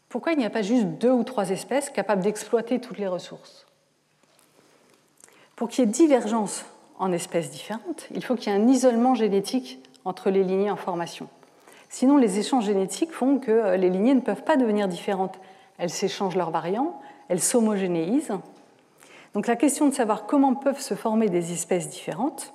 Pourquoi 0.09 0.33
il 0.33 0.39
n'y 0.39 0.47
a 0.47 0.51
pas 0.51 0.63
juste 0.63 0.87
deux 0.87 1.11
ou 1.11 1.25
trois 1.25 1.51
espèces 1.51 1.91
capables 1.91 2.23
d'exploiter 2.23 2.81
toutes 2.81 2.99
les 2.99 3.07
ressources? 3.07 3.67
Pour 5.57 5.69
qu'il 5.69 5.85
y 5.85 5.89
ait 5.89 5.91
divergence 5.91 6.65
en 6.99 7.13
espèces 7.13 7.51
différentes, 7.51 8.07
il 8.15 8.25
faut 8.25 8.35
qu'il 8.35 8.53
y 8.53 8.57
ait 8.57 8.59
un 8.59 8.69
isolement 8.69 9.15
génétique 9.15 9.81
entre 10.05 10.31
les 10.31 10.43
lignées 10.43 10.71
en 10.71 10.77
formation. 10.77 11.29
Sinon, 11.89 12.17
les 12.17 12.39
échanges 12.39 12.65
génétiques 12.65 13.13
font 13.13 13.39
que 13.39 13.51
euh, 13.51 13.77
les 13.77 13.91
lignées 13.91 14.15
ne 14.15 14.21
peuvent 14.21 14.45
pas 14.45 14.57
devenir 14.57 14.89
différentes. 14.89 15.39
Elles 15.79 15.91
s'échangent 15.91 16.37
leurs 16.37 16.51
variants, 16.51 17.01
elles 17.29 17.41
s'homogénéisent. 17.41 18.33
Donc 19.35 19.47
la 19.47 19.57
question 19.57 19.89
de 19.89 19.95
savoir 19.95 20.27
comment 20.27 20.55
peuvent 20.55 20.81
se 20.81 20.95
former 20.95 21.29
des 21.29 21.53
espèces 21.53 21.89
différentes 21.89 22.53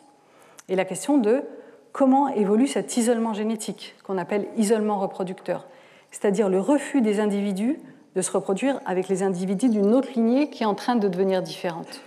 est 0.69 0.75
la 0.75 0.85
question 0.85 1.17
de 1.17 1.43
comment 1.91 2.27
évolue 2.27 2.67
cet 2.67 2.97
isolement 2.97 3.33
génétique 3.33 3.95
qu'on 4.03 4.17
appelle 4.17 4.47
isolement 4.57 4.99
reproducteur, 4.99 5.67
c'est-à-dire 6.11 6.49
le 6.49 6.59
refus 6.59 7.01
des 7.01 7.19
individus 7.19 7.79
de 8.15 8.21
se 8.21 8.31
reproduire 8.31 8.79
avec 8.85 9.07
les 9.07 9.23
individus 9.23 9.69
d'une 9.69 9.93
autre 9.93 10.09
lignée 10.13 10.49
qui 10.49 10.63
est 10.63 10.67
en 10.67 10.75
train 10.75 10.95
de 10.95 11.07
devenir 11.07 11.41
différente. 11.41 12.01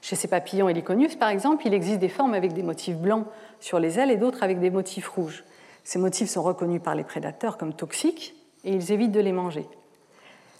Chez 0.00 0.16
ces 0.16 0.28
papillons 0.28 0.68
heliconius, 0.68 1.14
par 1.14 1.28
exemple, 1.28 1.66
il 1.66 1.74
existe 1.74 2.00
des 2.00 2.08
formes 2.08 2.34
avec 2.34 2.52
des 2.52 2.62
motifs 2.62 2.96
blancs 2.96 3.26
sur 3.60 3.78
les 3.78 3.98
ailes 3.98 4.10
et 4.10 4.16
d'autres 4.16 4.42
avec 4.42 4.58
des 4.58 4.70
motifs 4.70 5.08
rouges. 5.08 5.44
Ces 5.84 5.98
motifs 5.98 6.28
sont 6.28 6.42
reconnus 6.42 6.82
par 6.82 6.94
les 6.94 7.04
prédateurs 7.04 7.56
comme 7.56 7.74
toxiques 7.74 8.34
et 8.64 8.72
ils 8.72 8.92
évitent 8.92 9.12
de 9.12 9.20
les 9.20 9.32
manger. 9.32 9.66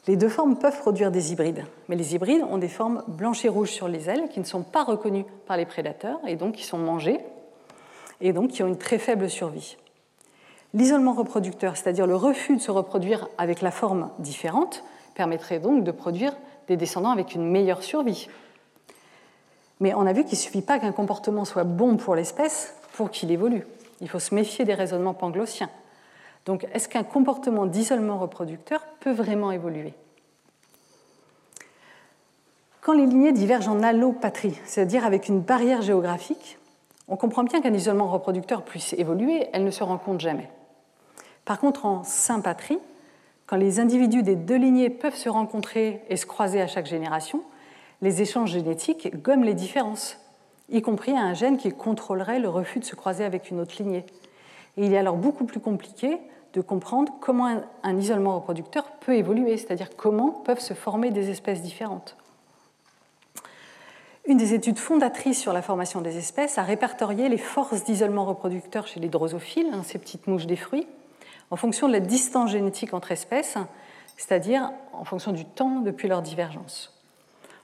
Les 0.08 0.16
deux 0.16 0.28
formes 0.28 0.56
peuvent 0.56 0.78
produire 0.78 1.12
des 1.12 1.32
hybrides, 1.32 1.64
mais 1.88 1.94
les 1.94 2.16
hybrides 2.16 2.42
ont 2.50 2.58
des 2.58 2.68
formes 2.68 3.04
blanches 3.06 3.44
et 3.44 3.48
rouges 3.48 3.70
sur 3.70 3.86
les 3.86 4.10
ailes 4.10 4.28
qui 4.30 4.40
ne 4.40 4.44
sont 4.44 4.62
pas 4.62 4.82
reconnues 4.82 5.24
par 5.46 5.56
les 5.56 5.64
prédateurs 5.64 6.18
et 6.26 6.34
donc 6.34 6.56
qui 6.56 6.64
sont 6.64 6.78
mangées 6.78 7.20
et 8.20 8.32
donc 8.32 8.50
qui 8.50 8.64
ont 8.64 8.66
une 8.66 8.78
très 8.78 8.98
faible 8.98 9.30
survie. 9.30 9.76
L'isolement 10.74 11.12
reproducteur, 11.12 11.76
c'est-à-dire 11.76 12.08
le 12.08 12.16
refus 12.16 12.56
de 12.56 12.60
se 12.60 12.72
reproduire 12.72 13.28
avec 13.38 13.62
la 13.62 13.70
forme 13.70 14.10
différente, 14.18 14.82
permettrait 15.14 15.60
donc 15.60 15.84
de 15.84 15.92
produire 15.92 16.32
des 16.66 16.76
descendants 16.76 17.10
avec 17.10 17.34
une 17.34 17.48
meilleure 17.48 17.84
survie. 17.84 18.28
Mais 19.78 19.94
on 19.94 20.06
a 20.06 20.12
vu 20.12 20.24
qu'il 20.24 20.38
ne 20.38 20.42
suffit 20.42 20.62
pas 20.62 20.80
qu'un 20.80 20.92
comportement 20.92 21.44
soit 21.44 21.64
bon 21.64 21.96
pour 21.96 22.16
l'espèce 22.16 22.74
pour 22.94 23.10
qu'il 23.10 23.30
évolue. 23.30 23.66
Il 24.00 24.08
faut 24.08 24.18
se 24.18 24.34
méfier 24.34 24.64
des 24.64 24.74
raisonnements 24.74 25.14
panglossiens. 25.14 25.70
Donc, 26.46 26.66
est-ce 26.72 26.88
qu'un 26.88 27.04
comportement 27.04 27.66
d'isolement 27.66 28.18
reproducteur 28.18 28.84
peut 29.00 29.12
vraiment 29.12 29.52
évoluer? 29.52 29.94
Quand 32.80 32.94
les 32.94 33.06
lignées 33.06 33.32
divergent 33.32 33.68
en 33.68 33.82
allopatrie, 33.82 34.58
c'est-à-dire 34.64 35.04
avec 35.04 35.28
une 35.28 35.40
barrière 35.40 35.82
géographique, 35.82 36.58
on 37.06 37.16
comprend 37.16 37.44
bien 37.44 37.60
qu'un 37.60 37.74
isolement 37.74 38.08
reproducteur 38.08 38.64
puisse 38.64 38.92
évoluer, 38.94 39.46
elle 39.52 39.64
ne 39.64 39.70
se 39.70 39.84
rencontre 39.84 40.18
jamais. 40.18 40.50
Par 41.44 41.60
contre, 41.60 41.86
en 41.86 42.02
sympatrie, 42.02 42.78
quand 43.46 43.56
les 43.56 43.78
individus 43.78 44.22
des 44.22 44.34
deux 44.34 44.56
lignées 44.56 44.90
peuvent 44.90 45.14
se 45.14 45.28
rencontrer 45.28 46.02
et 46.08 46.16
se 46.16 46.26
croiser 46.26 46.60
à 46.60 46.66
chaque 46.66 46.86
génération, 46.86 47.42
les 48.00 48.20
échanges 48.20 48.50
génétiques 48.50 49.22
gomment 49.22 49.44
les 49.44 49.54
différences 49.54 50.18
y 50.70 50.80
compris 50.80 51.12
à 51.12 51.20
un 51.20 51.34
gène 51.34 51.58
qui 51.58 51.70
contrôlerait 51.70 52.40
le 52.40 52.48
refus 52.48 52.80
de 52.80 52.84
se 52.84 52.96
croiser 52.96 53.24
avec 53.24 53.50
une 53.50 53.60
autre 53.60 53.74
lignée. 53.78 54.04
Et 54.76 54.86
il 54.86 54.92
est 54.92 54.98
alors 54.98 55.16
beaucoup 55.16 55.44
plus 55.44 55.60
compliqué 55.60 56.18
de 56.52 56.60
comprendre 56.60 57.12
comment 57.20 57.62
un, 57.82 57.98
isolement 57.98 58.36
reproducteur 58.36 58.84
peut 59.00 59.14
évoluer, 59.14 59.56
c'est-à-dire 59.56 59.96
comment 59.96 60.30
peuvent 60.30 60.60
se 60.60 60.74
former 60.74 61.10
des 61.10 61.30
espèces 61.30 61.62
différentes. 61.62 62.16
Une 64.26 64.36
des 64.36 64.54
études 64.54 64.78
fondatrices 64.78 65.40
sur 65.40 65.52
la 65.52 65.62
formation 65.62 66.00
des 66.00 66.16
espèces 66.16 66.58
a 66.58 66.62
répertorié 66.62 67.28
les 67.28 67.38
forces 67.38 67.84
d'isolement 67.84 68.24
reproducteur 68.24 68.86
chez 68.86 69.00
les 69.00 69.08
drosophiles, 69.08 69.70
hein, 69.72 69.82
ces 69.82 69.98
petites 69.98 70.26
mouches 70.26 70.46
des 70.46 70.56
fruits, 70.56 70.86
en 71.50 71.56
fonction 71.56 71.88
de 71.88 71.92
la 71.92 72.00
distance 72.00 72.50
génétique 72.50 72.94
entre 72.94 73.10
espèces, 73.10 73.56
c'est-à-dire 74.16 74.70
en 74.92 75.04
fonction 75.04 75.32
du 75.32 75.44
temps 75.44 75.80
depuis 75.80 76.06
leur 76.06 76.22
divergence. 76.22 76.92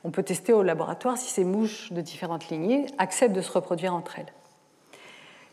On 0.05 0.11
peut 0.11 0.23
tester 0.23 0.53
au 0.53 0.63
laboratoire 0.63 1.19
si 1.19 1.31
ces 1.31 1.45
mouches 1.45 1.93
de 1.93 2.01
différentes 2.01 2.49
lignées 2.49 2.87
acceptent 2.99 3.35
de 3.35 3.41
se 3.41 3.53
reproduire 3.53 3.95
entre 3.95 4.19
elles. 4.19 4.33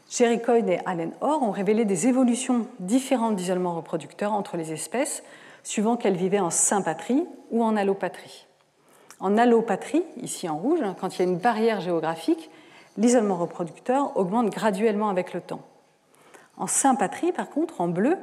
Jerry 0.09 0.41
Coyne 0.41 0.69
et 0.69 0.79
Allen 0.85 1.13
Orr 1.21 1.41
ont 1.41 1.51
révélé 1.51 1.83
des 1.83 2.07
évolutions 2.07 2.67
différentes 2.79 3.35
d'isolement 3.35 3.75
reproducteur 3.75 4.33
entre 4.33 4.55
les 4.55 4.71
espèces, 4.71 5.23
suivant 5.63 5.97
qu'elles 5.97 6.15
vivaient 6.15 6.39
en 6.39 6.51
sympatrie 6.51 7.25
ou 7.49 7.63
en 7.63 7.75
allopatrie. 7.75 8.45
En 9.19 9.37
allopatrie, 9.37 10.03
ici 10.21 10.47
en 10.47 10.57
rouge, 10.57 10.79
quand 10.99 11.15
il 11.15 11.19
y 11.19 11.21
a 11.25 11.31
une 11.31 11.39
barrière 11.39 11.81
géographique, 11.81 12.51
l'isolement 12.97 13.35
reproducteur 13.35 14.15
augmente 14.15 14.51
graduellement 14.51 15.09
avec 15.09 15.33
le 15.33 15.41
temps. 15.41 15.61
En 16.57 16.67
sympatrie, 16.67 17.31
par 17.31 17.49
contre, 17.49 17.81
en 17.81 17.87
bleu, 17.87 18.17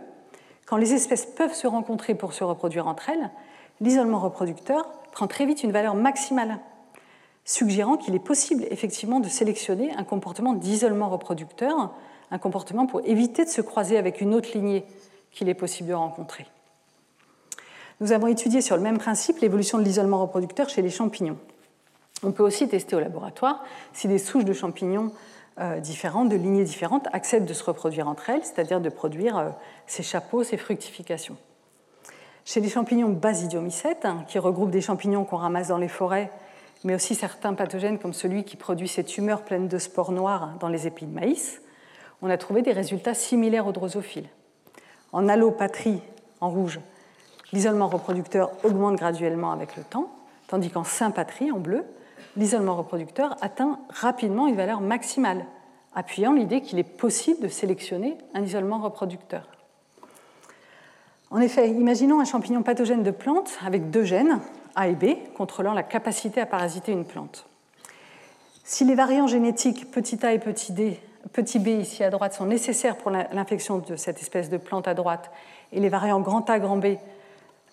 quand 0.66 0.76
les 0.76 0.94
espèces 0.94 1.26
peuvent 1.26 1.54
se 1.54 1.66
rencontrer 1.66 2.14
pour 2.14 2.32
se 2.32 2.44
reproduire 2.44 2.86
entre 2.86 3.10
elles, 3.10 3.30
l'isolement 3.80 4.20
reproducteur 4.20 4.88
prend 5.10 5.26
très 5.26 5.46
vite 5.46 5.62
une 5.64 5.72
valeur 5.72 5.94
maximale, 5.94 6.58
suggérant 7.44 7.96
qu'il 7.96 8.14
est 8.14 8.24
possible 8.24 8.64
effectivement 8.70 9.20
de 9.20 9.28
sélectionner 9.28 9.92
un 9.96 10.04
comportement 10.04 10.54
d'isolement 10.54 11.08
reproducteur, 11.08 11.92
un 12.30 12.38
comportement 12.38 12.86
pour 12.86 13.00
éviter 13.04 13.44
de 13.44 13.50
se 13.50 13.60
croiser 13.60 13.98
avec 13.98 14.20
une 14.20 14.34
autre 14.34 14.50
lignée 14.54 14.84
qu'il 15.30 15.48
est 15.48 15.54
possible 15.54 15.88
de 15.88 15.94
rencontrer. 15.94 16.46
Nous 18.00 18.12
avons 18.12 18.26
étudié 18.26 18.60
sur 18.60 18.76
le 18.76 18.82
même 18.82 18.98
principe 18.98 19.38
l'évolution 19.40 19.78
de 19.78 19.84
l'isolement 19.84 20.20
reproducteur 20.20 20.68
chez 20.68 20.82
les 20.82 20.90
champignons. 20.90 21.38
On 22.22 22.32
peut 22.32 22.42
aussi 22.42 22.68
tester 22.68 22.96
au 22.96 23.00
laboratoire 23.00 23.64
si 23.92 24.08
des 24.08 24.18
souches 24.18 24.44
de 24.44 24.52
champignons 24.52 25.12
euh, 25.60 25.80
différentes, 25.80 26.28
de 26.28 26.36
lignées 26.36 26.64
différentes, 26.64 27.08
acceptent 27.12 27.48
de 27.48 27.52
se 27.54 27.64
reproduire 27.64 28.08
entre 28.08 28.30
elles, 28.30 28.42
c'est-à-dire 28.42 28.80
de 28.80 28.88
produire 28.88 29.38
euh, 29.38 29.48
ces 29.86 30.02
chapeaux, 30.02 30.44
ces 30.44 30.56
fructifications. 30.56 31.36
Chez 32.44 32.60
les 32.60 32.68
champignons 32.68 33.10
basidiomycètes, 33.10 34.04
hein, 34.04 34.24
qui 34.28 34.38
regroupent 34.38 34.70
des 34.70 34.80
champignons 34.80 35.24
qu'on 35.24 35.36
ramasse 35.36 35.68
dans 35.68 35.78
les 35.78 35.88
forêts, 35.88 36.30
mais 36.84 36.94
aussi 36.94 37.14
certains 37.14 37.54
pathogènes 37.54 37.98
comme 37.98 38.12
celui 38.12 38.44
qui 38.44 38.56
produit 38.56 38.88
ces 38.88 39.04
tumeurs 39.04 39.42
pleines 39.42 39.68
de 39.68 39.78
spores 39.78 40.12
noires 40.12 40.54
dans 40.58 40.68
les 40.68 40.86
épis 40.86 41.06
de 41.06 41.14
maïs, 41.14 41.60
on 42.22 42.30
a 42.30 42.36
trouvé 42.36 42.62
des 42.62 42.72
résultats 42.72 43.14
similaires 43.14 43.66
aux 43.66 43.72
drosophiles. 43.72 44.28
En 45.12 45.28
allopatrie, 45.28 46.00
en 46.40 46.50
rouge, 46.50 46.80
l'isolement 47.52 47.88
reproducteur 47.88 48.50
augmente 48.64 48.96
graduellement 48.96 49.52
avec 49.52 49.76
le 49.76 49.82
temps, 49.82 50.10
tandis 50.48 50.70
qu'en 50.70 50.84
sympatrie, 50.84 51.50
en 51.50 51.58
bleu, 51.58 51.84
l'isolement 52.36 52.76
reproducteur 52.76 53.36
atteint 53.40 53.78
rapidement 53.88 54.46
une 54.46 54.56
valeur 54.56 54.80
maximale, 54.80 55.44
appuyant 55.94 56.32
l'idée 56.32 56.62
qu'il 56.62 56.78
est 56.78 56.84
possible 56.84 57.40
de 57.40 57.48
sélectionner 57.48 58.16
un 58.34 58.42
isolement 58.42 58.78
reproducteur. 58.78 59.46
En 61.30 61.40
effet, 61.40 61.70
imaginons 61.70 62.20
un 62.20 62.24
champignon 62.24 62.62
pathogène 62.62 63.02
de 63.02 63.10
plante 63.10 63.58
avec 63.64 63.90
deux 63.90 64.04
gènes, 64.04 64.38
A 64.74 64.88
et 64.88 64.94
B, 64.94 65.16
contrôlant 65.34 65.74
la 65.74 65.82
capacité 65.82 66.40
à 66.40 66.46
parasiter 66.46 66.92
une 66.92 67.04
plante. 67.04 67.46
Si 68.64 68.84
les 68.84 68.94
variants 68.94 69.26
génétiques 69.26 69.90
petit 69.90 70.24
a 70.24 70.32
et 70.32 70.38
petit, 70.38 70.72
b 70.72 71.68
ici 71.68 72.04
à 72.04 72.10
droite 72.10 72.32
sont 72.34 72.46
nécessaires 72.46 72.96
pour 72.96 73.10
l'infection 73.10 73.78
de 73.78 73.96
cette 73.96 74.20
espèce 74.20 74.50
de 74.50 74.56
plante 74.56 74.88
à 74.88 74.94
droite, 74.94 75.30
et 75.72 75.80
les 75.80 75.88
variants 75.88 76.20
grand 76.20 76.48
A, 76.48 76.58
grand 76.58 76.76
B 76.76 76.96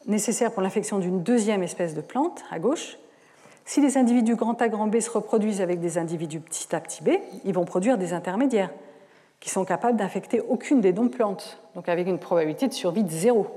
nécessaires 0.07 0.51
pour 0.51 0.61
l'infection 0.61 0.99
d'une 0.99 1.21
deuxième 1.23 1.63
espèce 1.63 1.93
de 1.93 2.01
plante 2.01 2.43
à 2.51 2.59
gauche, 2.59 2.97
si 3.65 3.81
les 3.81 3.97
individus 3.97 4.35
grand 4.35 4.59
A, 4.61 4.67
grand 4.67 4.87
B 4.87 4.99
se 4.99 5.11
reproduisent 5.11 5.61
avec 5.61 5.79
des 5.79 5.99
individus 5.99 6.39
petit 6.39 6.75
a, 6.75 6.79
petit 6.79 7.03
b, 7.03 7.11
ils 7.45 7.53
vont 7.53 7.65
produire 7.65 7.99
des 7.99 8.13
intermédiaires 8.13 8.71
qui 9.39 9.49
sont 9.49 9.63
capables 9.63 9.97
d'infecter 9.97 10.41
aucune 10.41 10.81
des 10.81 10.91
dons 10.91 11.09
plantes, 11.09 11.61
donc 11.75 11.87
avec 11.87 12.07
une 12.07 12.17
probabilité 12.17 12.67
de 12.67 12.73
survie 12.73 13.03
de 13.03 13.11
zéro. 13.11 13.47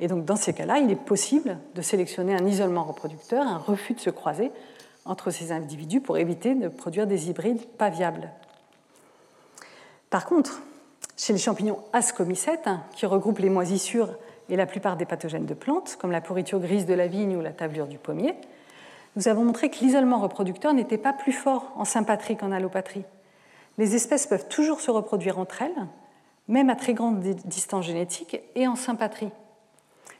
Et 0.00 0.08
donc 0.08 0.24
dans 0.24 0.36
ces 0.36 0.52
cas-là, 0.52 0.78
il 0.78 0.90
est 0.90 0.96
possible 0.96 1.58
de 1.74 1.82
sélectionner 1.82 2.34
un 2.34 2.46
isolement 2.46 2.84
reproducteur, 2.84 3.46
un 3.46 3.58
refus 3.58 3.94
de 3.94 4.00
se 4.00 4.10
croiser 4.10 4.50
entre 5.04 5.30
ces 5.30 5.52
individus 5.52 6.00
pour 6.00 6.18
éviter 6.18 6.54
de 6.54 6.68
produire 6.68 7.06
des 7.06 7.28
hybrides 7.28 7.64
pas 7.78 7.90
viables. 7.90 8.30
Par 10.10 10.26
contre, 10.26 10.62
chez 11.16 11.32
les 11.32 11.38
champignons 11.38 11.78
ascomycètes, 11.92 12.68
qui 12.96 13.06
regroupent 13.06 13.38
les 13.38 13.50
moisissures 13.50 14.14
et 14.48 14.56
la 14.56 14.66
plupart 14.66 14.96
des 14.96 15.04
pathogènes 15.04 15.46
de 15.46 15.54
plantes, 15.54 15.96
comme 16.00 16.10
la 16.10 16.20
pourriture 16.20 16.60
grise 16.60 16.86
de 16.86 16.94
la 16.94 17.06
vigne 17.06 17.36
ou 17.36 17.40
la 17.40 17.52
tablure 17.52 17.86
du 17.86 17.98
pommier, 17.98 18.34
nous 19.16 19.28
avons 19.28 19.44
montré 19.44 19.70
que 19.70 19.78
l'isolement 19.78 20.18
reproducteur 20.18 20.74
n'était 20.74 20.98
pas 20.98 21.12
plus 21.12 21.32
fort 21.32 21.72
en 21.76 21.84
sympatrie 21.84 22.36
qu'en 22.36 22.50
allopatrie 22.50 23.04
les 23.78 23.94
espèces 23.94 24.26
peuvent 24.26 24.48
toujours 24.48 24.80
se 24.80 24.90
reproduire 24.90 25.38
entre 25.38 25.62
elles, 25.62 25.86
même 26.48 26.70
à 26.70 26.76
très 26.76 26.94
grande 26.94 27.20
distance 27.20 27.86
génétique 27.86 28.40
et 28.54 28.68
en 28.68 28.76
sympatrie. 28.76 29.30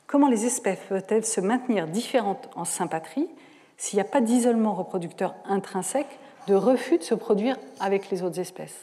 Comment 0.07 0.29
les 0.29 0.47
espèces 0.47 0.81
peuvent-elles 0.89 1.25
se 1.25 1.41
maintenir 1.41 1.87
différentes 1.87 2.49
en 2.55 2.65
sympatrie 2.65 3.29
s'il 3.77 3.97
n'y 3.97 4.03
a 4.03 4.09
pas 4.09 4.21
d'isolement 4.21 4.75
reproducteur 4.75 5.35
intrinsèque, 5.47 6.19
de 6.47 6.55
refus 6.55 6.99
de 6.99 7.03
se 7.03 7.15
produire 7.15 7.57
avec 7.81 8.11
les 8.11 8.23
autres 8.23 8.39
espèces? 8.39 8.77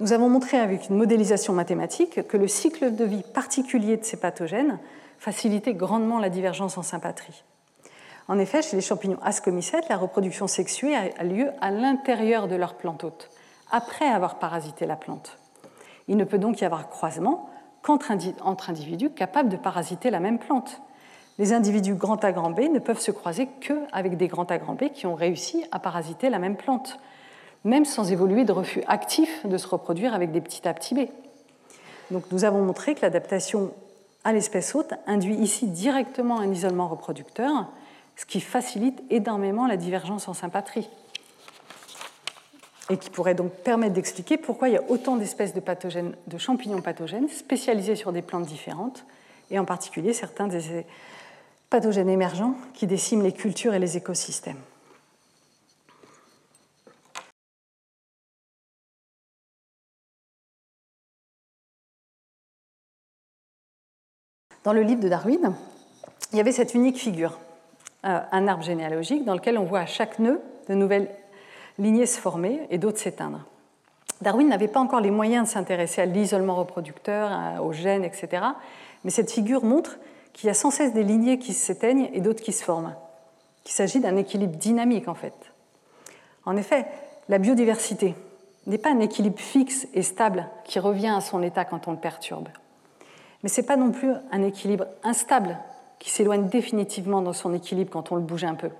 Nous 0.00 0.12
avons 0.12 0.28
montré 0.28 0.56
avec 0.56 0.88
une 0.88 0.96
modélisation 0.96 1.52
mathématique 1.52 2.26
que 2.26 2.36
le 2.36 2.48
cycle 2.48 2.94
de 2.94 3.04
vie 3.04 3.22
particulier 3.34 3.96
de 3.96 4.04
ces 4.04 4.16
pathogènes 4.16 4.78
faciliter 5.18 5.74
grandement 5.74 6.18
la 6.18 6.30
divergence 6.30 6.78
en 6.78 6.82
sympatrie. 6.82 7.44
En 8.26 8.38
effet, 8.38 8.62
chez 8.62 8.76
les 8.76 8.82
champignons 8.82 9.18
ascomycètes, 9.22 9.88
la 9.88 9.96
reproduction 9.96 10.46
sexuée 10.46 10.96
a 10.96 11.24
lieu 11.24 11.50
à 11.60 11.70
l'intérieur 11.70 12.48
de 12.48 12.56
leur 12.56 12.74
plante 12.74 13.04
hôte, 13.04 13.30
après 13.70 14.06
avoir 14.06 14.38
parasité 14.38 14.86
la 14.86 14.96
plante. 14.96 15.38
Il 16.08 16.16
ne 16.16 16.24
peut 16.24 16.38
donc 16.38 16.60
y 16.60 16.64
avoir 16.64 16.88
croisement 16.88 17.50
qu'entre 17.84 18.70
individus 18.70 19.10
capables 19.10 19.50
de 19.50 19.56
parasiter 19.56 20.10
la 20.10 20.18
même 20.18 20.38
plante. 20.38 20.80
Les 21.38 21.52
individus 21.52 21.94
grand 21.94 22.24
A 22.24 22.32
grand 22.32 22.50
B 22.50 22.60
ne 22.72 22.78
peuvent 22.78 22.98
se 22.98 23.10
croiser 23.10 23.46
qu'avec 23.60 24.16
des 24.16 24.26
grand 24.26 24.50
A 24.50 24.58
grand 24.58 24.74
B 24.74 24.88
qui 24.88 25.06
ont 25.06 25.14
réussi 25.14 25.64
à 25.70 25.78
parasiter 25.78 26.30
la 26.30 26.38
même 26.38 26.56
plante, 26.56 26.98
même 27.64 27.84
sans 27.84 28.10
évoluer 28.10 28.44
de 28.44 28.52
refus 28.52 28.82
actif 28.88 29.46
de 29.46 29.58
se 29.58 29.68
reproduire 29.68 30.14
avec 30.14 30.32
des 30.32 30.40
petits 30.40 30.66
A 30.66 30.72
petits 30.72 30.94
B. 30.94 31.08
Donc 32.10 32.24
nous 32.32 32.44
avons 32.44 32.62
montré 32.62 32.94
que 32.94 33.02
l'adaptation 33.02 33.70
à 34.24 34.32
l'espèce 34.32 34.74
hôte 34.74 34.94
induit 35.06 35.36
ici 35.36 35.66
directement 35.66 36.40
un 36.40 36.50
isolement 36.50 36.88
reproducteur, 36.88 37.68
ce 38.16 38.24
qui 38.24 38.40
facilite 38.40 39.02
énormément 39.10 39.66
la 39.66 39.76
divergence 39.76 40.26
en 40.26 40.32
sympatrie 40.32 40.88
et 42.90 42.98
qui 42.98 43.10
pourrait 43.10 43.34
donc 43.34 43.52
permettre 43.52 43.94
d'expliquer 43.94 44.36
pourquoi 44.36 44.68
il 44.68 44.74
y 44.74 44.76
a 44.76 44.82
autant 44.88 45.16
d'espèces 45.16 45.54
de, 45.54 46.38
champignons 46.38 46.82
pathogènes 46.82 47.28
spécialisés 47.28 47.96
sur 47.96 48.12
des 48.12 48.22
plantes 48.22 48.46
différentes, 48.46 49.04
et 49.50 49.58
en 49.58 49.64
particulier 49.64 50.12
certains 50.12 50.48
des 50.48 50.86
pathogènes 51.70 52.08
émergents 52.08 52.54
qui 52.74 52.86
déciment 52.86 53.22
les 53.22 53.32
cultures 53.32 53.74
et 53.74 53.78
les 53.78 53.96
écosystèmes. 53.96 54.60
Dans 64.64 64.72
le 64.72 64.80
livre 64.80 65.02
de 65.02 65.08
Darwin, 65.08 65.54
il 66.32 66.38
y 66.38 66.40
avait 66.40 66.52
cette 66.52 66.74
unique 66.74 66.96
figure, 66.96 67.38
euh, 68.06 68.20
un 68.32 68.48
arbre 68.48 68.62
généalogique 68.62 69.24
dans 69.26 69.34
lequel 69.34 69.58
on 69.58 69.64
voit 69.64 69.80
à 69.80 69.86
chaque 69.86 70.18
nœud 70.18 70.40
de 70.68 70.74
nouvelles 70.74 71.10
lignées 71.78 72.06
se 72.06 72.18
former 72.18 72.66
et 72.70 72.78
d'autres 72.78 72.98
s'éteindre. 72.98 73.44
Darwin 74.20 74.48
n'avait 74.48 74.68
pas 74.68 74.80
encore 74.80 75.00
les 75.00 75.10
moyens 75.10 75.48
de 75.48 75.52
s'intéresser 75.52 76.02
à 76.02 76.06
l'isolement 76.06 76.54
reproducteur, 76.54 77.62
aux 77.62 77.72
gènes, 77.72 78.04
etc. 78.04 78.42
Mais 79.02 79.10
cette 79.10 79.30
figure 79.30 79.64
montre 79.64 79.98
qu'il 80.32 80.46
y 80.46 80.50
a 80.50 80.54
sans 80.54 80.70
cesse 80.70 80.92
des 80.92 81.02
lignées 81.02 81.38
qui 81.38 81.52
s'éteignent 81.52 82.10
et 82.12 82.20
d'autres 82.20 82.42
qui 82.42 82.52
se 82.52 82.64
forment, 82.64 82.94
qu'il 83.64 83.74
s'agit 83.74 84.00
d'un 84.00 84.16
équilibre 84.16 84.56
dynamique 84.56 85.08
en 85.08 85.14
fait. 85.14 85.34
En 86.44 86.56
effet, 86.56 86.86
la 87.28 87.38
biodiversité 87.38 88.14
n'est 88.66 88.78
pas 88.78 88.90
un 88.90 89.00
équilibre 89.00 89.38
fixe 89.38 89.86
et 89.94 90.02
stable 90.02 90.48
qui 90.64 90.78
revient 90.78 91.14
à 91.16 91.20
son 91.20 91.42
état 91.42 91.64
quand 91.64 91.88
on 91.88 91.92
le 91.92 91.98
perturbe. 91.98 92.48
Mais 93.42 93.48
ce 93.48 93.60
n'est 93.60 93.66
pas 93.66 93.76
non 93.76 93.90
plus 93.90 94.12
un 94.32 94.42
équilibre 94.42 94.86
instable 95.02 95.58
qui 95.98 96.10
s'éloigne 96.10 96.48
définitivement 96.48 97.22
dans 97.22 97.32
son 97.32 97.54
équilibre 97.54 97.90
quand 97.90 98.10
on 98.12 98.16
le 98.16 98.22
bouge 98.22 98.44
un 98.44 98.54
peu. 98.54 98.70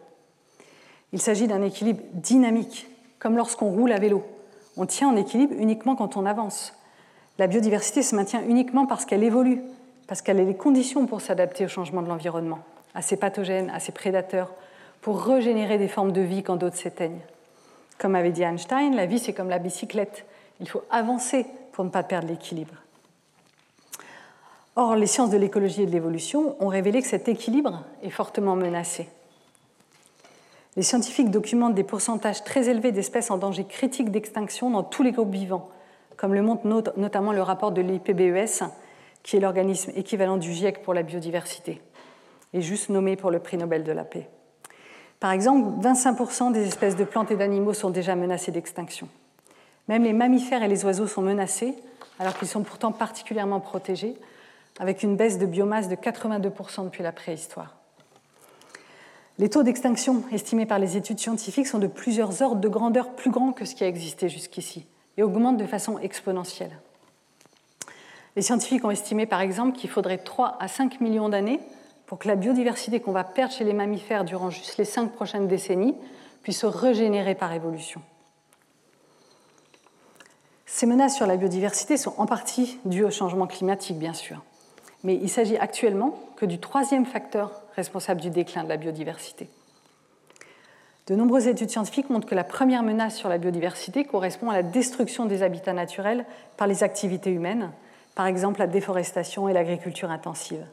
Il 1.15 1.23
s'agit 1.23 1.47
d'un 1.47 1.63
équilibre 1.63 2.03
dynamique, 2.13 2.89
comme 3.21 3.37
lorsqu'on 3.37 3.71
roule 3.71 3.93
à 3.93 4.01
vélo. 4.01 4.25
On 4.77 4.85
tient 4.85 5.09
en 5.09 5.15
équilibre 5.15 5.55
uniquement 5.57 5.95
quand 5.95 6.17
on 6.17 6.27
avance. 6.27 6.75
La 7.39 7.47
biodiversité 7.47 8.03
se 8.03 8.17
maintient 8.17 8.43
uniquement 8.43 8.85
parce 8.85 9.05
qu'elle 9.05 9.23
évolue, 9.23 9.63
parce 10.09 10.23
qu'elle 10.23 10.41
a 10.41 10.43
les 10.43 10.57
conditions 10.57 11.07
pour 11.07 11.21
s'adapter 11.21 11.65
au 11.65 11.69
changement 11.69 12.03
de 12.03 12.09
l'environnement, 12.09 12.59
à 12.97 13.01
ses 13.01 13.17
pathogènes, 13.17 13.71
à 13.71 13.79
ses 13.79 13.93
prédateurs, 13.93 14.51
pour 15.03 15.23
régénérer 15.23 15.79
des 15.79 15.87
formes 15.87 16.11
de 16.11 16.21
vie 16.21 16.43
quand 16.43 16.57
d'autres 16.57 16.75
s'éteignent. 16.75 17.23
Comme 17.97 18.17
avait 18.17 18.33
dit 18.33 18.43
Einstein, 18.43 18.97
la 18.97 19.07
vie 19.07 19.21
c'est 19.21 19.33
comme 19.33 19.51
la 19.51 19.61
bicyclette. 19.61 20.25
Il 20.59 20.69
faut 20.69 20.83
avancer 20.91 21.47
pour 21.71 21.85
ne 21.85 21.91
pas 21.91 22.03
perdre 22.03 22.27
l'équilibre. 22.27 22.75
Or, 24.75 24.97
les 24.97 25.07
sciences 25.07 25.31
de 25.31 25.39
l'écologie 25.39 25.83
et 25.83 25.87
de 25.87 25.93
l'évolution 25.93 26.57
ont 26.59 26.67
révélé 26.67 27.03
que 27.03 27.09
cet 27.09 27.29
équilibre 27.29 27.85
est 28.03 28.11
fortement 28.11 28.57
menacé. 28.57 29.09
Les 30.77 30.83
scientifiques 30.83 31.31
documentent 31.31 31.75
des 31.75 31.85
pourcentages 31.85 32.43
très 32.43 32.69
élevés 32.69 32.91
d'espèces 32.91 33.31
en 33.31 33.39
danger 33.39 33.65
critique 33.65 34.11
d'extinction 34.11 34.71
dans 34.71 34.83
tous 34.83 35.03
les 35.03 35.13
groupes 35.13 35.33
vivants, 35.33 35.69
comme 36.17 36.35
le 36.35 36.43
montre 36.43 36.67
notamment 36.97 37.33
le 37.33 37.43
rapport 37.43 37.71
de 37.71 37.81
l'IPBES, 37.81 38.65
qui 39.23 39.37
est 39.37 39.41
l'organisme 39.41 39.93
équivalent 39.95 40.37
du 40.37 40.53
GIEC 40.53 40.83
pour 40.83 40.93
la 40.93 41.03
biodiversité, 41.03 41.81
et 42.53 42.61
juste 42.61 42.89
nommé 42.89 43.17
pour 43.17 43.31
le 43.31 43.39
prix 43.39 43.57
Nobel 43.57 43.85
de 43.85 43.93
la 43.93 44.05
paix. 44.05 44.29
Par 45.21 45.31
exemple, 45.31 45.81
25% 45.81 46.53
des 46.53 46.67
espèces 46.67 46.97
de 46.97 47.05
plantes 47.05 47.31
et 47.31 47.37
d'animaux 47.37 47.73
sont 47.73 47.91
déjà 47.91 48.17
menacées 48.17 48.53
d'extinction. 48.53 49.09
Même 49.89 50.03
les 50.03 50.13
mammifères 50.13 50.63
et 50.63 50.69
les 50.69 50.85
oiseaux 50.85 51.07
sont 51.07 51.23
menacés, 51.23 51.75
alors 52.19 52.37
qu'ils 52.37 52.49
sont 52.49 52.63
pourtant 52.63 52.93
particulièrement 52.93 53.61
protégés, 53.61 54.17
avec 54.81 55.03
une 55.03 55.17
baisse 55.17 55.39
de 55.39 55.47
biomasse 55.47 55.89
de 55.89 55.95
82% 55.95 56.85
depuis 56.85 57.03
la 57.05 57.13
préhistoire. 57.13 57.77
Les 59.39 59.51
taux 59.51 59.65
d'extinction 59.65 60.23
estimés 60.31 60.67
par 60.67 60.79
les 60.79 60.97
études 60.97 61.19
scientifiques 61.19 61.67
sont 61.67 61.81
de 61.81 61.89
plusieurs 61.89 62.41
ordres 62.41 62.61
de 62.61 62.69
grandeur 62.69 63.15
plus 63.15 63.31
grands 63.31 63.53
que 63.53 63.65
ce 63.65 63.75
qui 63.75 63.83
a 63.83 63.89
existé 63.89 64.29
jusqu'ici 64.29 64.87
et 65.17 65.23
augmentent 65.25 65.57
de 65.57 65.67
façon 65.67 65.99
exponentielle. 65.99 66.79
Les 68.37 68.43
scientifiques 68.43 68.85
ont 68.85 68.91
estimé 68.91 69.27
par 69.27 69.41
exemple 69.41 69.77
qu'il 69.77 69.91
faudrait 69.91 70.19
3 70.19 70.57
à 70.61 70.69
5 70.69 71.01
millions 71.01 71.29
d'années 71.29 71.61
pour 72.07 72.19
que 72.19 72.29
la 72.29 72.37
biodiversité 72.37 73.01
qu'on 73.01 73.13
va 73.13 73.25
perdre 73.25 73.53
chez 73.53 73.65
les 73.65 73.73
mammifères 73.73 74.25
durant 74.25 74.51
juste 74.51 74.77
les 74.77 74.85
5 74.85 75.13
prochaines 75.13 75.49
décennies 75.49 75.97
puisse 76.43 76.61
se 76.61 76.67
régénérer 76.67 77.35
par 77.35 77.53
évolution. 77.53 78.03
Ces 80.67 80.87
menaces 80.87 81.17
sur 81.17 81.27
la 81.27 81.37
biodiversité 81.37 81.97
sont 81.97 82.15
en 82.19 82.27
partie 82.27 82.79
dues 82.85 83.05
au 83.05 83.11
changement 83.11 83.47
climatique, 83.47 83.99
bien 83.99 84.13
sûr, 84.13 84.43
mais 85.05 85.15
il 85.15 85.29
s'agit 85.29 85.57
actuellement 85.59 86.19
que 86.37 86.47
du 86.47 86.59
troisième 86.59 87.07
facteur 87.07 87.63
responsable 87.77 88.21
du 88.21 88.31
déclin 88.31 88.65
de 88.65 88.69
la 88.69 88.79
biodiversité. 88.79 89.49
De 91.07 91.15
nombreuses 91.15 91.47
études 91.47 91.69
scientifiques 91.69 92.09
montrent 92.09 92.27
que 92.27 92.35
la 92.35 92.45
première 92.45 92.83
menace 92.83 93.15
sur 93.15 93.29
la 93.29 93.37
biodiversité 93.37 94.05
correspond 94.05 94.49
à 94.49 94.55
la 94.55 94.63
destruction 94.63 95.27
des 95.27 95.43
habitats 95.43 95.75
naturels 95.75 96.25
par 96.57 96.67
les 96.67 96.83
activités 96.83 97.31
humaines, 97.31 97.71
par 98.15 98.27
exemple 98.27 98.61
la 98.61 98.67
déforestation 98.67 99.47
et 99.47 99.53
l'agriculture 99.53 100.11
intensive, 100.11 100.65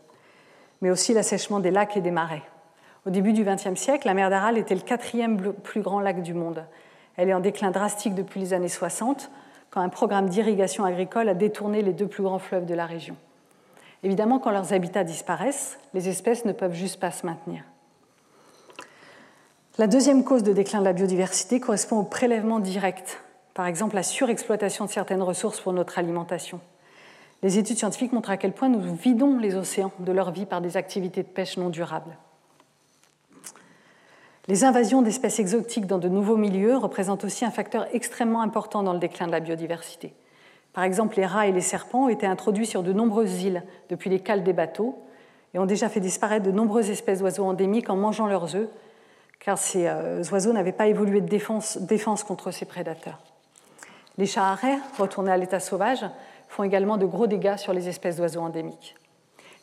mais 0.81 0.89
aussi 0.89 1.13
l'assèchement 1.13 1.59
des 1.59 1.71
lacs 1.71 1.97
et 1.97 2.01
des 2.01 2.11
marais. 2.11 2.43
Au 3.05 3.09
début 3.09 3.33
du 3.33 3.43
XXe 3.43 3.75
siècle, 3.75 4.07
la 4.07 4.13
mer 4.13 4.29
d'Aral 4.29 4.57
était 4.57 4.75
le 4.75 4.81
quatrième 4.81 5.53
plus 5.53 5.81
grand 5.81 5.99
lac 5.99 6.21
du 6.21 6.33
monde. 6.33 6.63
Elle 7.17 7.27
est 7.27 7.33
en 7.33 7.41
déclin 7.41 7.71
drastique 7.71 8.15
depuis 8.15 8.39
les 8.39 8.53
années 8.53 8.69
60, 8.69 9.29
quand 9.69 9.81
un 9.81 9.89
programme 9.89 10.29
d'irrigation 10.29 10.85
agricole 10.85 11.27
a 11.27 11.33
détourné 11.33 11.81
les 11.81 11.93
deux 11.93 12.07
plus 12.07 12.23
grands 12.23 12.39
fleuves 12.39 12.65
de 12.65 12.73
la 12.73 12.85
région. 12.85 13.17
Évidemment, 14.03 14.39
quand 14.39 14.51
leurs 14.51 14.73
habitats 14.73 15.03
disparaissent, 15.03 15.77
les 15.93 16.09
espèces 16.09 16.45
ne 16.45 16.53
peuvent 16.53 16.73
juste 16.73 16.99
pas 16.99 17.11
se 17.11 17.25
maintenir. 17.25 17.63
La 19.77 19.87
deuxième 19.87 20.23
cause 20.23 20.43
de 20.43 20.53
déclin 20.53 20.79
de 20.79 20.85
la 20.85 20.93
biodiversité 20.93 21.59
correspond 21.59 21.99
au 21.99 22.03
prélèvement 22.03 22.59
direct, 22.59 23.23
par 23.53 23.67
exemple 23.67 23.95
la 23.95 24.03
surexploitation 24.03 24.85
de 24.85 24.89
certaines 24.89 25.21
ressources 25.21 25.61
pour 25.61 25.73
notre 25.73 25.97
alimentation. 25.97 26.59
Les 27.43 27.57
études 27.57 27.77
scientifiques 27.77 28.11
montrent 28.11 28.29
à 28.29 28.37
quel 28.37 28.53
point 28.53 28.69
nous 28.69 28.93
vidons 28.95 29.39
les 29.39 29.55
océans 29.55 29.91
de 29.99 30.11
leur 30.11 30.31
vie 30.31 30.45
par 30.45 30.61
des 30.61 30.77
activités 30.77 31.23
de 31.23 31.27
pêche 31.27 31.57
non 31.57 31.69
durables. 31.69 32.17
Les 34.47 34.63
invasions 34.63 35.01
d'espèces 35.01 35.39
exotiques 35.39 35.87
dans 35.87 35.97
de 35.99 36.09
nouveaux 36.09 36.37
milieux 36.37 36.75
représentent 36.75 37.23
aussi 37.23 37.45
un 37.45 37.51
facteur 37.51 37.87
extrêmement 37.93 38.41
important 38.41 38.83
dans 38.83 38.93
le 38.93 38.99
déclin 38.99 39.27
de 39.27 39.31
la 39.31 39.39
biodiversité. 39.39 40.13
Par 40.73 40.83
exemple, 40.83 41.17
les 41.17 41.25
rats 41.25 41.47
et 41.47 41.51
les 41.51 41.61
serpents 41.61 42.05
ont 42.05 42.09
été 42.09 42.25
introduits 42.25 42.65
sur 42.65 42.83
de 42.83 42.93
nombreuses 42.93 43.43
îles 43.43 43.63
depuis 43.89 44.09
les 44.09 44.19
cales 44.19 44.43
des 44.43 44.53
bateaux 44.53 45.03
et 45.53 45.59
ont 45.59 45.65
déjà 45.65 45.89
fait 45.89 45.99
disparaître 45.99 46.45
de 46.45 46.51
nombreuses 46.51 46.89
espèces 46.89 47.19
d'oiseaux 47.19 47.45
endémiques 47.45 47.89
en 47.89 47.97
mangeant 47.97 48.27
leurs 48.27 48.55
œufs, 48.55 48.69
car 49.39 49.57
ces 49.57 49.87
euh, 49.87 50.23
oiseaux 50.31 50.53
n'avaient 50.53 50.71
pas 50.71 50.87
évolué 50.87 51.19
de 51.19 51.27
défense, 51.27 52.23
contre 52.23 52.51
ces 52.51 52.65
prédateurs. 52.65 53.19
Les 54.17 54.25
chats 54.25 54.47
arrêts, 54.47 54.77
retournés 54.97 55.31
à 55.31 55.37
l'état 55.37 55.59
sauvage, 55.59 56.05
font 56.47 56.63
également 56.63 56.97
de 56.97 57.05
gros 57.05 57.27
dégâts 57.27 57.57
sur 57.57 57.73
les 57.73 57.89
espèces 57.89 58.17
d'oiseaux 58.17 58.41
endémiques. 58.41 58.95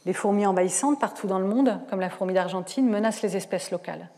Les 0.04 0.12
fourmis 0.12 0.46
envahissantes 0.46 1.00
partout 1.00 1.26
dans 1.26 1.38
le 1.38 1.46
monde, 1.46 1.80
comme 1.90 2.00
la 2.00 2.11
fourmi 2.11 2.34
d'Argentine, 2.34 2.88
menacent 2.88 3.22
les 3.22 3.36
espèces 3.36 3.70
locales. 3.70 4.09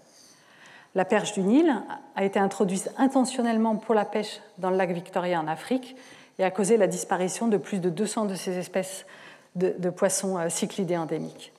La 0.95 1.05
perche 1.05 1.35
du 1.35 1.43
Nil 1.43 1.73
a 2.17 2.25
été 2.25 2.39
introduite 2.39 2.91
intentionnellement 2.97 3.77
pour 3.77 3.95
la 3.95 4.05
pêche 4.05 4.41
dans 4.59 4.71
le 4.71 4.77
lac 4.77 4.91
Victoria 4.91 5.41
en 5.41 5.47
Afrique 5.47 5.97
et 6.41 6.45
a 6.45 6.51
causé 6.51 6.79
la 6.79 6.87
disparition 6.87 7.49
de 7.49 7.59
plus 7.59 7.81
de 7.81 7.91
200 7.91 8.25
de 8.25 8.35
ces 8.35 8.57
espèces 8.57 9.05
de, 9.57 9.91
poissons 9.91 10.39
euh, 10.39 10.49
cyclidés 10.49 10.97
endémiques. 10.97 11.53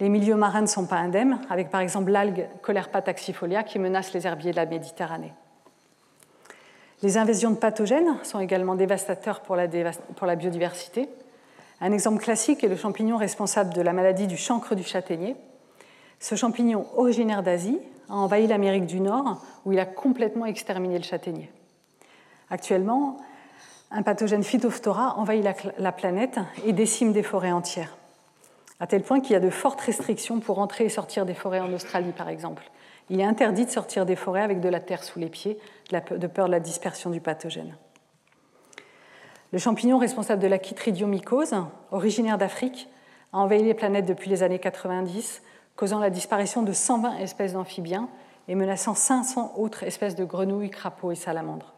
Les 0.00 0.10
milieux 0.10 0.36
marins 0.36 0.60
ne 0.60 0.66
sont 0.66 0.86
pas 0.86 0.96
indemnes, 0.96 1.40
avec 1.48 1.70
par 1.70 1.80
exemple 1.80 2.10
l'algue 2.10 2.46
Colerpa 2.60 3.00
taxifolia 3.00 3.62
qui 3.62 3.78
menace 3.78 4.12
les 4.12 4.26
herbiers 4.26 4.50
de 4.50 4.56
la 4.56 4.66
Méditerranée. 4.66 5.32
Les 7.02 7.16
invasions 7.16 7.50
de 7.50 7.56
pathogènes 7.56 8.18
sont 8.22 8.38
également 8.38 8.74
dévastateurs 8.74 9.40
pour 9.40 9.56
la, 9.56 9.66
pour 10.16 10.26
la 10.26 10.36
biodiversité. 10.36 11.08
Un 11.80 11.92
exemple 11.92 12.22
classique 12.22 12.62
est 12.64 12.68
le 12.68 12.76
champignon 12.76 13.16
responsable 13.16 13.72
de 13.72 13.80
la 13.80 13.94
maladie 13.94 14.26
du 14.26 14.36
chancre 14.36 14.74
du 14.74 14.82
châtaignier. 14.82 15.36
Ce 16.20 16.34
champignon 16.34 16.86
originaire 16.96 17.42
d'Asie 17.42 17.78
a 18.10 18.14
envahi 18.14 18.46
l'Amérique 18.46 18.86
du 18.86 19.00
Nord 19.00 19.42
où 19.64 19.72
il 19.72 19.78
a 19.78 19.86
complètement 19.86 20.44
exterminé 20.44 20.98
le 20.98 21.04
châtaignier. 21.04 21.50
Actuellement, 22.50 23.16
un 23.90 24.02
pathogène 24.02 24.42
phytophthora 24.42 25.14
envahit 25.18 25.44
la, 25.78 25.92
planète 25.92 26.38
et 26.64 26.72
décime 26.72 27.12
des 27.12 27.22
forêts 27.22 27.52
entières. 27.52 27.96
à 28.78 28.86
tel 28.86 29.02
point 29.02 29.20
qu'il 29.20 29.32
y 29.32 29.36
a 29.36 29.40
de 29.40 29.48
fortes 29.48 29.80
restrictions 29.80 30.40
pour 30.40 30.58
entrer 30.58 30.84
et 30.84 30.88
sortir 30.90 31.24
des 31.24 31.34
forêts 31.34 31.60
en 31.60 31.72
Australie, 31.72 32.12
par 32.12 32.28
exemple. 32.28 32.70
Il 33.08 33.20
est 33.20 33.24
interdit 33.24 33.64
de 33.64 33.70
sortir 33.70 34.04
des 34.04 34.16
forêts 34.16 34.42
avec 34.42 34.60
de 34.60 34.68
la 34.68 34.80
terre 34.80 35.02
sous 35.02 35.18
les 35.18 35.30
pieds, 35.30 35.58
de 35.92 36.26
peur 36.26 36.46
de 36.46 36.50
la 36.50 36.60
dispersion 36.60 37.10
du 37.10 37.20
pathogène. 37.20 37.76
Le 39.52 39.58
champignon 39.58 39.96
responsable 39.96 40.42
de 40.42 40.48
la 40.48 40.58
chytridiomycose, 40.58 41.54
originaire 41.92 42.36
d'Afrique, 42.36 42.88
a 43.32 43.38
envahi 43.38 43.62
les 43.62 43.74
planètes 43.74 44.04
depuis 44.04 44.28
les 44.28 44.42
années 44.42 44.58
90, 44.58 45.42
causant 45.76 46.00
la 46.00 46.10
disparition 46.10 46.62
de 46.62 46.72
120 46.72 47.18
espèces 47.18 47.52
d'amphibiens 47.52 48.08
et 48.48 48.54
menaçant 48.56 48.94
500 48.94 49.54
autres 49.56 49.84
espèces 49.84 50.16
de 50.16 50.24
grenouilles, 50.24 50.70
crapauds 50.70 51.12
et 51.12 51.16
salamandres. 51.16 51.75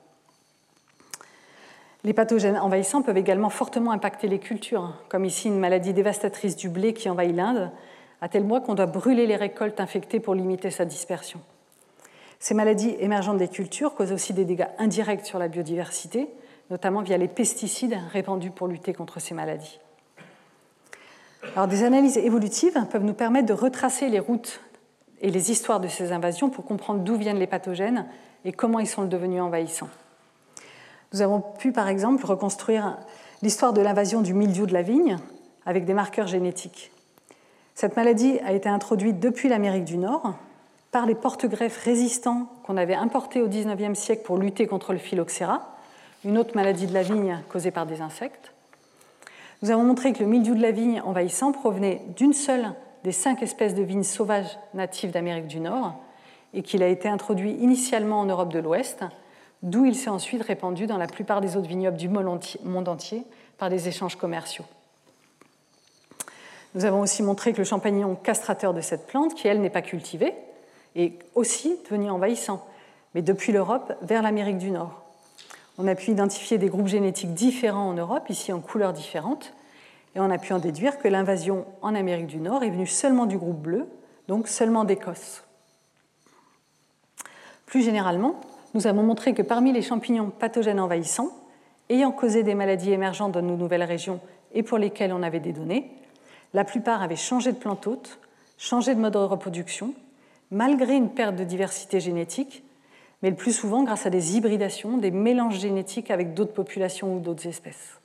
Les 2.05 2.13
pathogènes 2.13 2.57
envahissants 2.59 3.03
peuvent 3.03 3.17
également 3.17 3.51
fortement 3.51 3.91
impacter 3.91 4.29
les 4.29 4.39
cultures, 4.39 4.95
comme 5.09 5.25
ici 5.25 5.49
une 5.49 5.59
maladie 5.59 5.93
dévastatrice 5.93 6.57
du 6.57 6.69
blé 6.69 6.95
qui 6.95 7.11
envahit 7.11 7.35
l'Inde, 7.35 7.71
à 8.21 8.29
tel 8.29 8.47
point 8.47 8.61
qu'on 8.61 8.75
doit 8.75 8.87
brûler 8.87 9.27
les 9.27 9.37
récoltes 9.37 9.81
infectées 9.81 10.21
pour 10.21 10.35
limiter 10.35 10.71
sa 10.71 10.85
dispersion. 10.85 11.41
Ces 12.39 12.55
maladies 12.55 12.95
émergentes 13.01 13.39
des 13.39 13.49
cultures 13.49 13.95
causent 13.95 14.13
aussi 14.13 14.33
des 14.33 14.45
dégâts 14.45 14.69
indirects 14.79 15.27
sur 15.27 15.41
la 15.41 15.49
biodiversité, 15.49 16.29
notamment 16.71 17.03
via 17.03 17.17
les 17.17 17.27
pesticides 17.27 17.99
répandus 18.13 18.51
pour 18.51 18.69
lutter 18.69 18.93
contre 18.93 19.21
ces 19.21 19.35
maladies. 19.35 19.81
Des 21.69 21.83
analyses 21.83 22.17
évolutives 22.17 22.79
peuvent 22.91 23.05
nous 23.05 23.15
permettre 23.15 23.47
de 23.47 23.53
retracer 23.53 24.09
les 24.09 24.19
routes 24.21 24.61
et 25.21 25.31
les 25.31 25.51
histoires 25.51 25.81
de 25.81 25.89
ces 25.89 26.13
invasions 26.13 26.51
pour 26.51 26.65
comprendre 26.65 27.01
d'où 27.01 27.17
viennent 27.17 27.39
les 27.39 27.47
pathogènes 27.47 28.07
et 28.45 28.53
comment 28.53 28.79
ils 28.79 28.87
sont 28.87 29.05
devenus 29.05 29.43
envahissants. 29.43 29.89
Nous 31.13 31.23
avons 31.23 31.41
pu, 31.41 31.73
par 31.73 31.89
exemple, 31.89 32.25
reconstruire 32.27 32.99
l'histoire 33.43 33.73
de 33.73 33.81
l'invasion 33.81 34.21
du 34.21 34.35
mildiou 34.35 34.67
de 34.67 34.75
la 34.75 34.83
vigne 34.83 35.19
avec 35.65 35.85
des 35.85 35.95
marqueurs 35.95 36.27
génétiques. 36.27 36.91
Cette 37.75 37.97
maladie 37.97 38.39
a 38.45 38.53
été 38.53 38.69
introduite 38.69 39.21
depuis 39.21 39.49
l'Amérique 39.49 39.85
du 39.85 39.99
Nord 39.99 40.35
par 40.91 41.07
les 41.07 41.15
porte-greffes 41.15 41.79
résistants 41.85 42.49
qu'on 42.65 42.77
avait 42.77 42.95
importés 42.95 43.41
au 43.41 43.49
XIXe 43.49 43.99
siècle 43.99 44.23
pour 44.25 44.39
lutter 44.39 44.67
contre 44.67 44.93
le 44.93 44.99
phylloxéra, 44.99 45.77
une 46.25 46.39
autre 46.39 46.57
maladie 46.57 46.87
de 46.87 46.95
la 46.95 47.03
vigne 47.03 47.39
causée 47.49 47.71
par 47.71 47.87
des 47.87 48.01
insectes. 48.01 48.53
Nous 49.63 49.71
avons 49.71 49.85
montré 49.85 50.13
que 50.13 50.21
le 50.21 50.29
mildiou 50.29 50.55
de 50.55 50.63
la 50.63 50.71
vigne 50.71 51.01
envahissant 51.05 51.53
provenait 51.53 52.03
d'une 52.17 52.33
seule 52.33 52.73
des 53.05 53.13
cinq 53.13 53.43
espèces 53.43 53.75
de 53.75 53.83
vignes 53.83 54.03
sauvages 54.03 54.59
natives 54.75 55.11
d'Amérique 55.11 55.47
du 55.47 55.61
Nord 55.61 55.95
et 56.55 56.63
qu'il 56.63 56.83
a 56.83 56.89
été 56.89 57.09
introduit 57.09 57.53
initialement 57.53 58.21
en 58.21 58.25
Europe 58.25 58.53
de 58.53 58.59
l'Ouest 58.59 59.05
d'où 59.63 59.85
il 59.85 59.95
s'est 59.95 60.11
ensuite 60.11 60.43
répandu 60.43 60.87
dans 60.87 60.99
la 60.99 61.07
plupart 61.07 61.41
des 61.41 61.57
autres 61.57 61.69
vignobles 61.69 61.97
du 61.97 62.09
monde 62.09 62.89
entier 62.89 63.25
par 63.59 63.71
des 63.71 63.89
échanges 63.89 64.17
commerciaux. 64.17 64.65
Nous 66.75 66.85
avons 66.85 67.01
aussi 67.01 67.23
montré 67.23 67.53
que 67.53 67.59
le 67.59 67.65
champignon 67.65 68.15
castrateur 68.15 68.75
de 68.75 68.81
cette 68.81 69.07
plante, 69.07 69.35
qui 69.35 69.49
elle 69.49 69.61
n'est 69.61 69.71
pas 69.71 69.83
cultivée, 69.83 70.35
est 70.95 71.19
aussi 71.35 71.77
devenu 71.85 72.11
envahissant, 72.11 72.67
mais 73.15 73.23
depuis 73.23 73.53
l'Europe 73.53 73.95
vers 74.03 74.23
l'Amérique 74.23 74.59
du 74.59 74.71
Nord. 74.71 75.03
On 75.79 75.87
a 75.87 75.95
pu 75.95 76.11
identifier 76.11 76.59
des 76.59 76.69
groupes 76.69 76.89
génétiques 76.89 77.35
différents 77.35 77.89
en 77.89 77.95
Europe, 77.95 78.29
ici 78.29 78.53
en 78.53 78.61
couleurs 78.61 78.93
différentes, 78.93 79.55
et 80.15 80.21
on 80.21 80.31
a 80.31 80.39
pu 80.39 80.53
en 80.53 80.59
déduire 80.59 80.99
que 80.99 81.09
l'invasion 81.09 81.67
en 81.83 81.95
Amérique 81.95 82.27
du 82.27 82.39
Nord 82.39 82.63
est 82.65 82.71
venue 82.71 82.87
seulement 82.87 83.27
du 83.27 83.39
groupe 83.39 83.61
bleu, 83.61 83.89
donc 84.27 84.49
seulement 84.49 84.85
d'Écosse. 84.85 85.45
Plus 87.67 87.83
généralement, 87.83 88.41
nous 88.75 88.87
avons 88.87 89.03
montré 89.03 89.35
que 89.35 89.43
parmi 89.43 89.73
les 89.73 89.83
champignons 89.83 90.31
pathogènes 90.31 90.81
envahissants, 90.81 91.31
ayant 91.89 92.13
causé 92.13 92.43
des 92.43 92.55
maladies 92.55 92.93
émergentes 92.93 93.33
dans 93.33 93.43
nos 93.43 93.57
nouvelles 93.57 93.83
régions 93.83 94.21
et 94.53 94.63
pour 94.63 94.79
lesquelles 94.79 95.13
on 95.13 95.23
avait 95.23 95.41
des 95.41 95.53
données, 95.53 95.91
la 96.55 96.65
plupart 96.65 97.03
avaient 97.03 97.17
changé 97.17 97.53
de 97.53 97.59
plante 97.59 97.87
hôte, 97.87 98.19
changé 98.57 98.95
de 98.95 99.01
mode 99.01 99.13
de 99.13 99.19
reproduction, 99.19 99.95
malgré 100.51 100.95
une 100.95 101.11
perte 101.11 101.37
de 101.37 101.45
diversité 101.45 102.01
génétique, 102.01 102.65
mais 103.23 103.31
le 103.31 103.37
plus 103.37 103.53
souvent 103.53 103.83
grâce 103.83 104.07
à 104.07 104.11
des 104.11 104.37
hybridations, 104.37 104.97
des 104.99 105.11
mélanges 105.11 105.59
génétiques 105.59 106.11
avec 106.11 106.35
d'autres 106.35 106.55
populations 106.55 107.17
ou 107.17 107.21
d'autres 107.21 107.47
espèces. 107.47 107.98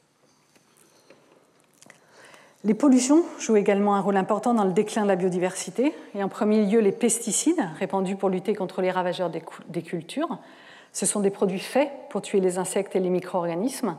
Les 2.65 2.73
pollutions 2.73 3.23
jouent 3.39 3.57
également 3.57 3.95
un 3.95 4.01
rôle 4.01 4.15
important 4.15 4.53
dans 4.53 4.63
le 4.63 4.71
déclin 4.71 5.03
de 5.03 5.09
la 5.09 5.17
biodiversité, 5.17 5.93
et 6.15 6.23
en 6.23 6.29
premier 6.29 6.65
lieu 6.65 6.79
les 6.79 6.93
pesticides 6.93 7.61
répandus 7.77 8.15
pour 8.15 8.29
lutter 8.29 8.55
contre 8.55 8.81
les 8.81 8.91
ravageurs 8.91 9.29
des 9.29 9.81
cultures. 9.81 10.37
Ce 10.93 11.05
sont 11.05 11.19
des 11.19 11.31
produits 11.31 11.59
faits 11.59 11.91
pour 12.09 12.21
tuer 12.21 12.39
les 12.39 12.59
insectes 12.59 12.95
et 12.95 12.99
les 12.99 13.09
micro-organismes. 13.09 13.97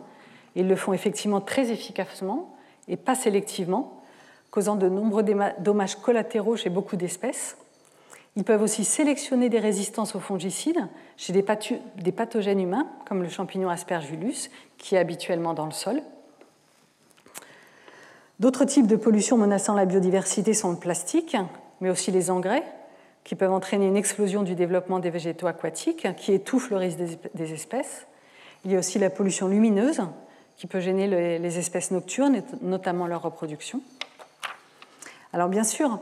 Ils 0.54 0.68
le 0.68 0.76
font 0.76 0.92
effectivement 0.92 1.40
très 1.40 1.70
efficacement 1.70 2.54
et 2.88 2.96
pas 2.96 3.14
sélectivement, 3.14 4.00
causant 4.50 4.76
de 4.76 4.88
nombreux 4.88 5.24
dommages 5.58 5.96
collatéraux 5.96 6.56
chez 6.56 6.70
beaucoup 6.70 6.96
d'espèces. 6.96 7.56
Ils 8.36 8.44
peuvent 8.44 8.62
aussi 8.62 8.84
sélectionner 8.84 9.48
des 9.48 9.58
résistances 9.58 10.14
aux 10.14 10.20
fongicides 10.20 10.88
chez 11.16 11.32
des, 11.32 12.12
pathogènes 12.12 12.60
humains, 12.60 12.86
comme 13.06 13.22
le 13.22 13.28
champignon 13.28 13.68
Aspergillus, 13.68 14.50
qui 14.78 14.94
est 14.94 14.98
habituellement 14.98 15.54
dans 15.54 15.66
le 15.66 15.72
sol. 15.72 16.02
D'autres 18.40 18.64
types 18.64 18.86
de 18.86 18.96
pollutions 18.96 19.38
menaçant 19.38 19.74
la 19.74 19.84
biodiversité 19.84 20.54
sont 20.54 20.70
le 20.70 20.76
plastique, 20.76 21.36
mais 21.80 21.90
aussi 21.90 22.10
les 22.10 22.30
engrais, 22.30 22.64
qui 23.22 23.36
peuvent 23.36 23.52
entraîner 23.52 23.86
une 23.86 23.96
explosion 23.96 24.42
du 24.42 24.54
développement 24.54 24.98
des 24.98 25.10
végétaux 25.10 25.46
aquatiques, 25.46 26.06
qui 26.16 26.32
étouffe 26.32 26.70
le 26.70 26.76
risque 26.76 26.98
des 27.34 27.52
espèces. 27.52 28.06
Il 28.64 28.72
y 28.72 28.76
a 28.76 28.78
aussi 28.78 28.98
la 28.98 29.10
pollution 29.10 29.48
lumineuse, 29.48 30.00
qui 30.56 30.66
peut 30.66 30.80
gêner 30.80 31.06
les 31.38 31.58
espèces 31.58 31.90
nocturnes, 31.90 32.42
notamment 32.62 33.06
leur 33.06 33.22
reproduction. 33.22 33.80
Alors 35.32 35.48
bien 35.48 35.64
sûr, 35.64 35.98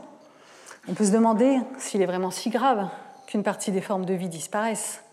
on 0.87 0.93
peut 0.93 1.05
se 1.05 1.11
demander 1.11 1.59
s'il 1.77 2.01
est 2.01 2.05
vraiment 2.05 2.31
si 2.31 2.49
grave 2.49 2.87
qu'une 3.25 3.43
partie 3.43 3.71
des 3.71 3.81
formes 3.81 4.05
de 4.05 4.13
vie 4.13 4.29
disparaissent. 4.29 5.03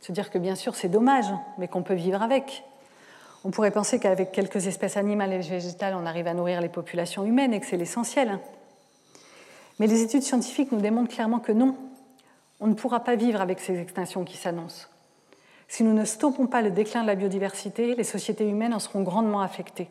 Se 0.00 0.12
dire 0.12 0.30
que 0.30 0.38
bien 0.38 0.54
sûr 0.54 0.74
c'est 0.74 0.88
dommage, 0.88 1.26
mais 1.58 1.68
qu'on 1.68 1.82
peut 1.82 1.94
vivre 1.94 2.22
avec. 2.22 2.64
On 3.48 3.50
pourrait 3.50 3.70
penser 3.70 3.98
qu'avec 3.98 4.30
quelques 4.30 4.66
espèces 4.66 4.98
animales 4.98 5.32
et 5.32 5.38
végétales, 5.38 5.94
on 5.98 6.04
arrive 6.04 6.26
à 6.26 6.34
nourrir 6.34 6.60
les 6.60 6.68
populations 6.68 7.24
humaines 7.24 7.54
et 7.54 7.60
que 7.60 7.64
c'est 7.64 7.78
l'essentiel. 7.78 8.38
Mais 9.78 9.86
les 9.86 10.02
études 10.02 10.22
scientifiques 10.22 10.70
nous 10.70 10.82
démontrent 10.82 11.14
clairement 11.14 11.38
que 11.38 11.52
non, 11.52 11.74
on 12.60 12.66
ne 12.66 12.74
pourra 12.74 13.00
pas 13.00 13.16
vivre 13.16 13.40
avec 13.40 13.60
ces 13.60 13.80
extinctions 13.80 14.24
qui 14.24 14.36
s'annoncent. 14.36 14.88
Si 15.66 15.82
nous 15.82 15.94
ne 15.94 16.04
stoppons 16.04 16.46
pas 16.46 16.60
le 16.60 16.70
déclin 16.70 17.00
de 17.00 17.06
la 17.06 17.14
biodiversité, 17.14 17.94
les 17.94 18.04
sociétés 18.04 18.46
humaines 18.46 18.74
en 18.74 18.78
seront 18.80 19.00
grandement 19.00 19.40
affectées. 19.40 19.88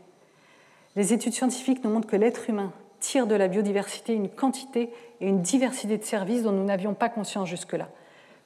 Les 0.96 1.12
études 1.12 1.34
scientifiques 1.34 1.84
nous 1.84 1.90
montrent 1.90 2.08
que 2.08 2.16
l'être 2.16 2.48
humain 2.52 2.72
tire 3.00 3.26
de 3.26 3.34
la 3.34 3.48
biodiversité 3.48 4.14
une 4.14 4.30
quantité 4.30 4.94
et 5.20 5.28
une 5.28 5.42
diversité 5.42 5.98
de 5.98 6.04
services 6.04 6.44
dont 6.44 6.52
nous 6.52 6.66
n'avions 6.66 6.94
pas 6.94 7.10
conscience 7.10 7.50
jusque-là, 7.50 7.90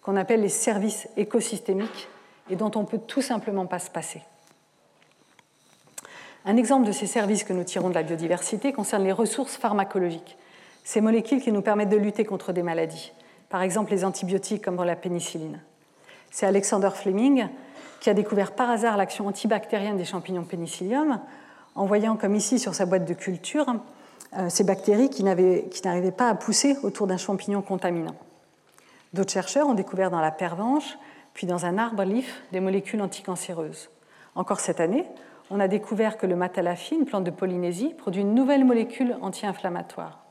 qu'on 0.04 0.16
appelle 0.16 0.40
les 0.40 0.48
services 0.48 1.10
écosystémiques 1.18 2.08
et 2.50 2.56
dont 2.56 2.72
on 2.76 2.86
peut 2.86 3.02
tout 3.06 3.22
simplement 3.22 3.66
pas 3.66 3.80
se 3.80 3.90
passer. 3.90 4.22
Un 6.46 6.58
exemple 6.58 6.88
de 6.88 6.92
ces 6.92 7.06
services 7.06 7.44
que 7.44 7.54
nous 7.54 7.64
tirons 7.64 7.90
de 7.90 7.94
la 7.94 8.04
biodiversité 8.04 8.74
concerne 8.74 9.04
les 9.04 9.12
ressources 9.12 9.58
pharmacologiques, 9.58 10.38
ces 10.84 11.00
molécules 11.00 11.42
qui 11.42 11.52
nous 11.52 11.62
permettent 11.62 11.90
de 11.90 11.98
lutter 11.98 12.26
contre 12.26 12.52
des 12.52 12.64
maladies, 12.64 13.12
par 13.50 13.62
exemple 13.62 13.92
les 13.92 14.04
antibiotiques 14.04 14.64
comme 14.64 14.84
la 14.84 14.96
pénicilline. 14.96 15.60
C'est 16.32 16.48
Alexander 16.48 16.90
Fleming 16.94 17.48
qui 18.00 18.10
a 18.10 18.16
découvert 18.16 18.54
par 18.54 18.72
hasard 18.72 18.98
l'action 18.98 19.28
antibactérienne 19.28 19.98
des 19.98 20.06
champignons 20.06 20.44
pénicillium 20.44 21.20
en 21.76 21.86
voyant, 21.86 22.18
comme 22.18 22.36
ici 22.36 22.58
sur 22.58 22.74
sa 22.74 22.86
boîte 22.86 23.06
de 23.06 23.14
culture, 23.14 23.68
euh, 24.38 24.50
ces 24.50 24.64
bactéries 24.64 25.10
qui 25.10 25.24
n'arrivaient 25.24 26.12
pas 26.12 26.30
à 26.30 26.36
pousser 26.36 26.76
autour 26.82 27.06
d'un 27.06 27.18
champignon 27.18 27.62
contaminant. 27.62 28.16
D'autres 29.14 29.32
chercheurs 29.32 29.68
ont 29.68 29.74
découvert 29.74 30.10
dans 30.10 30.22
la 30.22 30.32
pervenche, 30.32 30.98
puis 31.34 31.46
dans 31.46 31.66
un 31.66 31.78
arbre 31.78 32.04
lif, 32.04 32.42
des 32.52 32.60
molécules 32.60 33.02
anticancéreuses. 33.02 33.90
Encore 34.36 34.60
cette 34.60 34.80
année, 34.80 35.06
on 35.52 35.60
a 35.60 35.68
découvert 35.68 36.18
que 36.18 36.26
le 36.26 36.36
matalafi, 36.36 36.96
une 36.96 37.06
plante 37.06 37.26
de 37.26 37.30
Polynésie, 37.30 37.94
produit 37.94 38.22
une 38.22 38.34
nouvelle 38.34 38.64
molécule 38.64 39.18
anti-inflammatoire. 39.22 40.24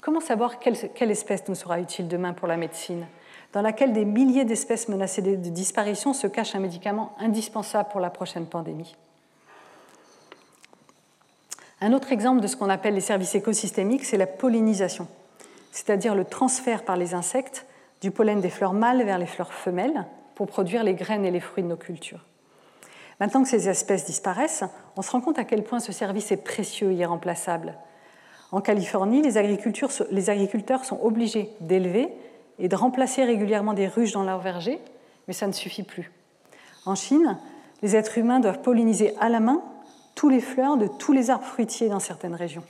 Comment 0.00 0.20
savoir 0.20 0.58
quelle, 0.58 1.10
espèce 1.10 1.46
nous 1.48 1.54
sera 1.54 1.78
utile 1.78 2.08
demain 2.08 2.32
pour 2.32 2.48
la 2.48 2.56
médecine? 2.56 3.06
Dans 3.52 3.60
laquelle 3.60 3.92
des 3.92 4.06
milliers 4.06 4.46
d'espèces 4.46 4.88
menacées 4.88 5.22
de 5.22 5.36
disparition 5.36 6.14
se 6.14 6.26
cache 6.26 6.54
un 6.54 6.60
médicament 6.60 7.14
indispensable 7.18 7.90
pour 7.90 8.00
la 8.00 8.08
prochaine 8.08 8.46
pandémie. 8.46 8.96
Un 11.80 11.92
autre 11.92 12.10
exemple 12.10 12.40
de 12.40 12.46
ce 12.46 12.56
qu'on 12.56 12.70
appelle 12.70 12.94
les 12.94 13.00
services 13.00 13.34
écosystémiques, 13.34 14.04
c'est 14.04 14.16
la 14.16 14.26
pollinisation, 14.26 15.08
c'est-à-dire 15.72 16.14
le 16.14 16.24
transfert 16.24 16.84
par 16.84 16.96
les 16.96 17.14
insectes 17.14 17.66
du 18.00 18.10
pollen 18.10 18.40
des 18.40 18.50
fleurs 18.50 18.72
mâles 18.72 19.04
vers 19.04 19.18
les 19.18 19.26
fleurs 19.26 19.52
femelles 19.52 20.06
pour 20.34 20.46
produire 20.46 20.84
les 20.84 20.94
graines 20.94 21.26
et 21.26 21.30
les 21.30 21.40
fruits 21.40 21.62
de 21.62 21.68
nos 21.68 21.76
cultures. 21.76 22.27
Maintenant 23.20 23.42
que 23.42 23.48
ces 23.48 23.68
espèces 23.68 24.04
disparaissent, 24.04 24.64
on 24.96 25.02
se 25.02 25.10
rend 25.10 25.20
compte 25.20 25.38
à 25.38 25.44
quel 25.44 25.64
point 25.64 25.80
ce 25.80 25.92
service 25.92 26.30
est 26.30 26.36
précieux 26.36 26.92
et 26.92 26.96
irremplaçable. 26.96 27.74
En 28.52 28.60
Californie, 28.60 29.22
les, 29.22 29.36
agriculteurs 29.36 30.84
sont 30.84 31.00
obligés 31.02 31.50
d'élever 31.60 32.08
et 32.58 32.68
de 32.68 32.76
remplacer 32.76 33.24
régulièrement 33.24 33.74
des 33.74 33.88
ruches 33.88 34.12
dans 34.12 34.22
leurs 34.22 34.40
vergers, 34.40 34.80
mais 35.26 35.34
ça 35.34 35.46
ne 35.46 35.52
suffit 35.52 35.82
plus. 35.82 36.10
En 36.86 36.94
Chine, 36.94 37.38
les 37.82 37.94
êtres 37.94 38.18
humains 38.18 38.40
doivent 38.40 38.62
polliniser 38.62 39.14
à 39.20 39.28
la 39.28 39.40
main 39.40 39.62
tous 40.14 40.28
les 40.28 40.40
fleurs 40.40 40.76
de 40.76 40.86
tous 40.86 41.12
les 41.12 41.30
arbres 41.30 41.44
fruitiers 41.44 41.88
dans 41.88 42.00
certaines 42.00 42.34
régions. 42.34 42.64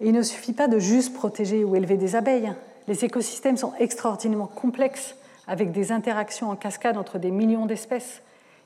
Il 0.00 0.12
ne 0.12 0.22
suffit 0.22 0.52
pas 0.52 0.68
de 0.68 0.78
juste 0.78 1.14
protéger 1.14 1.64
ou 1.64 1.76
élever 1.76 1.96
des 1.96 2.16
abeilles. 2.16 2.52
Les 2.86 3.04
écosystèmes 3.04 3.56
sont 3.56 3.72
extraordinairement 3.78 4.46
complexes, 4.46 5.16
avec 5.46 5.72
des 5.72 5.92
interactions 5.92 6.50
en 6.50 6.56
cascade 6.56 6.96
entre 6.96 7.18
des 7.18 7.30
millions 7.30 7.66
d'espèces. 7.66 8.22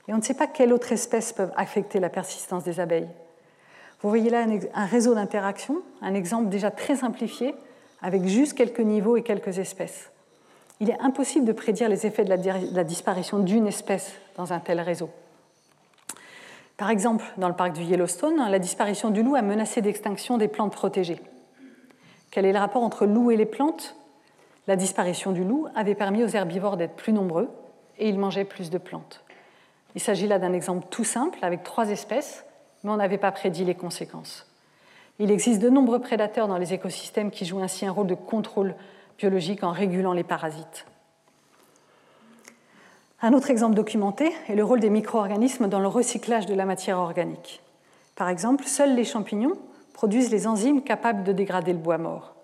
Et 0.07 0.13
on 0.13 0.17
ne 0.17 0.21
sait 0.21 0.33
pas 0.33 0.47
quelles 0.47 0.73
autres 0.73 0.91
espèces 0.91 1.33
peuvent 1.33 1.53
affecter 1.55 1.99
la 1.99 2.09
persistance 2.09 2.63
des 2.63 2.79
abeilles. 2.79 3.09
Vous 4.01 4.09
voyez 4.09 4.29
là 4.29 4.45
un 4.73 4.85
réseau 4.85 5.13
d'interactions, 5.13 5.81
un 6.01 6.13
exemple 6.13 6.49
déjà 6.49 6.71
très 6.71 6.95
simplifié, 6.95 7.53
avec 8.01 8.25
juste 8.25 8.53
quelques 8.53 8.79
niveaux 8.79 9.17
et 9.17 9.23
quelques 9.23 9.59
espèces. 9.59 10.09
Il 10.79 10.89
est 10.89 10.99
impossible 11.01 11.45
de 11.45 11.51
prédire 11.51 11.89
les 11.89 12.05
effets 12.05 12.23
de 12.23 12.73
la 12.73 12.83
disparition 12.85 13.39
d'une 13.39 13.67
espèce 13.67 14.13
dans 14.37 14.53
un 14.53 14.59
tel 14.59 14.79
réseau. 14.79 15.09
Par 16.77 16.89
exemple, 16.89 17.25
dans 17.35 17.49
le 17.49 17.55
parc 17.55 17.73
du 17.73 17.83
Yellowstone, 17.83 18.37
la 18.49 18.57
disparition 18.57 19.09
du 19.09 19.21
loup 19.21 19.35
a 19.35 19.41
menacé 19.41 19.81
d'extinction 19.81 20.37
des 20.37 20.47
plantes 20.47 20.71
protégées. 20.71 21.19
Quel 22.31 22.45
est 22.45 22.53
le 22.53 22.59
rapport 22.59 22.83
entre 22.83 23.05
loup 23.05 23.31
et 23.31 23.35
les 23.35 23.45
plantes? 23.45 23.97
La 24.69 24.75
disparition 24.75 25.31
du 25.31 25.43
loup 25.43 25.65
avait 25.73 25.95
permis 25.95 26.23
aux 26.23 26.27
herbivores 26.27 26.77
d'être 26.77 26.95
plus 26.95 27.11
nombreux 27.11 27.49
et 27.97 28.07
ils 28.07 28.19
mangeaient 28.19 28.45
plus 28.45 28.69
de 28.69 28.77
plantes. 28.77 29.23
Il 29.95 29.99
s'agit 29.99 30.27
là 30.27 30.37
d'un 30.37 30.53
exemple 30.53 30.85
tout 30.91 31.03
simple 31.03 31.39
avec 31.41 31.63
trois 31.63 31.89
espèces, 31.89 32.45
mais 32.83 32.91
on 32.91 32.97
n'avait 32.97 33.17
pas 33.17 33.31
prédit 33.31 33.65
les 33.65 33.73
conséquences. 33.73 34.45
Il 35.17 35.31
existe 35.31 35.59
de 35.59 35.71
nombreux 35.71 35.99
prédateurs 35.99 36.47
dans 36.47 36.59
les 36.59 36.71
écosystèmes 36.71 37.31
qui 37.31 37.45
jouent 37.45 37.63
ainsi 37.63 37.83
un 37.87 37.91
rôle 37.91 38.05
de 38.05 38.13
contrôle 38.13 38.75
biologique 39.17 39.63
en 39.63 39.71
régulant 39.71 40.13
les 40.13 40.23
parasites. 40.23 40.85
Un 43.23 43.33
autre 43.33 43.49
exemple 43.49 43.73
documenté 43.73 44.31
est 44.49 44.55
le 44.55 44.63
rôle 44.63 44.81
des 44.81 44.91
micro-organismes 44.91 45.67
dans 45.67 45.79
le 45.79 45.87
recyclage 45.87 46.45
de 46.45 46.53
la 46.53 46.65
matière 46.65 46.99
organique. 46.99 47.63
Par 48.15 48.29
exemple, 48.29 48.65
seuls 48.65 48.93
les 48.93 49.03
champignons 49.03 49.57
produisent 49.93 50.29
les 50.29 50.45
enzymes 50.45 50.83
capables 50.83 51.23
de 51.23 51.33
dégrader 51.33 51.73
le 51.73 51.79
bois 51.79 51.97
mort. 51.97 52.35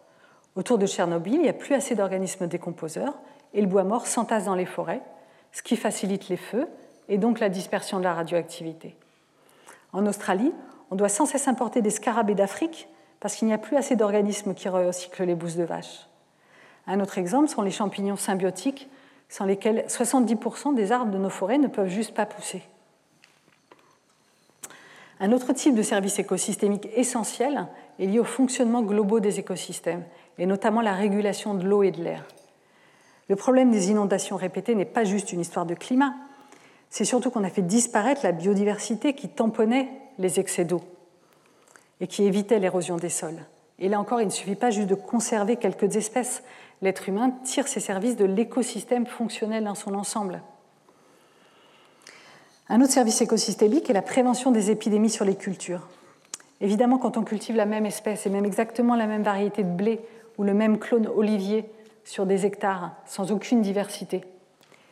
Autour 0.56 0.78
de 0.78 0.88
Tchernobyl, 0.88 1.36
il 1.36 1.41
n'y 1.41 1.49
a 1.49 1.53
plus 1.53 1.76
assez 1.76 1.95
d'organismes 1.95 2.47
décomposeurs 2.47 3.14
et 3.53 3.62
le 3.62 3.68
bois 3.68 3.84
mort 3.84 4.08
s'entasse 4.08 4.45
dans 4.45 4.56
les 4.56 4.66
forêts, 4.66 5.01
ce 5.51 5.62
qui 5.62 5.76
facilite 5.76 6.30
les 6.30 6.38
feux 6.38 6.68
et 7.10 7.18
donc 7.18 7.39
la 7.39 7.49
dispersion 7.49 7.99
de 7.99 8.03
la 8.03 8.14
radioactivité. 8.14 8.95
En 9.93 10.06
Australie, 10.06 10.53
on 10.91 10.95
doit 10.95 11.10
sans 11.10 11.26
cesse 11.26 11.47
importer 11.47 11.82
des 11.82 11.89
scarabées 11.89 12.36
d'Afrique 12.36 12.88
parce 13.20 13.36
qu'il 13.36 13.47
n'y 13.47 13.53
a 13.53 13.58
plus 13.58 13.76
assez 13.76 13.95
d'organismes 13.95 14.53
qui 14.53 14.70
recyclent 14.70 15.24
les 15.24 15.36
bousses 15.36 15.56
de 15.56 15.64
vache. 15.64 16.08
Un 16.88 16.99
autre 16.99 17.18
exemple 17.18 17.49
sont 17.49 17.62
les 17.62 17.72
champignons 17.72 18.18
symbiotiques, 18.18 18.89
sans 19.30 19.45
lesquels 19.45 19.86
70% 19.88 20.76
des 20.76 20.91
arbres 20.91 21.12
de 21.12 21.18
nos 21.18 21.30
forêts 21.30 21.58
ne 21.58 21.68
peuvent 21.68 21.89
juste 21.89 22.14
pas 22.14 22.26
pousser. 22.26 22.62
Un 25.20 25.32
autre 25.32 25.53
type 25.53 25.76
de 25.76 25.82
service 25.82 26.20
écosystémique 26.20 26.88
essentiel 26.95 27.68
est 27.99 28.06
lié 28.06 28.20
au 28.20 28.26
fonctionnement 28.26 28.82
global 28.82 29.22
des 29.22 29.39
écosystèmes, 29.39 30.03
et 30.38 30.45
notamment 30.45 30.81
la 30.81 30.93
régulation 30.93 31.53
de 31.53 31.65
l'eau 31.65 31.83
et 31.83 31.91
de 31.91 32.03
l'air. 32.03 32.25
Le 33.29 33.36
problème 33.36 33.71
des 33.71 33.89
inondations 33.89 34.36
répétées 34.36 34.75
n'est 34.75 34.86
pas 34.86 35.03
juste 35.03 35.33
une 35.33 35.41
histoire 35.41 35.65
de 35.65 35.73
climat, 35.73 36.13
c'est 36.89 37.05
surtout 37.05 37.29
qu'on 37.29 37.43
a 37.43 37.49
fait 37.49 37.61
disparaître 37.61 38.21
la 38.23 38.31
biodiversité 38.31 39.13
qui 39.13 39.27
tamponnait 39.27 39.89
les 40.17 40.39
excès 40.39 40.63
d'eau 40.63 40.81
et 41.99 42.07
qui 42.07 42.23
évitait 42.23 42.59
l'érosion 42.59 42.97
des 42.97 43.09
sols. 43.09 43.43
Et 43.79 43.89
là 43.89 43.99
encore, 43.99 44.21
il 44.21 44.25
ne 44.25 44.31
suffit 44.31 44.55
pas 44.55 44.69
juste 44.69 44.88
de 44.88 44.95
conserver 44.95 45.57
quelques 45.57 45.95
espèces. 45.97 46.43
L'être 46.81 47.09
humain 47.09 47.31
tire 47.43 47.67
ses 47.67 47.79
services 47.79 48.15
de 48.15 48.25
l'écosystème 48.25 49.05
fonctionnel 49.05 49.65
dans 49.65 49.75
son 49.75 49.93
ensemble. 49.93 50.41
Un 52.69 52.81
autre 52.81 52.93
service 52.93 53.21
écosystémique 53.21 53.89
est 53.89 53.93
la 53.93 54.01
prévention 54.01 54.51
des 54.51 54.71
épidémies 54.71 55.09
sur 55.09 55.25
les 55.25 55.36
cultures. 55.36 55.88
Évidemment, 56.61 56.97
quand 56.97 57.17
on 57.17 57.23
cultive 57.23 57.55
la 57.55 57.65
même 57.65 57.86
espèce 57.86 58.25
et 58.25 58.29
même 58.29 58.45
exactement 58.45 58.95
la 58.95 59.07
même 59.07 59.23
variété 59.23 59.63
de 59.63 59.69
blé 59.69 59.99
ou 60.38 60.43
le 60.43 60.53
même 60.53 60.79
clone 60.79 61.07
olivier 61.07 61.69
sur 62.03 62.25
des 62.25 62.45
hectares 62.45 62.91
sans 63.05 63.31
aucune 63.31 63.61
diversité, 63.61 64.23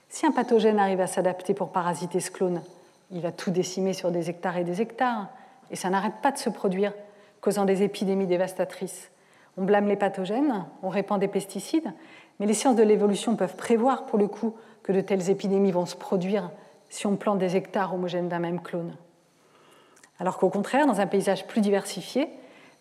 si 0.10 0.26
un 0.26 0.32
pathogène 0.32 0.78
arrive 0.78 1.02
à 1.02 1.08
s'adapter 1.08 1.54
pour 1.54 1.72
parasiter 1.72 2.20
ce 2.20 2.30
clone, 2.30 2.62
il 3.10 3.22
va 3.22 3.32
tout 3.32 3.52
décimer 3.52 3.94
sur 3.94 4.12
des 4.12 4.30
hectares 4.30 4.58
et 4.58 4.64
des 4.64 4.82
hectares, 4.82 5.28
et 5.72 5.76
ça 5.76 5.90
n'arrête 5.90 6.22
pas 6.22 6.32
de 6.32 6.38
se 6.38 6.50
produire, 6.50 6.94
causant 7.42 7.66
des 7.66 7.82
épidémies 7.82 8.28
dévastatrices. 8.28 9.10
On 9.58 9.64
blâme 9.64 9.88
les 9.88 9.96
pathogènes, 9.96 10.66
on 10.82 10.90
répand 10.90 11.20
des 11.20 11.28
pesticides, 11.28 11.92
mais 12.40 12.46
les 12.46 12.54
sciences 12.54 12.76
de 12.76 12.84
l'évolution 12.84 13.36
peuvent 13.36 13.56
prévoir 13.56 14.06
pour 14.06 14.20
le 14.20 14.28
coup 14.28 14.56
que 14.84 14.92
de 14.92 15.02
telles 15.02 15.30
épidémies 15.30 15.72
vont 15.72 15.86
se 15.86 15.96
produire 15.96 16.52
si 16.90 17.08
on 17.08 17.16
plante 17.16 17.40
des 17.40 17.56
hectares 17.56 17.94
homogènes 17.94 18.30
d'un 18.30 18.40
même 18.40 18.62
clone. 18.62 18.96
Alors 20.20 20.38
qu'au 20.38 20.50
contraire, 20.50 20.86
dans 20.86 21.02
un 21.02 21.08
paysage 21.08 21.48
plus 21.48 21.62
diversifié, 21.62 22.30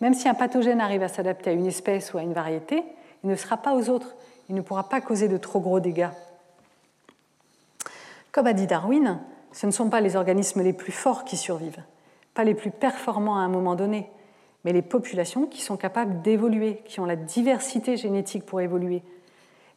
même 0.02 0.14
si 0.14 0.28
un 0.28 0.34
pathogène 0.34 0.80
arrive 0.80 1.04
à 1.04 1.08
s'adapter 1.08 1.50
à 1.50 1.52
une 1.52 1.66
espèce 1.66 2.12
ou 2.12 2.18
à 2.18 2.22
une 2.22 2.32
variété, 2.32 2.82
il 3.22 3.30
ne 3.30 3.36
sera 3.36 3.56
pas 3.56 3.72
aux 3.72 3.88
autres, 3.88 4.16
il 4.48 4.56
ne 4.56 4.60
pourra 4.60 4.88
pas 4.88 5.00
causer 5.00 5.28
de 5.28 5.36
trop 5.36 5.60
gros 5.60 5.78
dégâts. 5.78 6.08
Comme 8.32 8.48
a 8.48 8.52
dit 8.52 8.66
Darwin, 8.66 9.20
ce 9.52 9.64
ne 9.64 9.70
sont 9.70 9.88
pas 9.90 10.00
les 10.00 10.16
organismes 10.16 10.62
les 10.62 10.72
plus 10.72 10.90
forts 10.90 11.24
qui 11.24 11.36
survivent, 11.36 11.84
pas 12.34 12.42
les 12.42 12.56
plus 12.56 12.72
performants 12.72 13.36
à 13.36 13.42
un 13.42 13.48
moment 13.48 13.76
donné, 13.76 14.10
mais 14.64 14.72
les 14.72 14.82
populations 14.82 15.46
qui 15.46 15.62
sont 15.62 15.76
capables 15.76 16.20
d'évoluer, 16.22 16.82
qui 16.84 16.98
ont 16.98 17.06
la 17.06 17.14
diversité 17.14 17.96
génétique 17.96 18.44
pour 18.44 18.60
évoluer. 18.60 19.04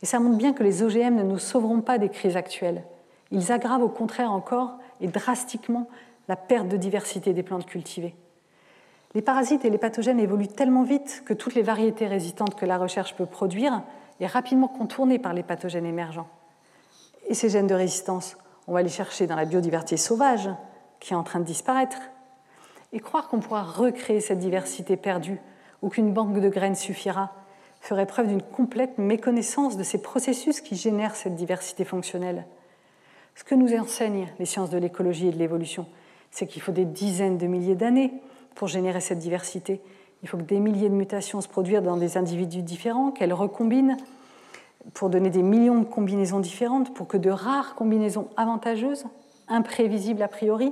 Et 0.02 0.08
ça 0.08 0.20
montre 0.20 0.38
bien 0.38 0.54
que 0.54 0.64
les 0.64 0.82
OGM 0.82 1.18
ne 1.18 1.24
nous 1.24 1.38
sauveront 1.38 1.82
pas 1.82 2.00
des 2.00 2.10
crises 2.10 2.36
actuelles. 2.36 2.84
Ils 3.30 3.52
aggravent 3.52 3.84
au 3.84 3.90
contraire 3.90 4.32
encore 4.32 4.80
et 5.02 5.08
drastiquement 5.08 5.88
la 6.28 6.36
perte 6.36 6.68
de 6.68 6.78
diversité 6.78 7.32
des 7.32 7.44
plantes 7.44 7.68
cultivées. 7.68 8.16
Les 9.16 9.22
parasites 9.22 9.66
et 9.66 9.70
les 9.70 9.78
pathogènes 9.78 10.20
évoluent 10.20 10.48
tellement 10.48 10.84
vite 10.84 11.24
que 11.26 11.34
toutes 11.34 11.56
les 11.56 11.62
variétés 11.62 12.06
résistantes 12.06 12.56
que 12.56 12.66
la 12.66 12.78
recherche 12.78 13.16
peut 13.16 13.26
produire 13.26 13.82
est 14.20 14.28
rapidement 14.28 14.68
contournée 14.68 15.20
par 15.20 15.34
les 15.34 15.44
pathogènes 15.44 15.86
émergents. 15.86 16.28
Et 17.28 17.34
ces 17.34 17.50
gènes 17.50 17.68
de 17.68 17.74
résistance 17.74 18.38
on 18.68 18.74
va 18.74 18.82
les 18.82 18.90
chercher 18.90 19.28
dans 19.28 19.36
la 19.36 19.46
biodiversité 19.46 19.98
sauvage 19.98 20.50
qui 21.00 21.14
est 21.14 21.16
en 21.16 21.24
train 21.24 21.40
de 21.40 21.46
disparaître. 21.46 21.98
Et 22.94 23.00
croire 23.00 23.28
qu'on 23.28 23.40
pourra 23.40 23.64
recréer 23.64 24.22
cette 24.22 24.40
diversité 24.40 24.98
perdue 24.98 25.40
ou 25.82 25.90
qu'une 25.90 26.14
banque 26.14 26.40
de 26.40 26.50
graines 26.50 26.76
suffira 26.76 27.32
ferait 27.82 28.08
preuve 28.08 28.28
d'une 28.28 28.42
complète 28.42 28.98
méconnaissance 28.98 29.78
de 29.78 29.84
ces 29.84 30.02
processus 30.02 30.62
qui 30.62 30.76
génèrent 30.76 31.16
cette 31.16 31.36
diversité 31.36 31.86
fonctionnelle. 31.86 32.46
Ce 33.36 33.44
que 33.44 33.54
nous 33.54 33.76
enseignent 33.76 34.30
les 34.40 34.46
sciences 34.46 34.72
de 34.72 34.78
l'écologie 34.78 35.28
et 35.28 35.32
de 35.32 35.38
l'évolution, 35.38 35.86
c'est 36.32 36.48
qu'il 36.48 36.62
faut 36.62 36.72
des 36.72 36.86
dizaines 36.86 37.38
de 37.38 37.46
milliers 37.46 37.76
d'années 37.76 38.14
pour 38.56 38.68
générer 38.68 39.02
cette 39.02 39.20
diversité. 39.20 39.82
Il 40.24 40.30
faut 40.30 40.38
que 40.38 40.44
des 40.44 40.60
milliers 40.60 40.90
de 40.90 40.96
mutations 40.96 41.42
se 41.42 41.48
produisent 41.48 41.82
dans 41.82 41.98
des 41.98 42.18
individus 42.18 42.64
différents, 42.64 43.12
qu'elles 43.12 43.34
recombinent, 43.34 43.98
pour 44.94 45.10
donner 45.10 45.30
des 45.30 45.44
millions 45.44 45.80
de 45.80 45.86
combinaisons 45.86 46.40
différentes, 46.40 46.94
pour 46.94 47.08
que 47.08 47.18
de 47.18 47.30
rares 47.30 47.76
combinaisons 47.76 48.30
avantageuses, 48.38 49.06
imprévisibles 49.48 50.22
a 50.22 50.28
priori, 50.28 50.72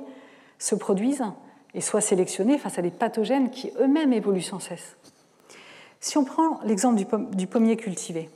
se 0.60 0.76
produisent 0.76 1.26
et 1.74 1.82
soient 1.82 2.02
sélectionnées 2.02 2.58
face 2.58 2.80
à 2.80 2.82
des 2.82 2.92
pathogènes 2.92 3.50
qui 3.50 3.72
eux-mêmes 3.80 4.14
évoluent 4.14 4.42
sans 4.42 4.60
cesse. 4.60 4.98
Si 6.00 6.18
on 6.18 6.24
prend 6.24 6.60
l'exemple 6.64 6.98
du, 7.36 7.48
pommier 7.48 7.78
cultivé, 7.78 8.30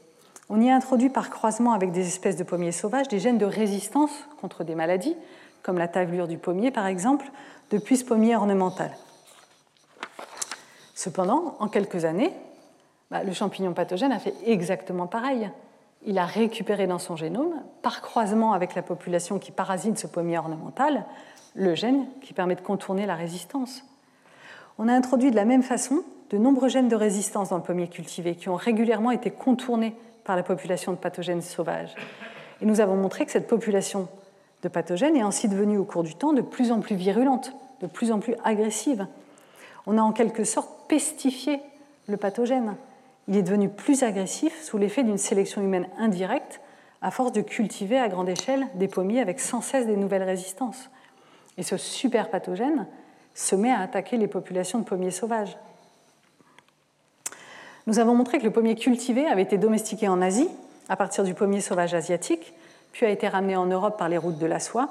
on 0.50 0.62
y 0.62 0.70
introduit 0.70 1.10
par 1.10 1.30
croisement 1.30 1.74
avec 1.74 1.92
des 1.92 2.08
espèces 2.08 2.38
de 2.38 2.44
pommiers 2.44 2.72
sauvages 2.72 3.08
des 3.10 3.20
gènes 3.20 3.38
de 3.38 3.46
résistance 3.46 4.12
contre 4.40 4.64
des 4.64 4.76
maladies, 4.76 5.16
comme 5.64 5.78
la 5.78 5.88
tavelure 5.88 6.28
du 6.28 6.38
pommier 6.38 6.72
par 6.72 6.88
exemple, 6.88 7.30
depuis 7.70 7.98
ce 7.98 8.06
pommier 8.06 8.36
ornemental. 8.36 8.92
Cependant, 10.98 11.56
en 11.60 11.68
quelques 11.68 12.06
années, 12.06 12.34
bah, 13.12 13.24
le 13.24 13.32
champignon 13.32 13.74
pathogène 13.74 14.12
a 14.12 14.20
fait 14.20 14.34
exactement 14.46 15.08
pareil 15.08 15.50
il 16.06 16.18
a 16.18 16.26
récupéré 16.26 16.88
dans 16.88 17.00
son 17.00 17.16
génome, 17.16 17.62
par 17.82 18.02
croisement 18.02 18.54
avec 18.54 18.76
la 18.76 18.82
population 18.82 19.40
qui 19.40 19.52
parasite 19.52 19.98
ce 19.98 20.08
pommier 20.08 20.38
ornemental, 20.38 21.06
le 21.56 21.76
gène 21.76 22.06
qui 22.22 22.34
permet 22.34 22.56
de 22.56 22.62
contourner 22.62 23.06
la 23.06 23.16
résistance. 23.16 23.84
On 24.78 24.88
a 24.88 24.94
introduit 24.94 25.32
de 25.32 25.36
la 25.36 25.46
même 25.46 25.64
façon 25.64 26.04
de 26.30 26.38
nombreux 26.38 26.70
gènes 26.70 26.88
de 26.88 26.96
résistance 26.96 27.50
dans 27.50 27.58
le 27.58 27.64
pommier 27.64 27.88
cultivé 27.88 28.36
qui 28.36 28.50
ont 28.50 28.56
régulièrement 28.56 29.12
été 29.12 29.32
contournés 29.32 29.96
par 30.24 30.36
la 30.36 30.44
population 30.44 30.92
de 30.92 30.98
pathogènes 30.98 31.42
sauvages. 31.42 31.96
Et 32.62 32.66
nous 32.66 32.80
avons 32.80 32.96
montré 32.96 33.26
que 33.26 33.32
cette 33.32 33.48
population 33.48 34.08
de 34.62 34.68
pathogènes 34.70 35.16
est 35.16 35.22
ainsi 35.22 35.48
devenue 35.48 35.78
au 35.78 35.86
cours 35.86 36.04
du 36.04 36.16
temps 36.16 36.34
de 36.34 36.42
plus 36.42 36.72
en 36.72 36.80
plus 36.80 36.96
virulente, 36.96 37.54
de 37.82 37.88
plus 37.88 38.12
en 38.12 38.20
plus 38.20 38.36
agressive. 38.44 39.08
On 39.88 39.98
a 39.98 40.02
en 40.02 40.12
quelque 40.12 40.44
sorte 40.44 40.70
pestifié 40.88 41.60
le 42.08 42.18
pathogène 42.18 42.76
il 43.28 43.36
est 43.36 43.44
devenu 43.44 43.70
plus 43.70 44.04
agressif 44.04 44.62
sous 44.64 44.78
l'effet 44.78 45.04
d'une 45.04 45.18
sélection 45.18 45.62
humaine 45.62 45.88
indirecte 45.98 46.62
à 47.02 47.12
force 47.12 47.34
de 47.34 47.42
cultiver 47.42 48.00
à 48.00 48.08
grande 48.08 48.30
échelle 48.30 48.68
des 48.76 48.88
pommiers 48.88 49.20
avec 49.20 49.40
sans 49.40 49.62
cesse 49.62 49.86
des 49.86 49.98
nouvelles 49.98 50.24
résistances. 50.24 50.90
Et 51.58 51.64
ce 51.64 51.78
super 51.78 52.30
pathogène 52.30 52.88
se 53.36 53.56
met 53.56 53.72
à 53.72 53.82
attaquer 53.82 54.18
les 54.18 54.28
populations 54.28 54.80
de 54.80 54.84
pommiers 54.84 55.12
sauvages. 55.12 55.58
Nous 57.86 58.00
avons 58.00 58.16
montré 58.16 58.40
que 58.40 58.44
le 58.44 58.52
pommier 58.52 58.76
cultivé 58.76 59.28
avait 59.28 59.44
été 59.44 59.58
domestiqué 59.58 60.08
en 60.08 60.22
Asie 60.22 60.50
à 60.90 60.96
partir 60.96 61.24
du 61.24 61.34
pommier 61.34 61.62
sauvage 61.62 61.94
asiatique, 61.94 62.54
puis 62.94 63.06
a 63.06 63.10
été 63.10 63.28
ramené 63.28 63.56
en 63.56 63.66
Europe 63.66 63.98
par 63.98 64.10
les 64.10 64.18
routes 64.18 64.40
de 64.40 64.46
la 64.46 64.60
soie, 64.60 64.90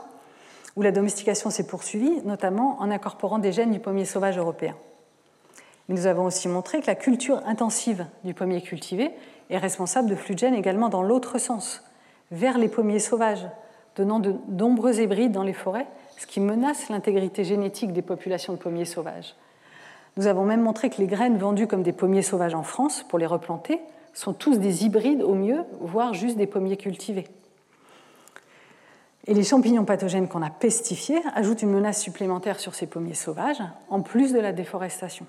où 0.76 0.82
la 0.82 0.92
domestication 0.92 1.50
s'est 1.50 1.66
poursuivie, 1.66 2.20
notamment 2.24 2.76
en 2.80 2.90
incorporant 2.90 3.38
des 3.38 3.52
gènes 3.52 3.72
du 3.72 3.80
pommier 3.80 4.04
sauvage 4.04 4.38
européen. 4.38 4.76
Nous 5.88 6.06
avons 6.06 6.24
aussi 6.24 6.48
montré 6.48 6.80
que 6.80 6.86
la 6.86 6.94
culture 6.94 7.40
intensive 7.46 8.06
du 8.24 8.34
pommier 8.34 8.60
cultivé 8.60 9.12
est 9.50 9.58
responsable 9.58 10.10
de 10.10 10.16
flux 10.16 10.34
de 10.34 10.40
gènes 10.40 10.54
également 10.54 10.88
dans 10.88 11.02
l'autre 11.02 11.38
sens, 11.38 11.82
vers 12.30 12.58
les 12.58 12.68
pommiers 12.68 12.98
sauvages, 12.98 13.46
donnant 13.94 14.18
de 14.18 14.34
nombreux 14.48 15.00
hybrides 15.00 15.32
dans 15.32 15.44
les 15.44 15.52
forêts, 15.52 15.86
ce 16.18 16.26
qui 16.26 16.40
menace 16.40 16.88
l'intégrité 16.88 17.44
génétique 17.44 17.92
des 17.92 18.02
populations 18.02 18.52
de 18.52 18.58
pommiers 18.58 18.84
sauvages. 18.84 19.34
Nous 20.16 20.26
avons 20.26 20.44
même 20.44 20.62
montré 20.62 20.90
que 20.90 20.98
les 20.98 21.06
graines 21.06 21.38
vendues 21.38 21.66
comme 21.66 21.82
des 21.82 21.92
pommiers 21.92 22.22
sauvages 22.22 22.54
en 22.54 22.62
France 22.62 23.04
pour 23.08 23.18
les 23.18 23.26
replanter 23.26 23.80
sont 24.12 24.32
tous 24.32 24.58
des 24.58 24.84
hybrides 24.84 25.22
au 25.22 25.34
mieux, 25.34 25.62
voire 25.80 26.14
juste 26.14 26.36
des 26.36 26.46
pommiers 26.46 26.78
cultivés. 26.78 27.28
Et 29.28 29.34
les 29.34 29.42
champignons 29.42 29.84
pathogènes 29.84 30.28
qu'on 30.28 30.42
a 30.42 30.50
pestifiés 30.50 31.20
ajoutent 31.34 31.62
une 31.62 31.72
menace 31.72 32.00
supplémentaire 32.00 32.60
sur 32.60 32.74
ces 32.74 32.86
pommiers 32.86 33.14
sauvages, 33.14 33.62
en 33.88 34.00
plus 34.02 34.32
de 34.32 34.38
la 34.38 34.52
déforestation. 34.52 35.26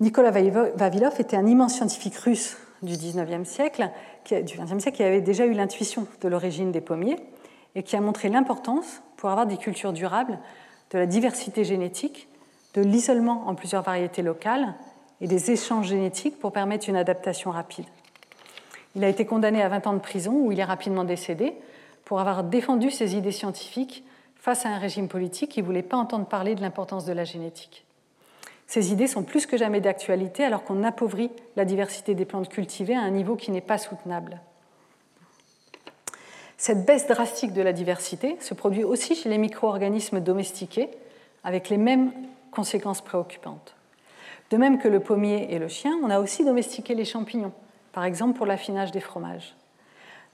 Nicolas 0.00 0.30
Vavilov 0.30 1.20
était 1.20 1.36
un 1.36 1.46
immense 1.46 1.74
scientifique 1.74 2.16
russe 2.16 2.56
du 2.82 2.94
19e 2.94 3.44
siècle, 3.44 3.90
du 4.28 4.58
20e 4.58 4.80
siècle, 4.80 4.96
qui 4.96 5.02
avait 5.02 5.20
déjà 5.20 5.46
eu 5.46 5.52
l'intuition 5.52 6.06
de 6.20 6.28
l'origine 6.28 6.72
des 6.72 6.80
pommiers 6.80 7.16
et 7.74 7.82
qui 7.82 7.96
a 7.96 8.00
montré 8.00 8.28
l'importance, 8.28 9.02
pour 9.16 9.30
avoir 9.30 9.46
des 9.46 9.56
cultures 9.56 9.92
durables, 9.92 10.38
de 10.90 10.98
la 10.98 11.06
diversité 11.06 11.64
génétique, 11.64 12.28
de 12.74 12.82
l'isolement 12.82 13.46
en 13.46 13.54
plusieurs 13.54 13.82
variétés 13.82 14.22
locales 14.22 14.74
et 15.20 15.26
des 15.26 15.50
échanges 15.50 15.86
génétiques 15.86 16.38
pour 16.38 16.52
permettre 16.52 16.88
une 16.88 16.96
adaptation 16.96 17.50
rapide. 17.50 17.86
Il 18.94 19.04
a 19.04 19.08
été 19.08 19.24
condamné 19.24 19.62
à 19.62 19.68
20 19.68 19.86
ans 19.86 19.92
de 19.94 19.98
prison 19.98 20.32
où 20.32 20.52
il 20.52 20.60
est 20.60 20.64
rapidement 20.64 21.04
décédé 21.04 21.54
pour 22.04 22.20
avoir 22.20 22.44
défendu 22.44 22.90
ses 22.90 23.16
idées 23.16 23.32
scientifiques 23.32 24.04
face 24.36 24.66
à 24.66 24.70
un 24.70 24.78
régime 24.78 25.08
politique 25.08 25.52
qui 25.52 25.62
ne 25.62 25.66
voulait 25.66 25.82
pas 25.82 25.96
entendre 25.96 26.26
parler 26.26 26.54
de 26.54 26.60
l'importance 26.60 27.04
de 27.04 27.12
la 27.12 27.24
génétique. 27.24 27.84
Ces 28.66 28.92
idées 28.92 29.06
sont 29.06 29.22
plus 29.22 29.46
que 29.46 29.56
jamais 29.56 29.80
d'actualité 29.80 30.44
alors 30.44 30.64
qu'on 30.64 30.82
appauvrit 30.82 31.30
la 31.56 31.64
diversité 31.64 32.14
des 32.14 32.24
plantes 32.24 32.48
cultivées 32.48 32.96
à 32.96 33.02
un 33.02 33.10
niveau 33.10 33.36
qui 33.36 33.50
n'est 33.50 33.60
pas 33.60 33.78
soutenable. 33.78 34.40
Cette 36.56 36.84
baisse 36.84 37.06
drastique 37.06 37.52
de 37.52 37.62
la 37.62 37.72
diversité 37.72 38.36
se 38.40 38.54
produit 38.54 38.84
aussi 38.84 39.14
chez 39.14 39.28
les 39.28 39.38
micro-organismes 39.38 40.20
domestiqués, 40.20 40.88
avec 41.44 41.68
les 41.68 41.76
mêmes 41.76 42.12
conséquences 42.50 43.00
préoccupantes. 43.00 43.74
De 44.50 44.56
même 44.56 44.78
que 44.78 44.88
le 44.88 45.00
pommier 45.00 45.52
et 45.52 45.58
le 45.58 45.68
chien, 45.68 45.92
on 46.04 46.10
a 46.10 46.20
aussi 46.20 46.44
domestiqué 46.44 46.94
les 46.94 47.04
champignons, 47.04 47.52
par 47.92 48.04
exemple 48.04 48.36
pour 48.36 48.46
l'affinage 48.46 48.90
des 48.90 49.00
fromages. 49.00 49.54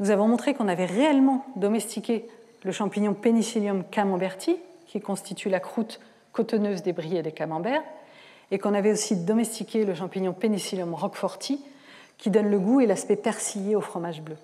Nous 0.01 0.11
avons 0.11 0.29
montré 0.29 0.55
qu'on 0.55 0.69
avait 0.69 0.87
réellement 0.87 1.45
domestiqué 1.57 2.29
le 2.65 2.73
champignon 2.73 3.15
Penicillium 3.15 3.85
camemberti, 3.85 4.57
qui 4.87 5.01
constitue 5.01 5.49
la 5.49 5.61
croûte 5.61 6.01
cotonneuse 6.33 6.83
des 6.83 6.93
bris 6.93 7.17
et 7.17 7.23
des 7.23 7.33
camemberts, 7.33 7.83
et 8.51 8.59
qu'on 8.59 8.75
avait 8.75 8.93
aussi 8.93 9.17
domestiqué 9.17 9.85
le 9.85 9.95
champignon 9.95 10.33
Penicillium 10.33 10.95
roqueforti, 10.95 11.63
qui 12.17 12.31
donne 12.31 12.49
le 12.49 12.59
goût 12.59 12.81
et 12.81 12.87
l'aspect 12.87 13.17
persillé 13.17 13.77
au 13.77 13.81
fromage 13.81 14.23
bleu. 14.23 14.37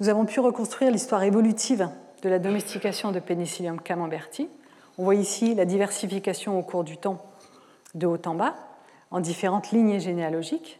Nous 0.00 0.08
avons 0.08 0.24
pu 0.24 0.40
reconstruire 0.40 0.90
l'histoire 0.90 1.22
évolutive 1.22 1.88
de 2.22 2.28
la 2.28 2.38
domestication 2.38 3.12
de 3.12 3.20
Penicillium 3.20 3.80
camemberti. 3.80 4.48
On 4.96 5.04
voit 5.04 5.14
ici 5.14 5.54
la 5.54 5.64
diversification 5.64 6.58
au 6.58 6.62
cours 6.62 6.84
du 6.84 6.96
temps 6.96 7.24
de 7.94 8.06
haut 8.06 8.20
en 8.26 8.34
bas, 8.34 8.54
en 9.10 9.20
différentes 9.20 9.70
lignées 9.70 10.00
généalogiques. 10.00 10.78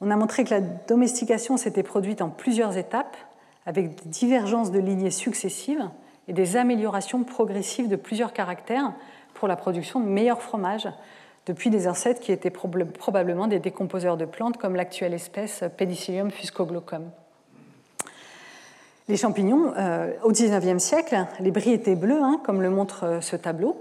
On 0.00 0.10
a 0.10 0.16
montré 0.16 0.44
que 0.44 0.50
la 0.50 0.60
domestication 0.60 1.56
s'était 1.56 1.82
produite 1.82 2.20
en 2.20 2.28
plusieurs 2.28 2.76
étapes, 2.76 3.16
avec 3.64 4.02
des 4.02 4.08
divergences 4.08 4.70
de 4.70 4.78
lignées 4.78 5.10
successives 5.10 5.88
et 6.28 6.32
des 6.32 6.56
améliorations 6.56 7.24
progressives 7.24 7.88
de 7.88 7.96
plusieurs 7.96 8.32
caractères 8.32 8.92
pour 9.34 9.48
la 9.48 9.56
production 9.56 10.00
de 10.00 10.06
meilleurs 10.06 10.42
fromages, 10.42 10.88
depuis 11.46 11.70
des 11.70 11.88
ancêtres 11.88 12.20
qui 12.20 12.32
étaient 12.32 12.50
probablement 12.50 13.46
des 13.46 13.58
décomposeurs 13.58 14.16
de 14.16 14.24
plantes 14.24 14.56
comme 14.56 14.74
l'actuelle 14.74 15.14
espèce 15.14 15.62
Penicillium 15.76 16.30
fuscoglocum. 16.30 17.10
Les 19.08 19.16
champignons, 19.16 19.72
euh, 19.76 20.12
au 20.24 20.32
XIXe 20.32 20.82
siècle, 20.82 21.26
les 21.38 21.52
bris 21.52 21.70
étaient 21.70 21.94
bleus, 21.94 22.20
hein, 22.20 22.40
comme 22.44 22.60
le 22.60 22.70
montre 22.70 23.04
euh, 23.04 23.20
ce 23.20 23.36
tableau, 23.36 23.76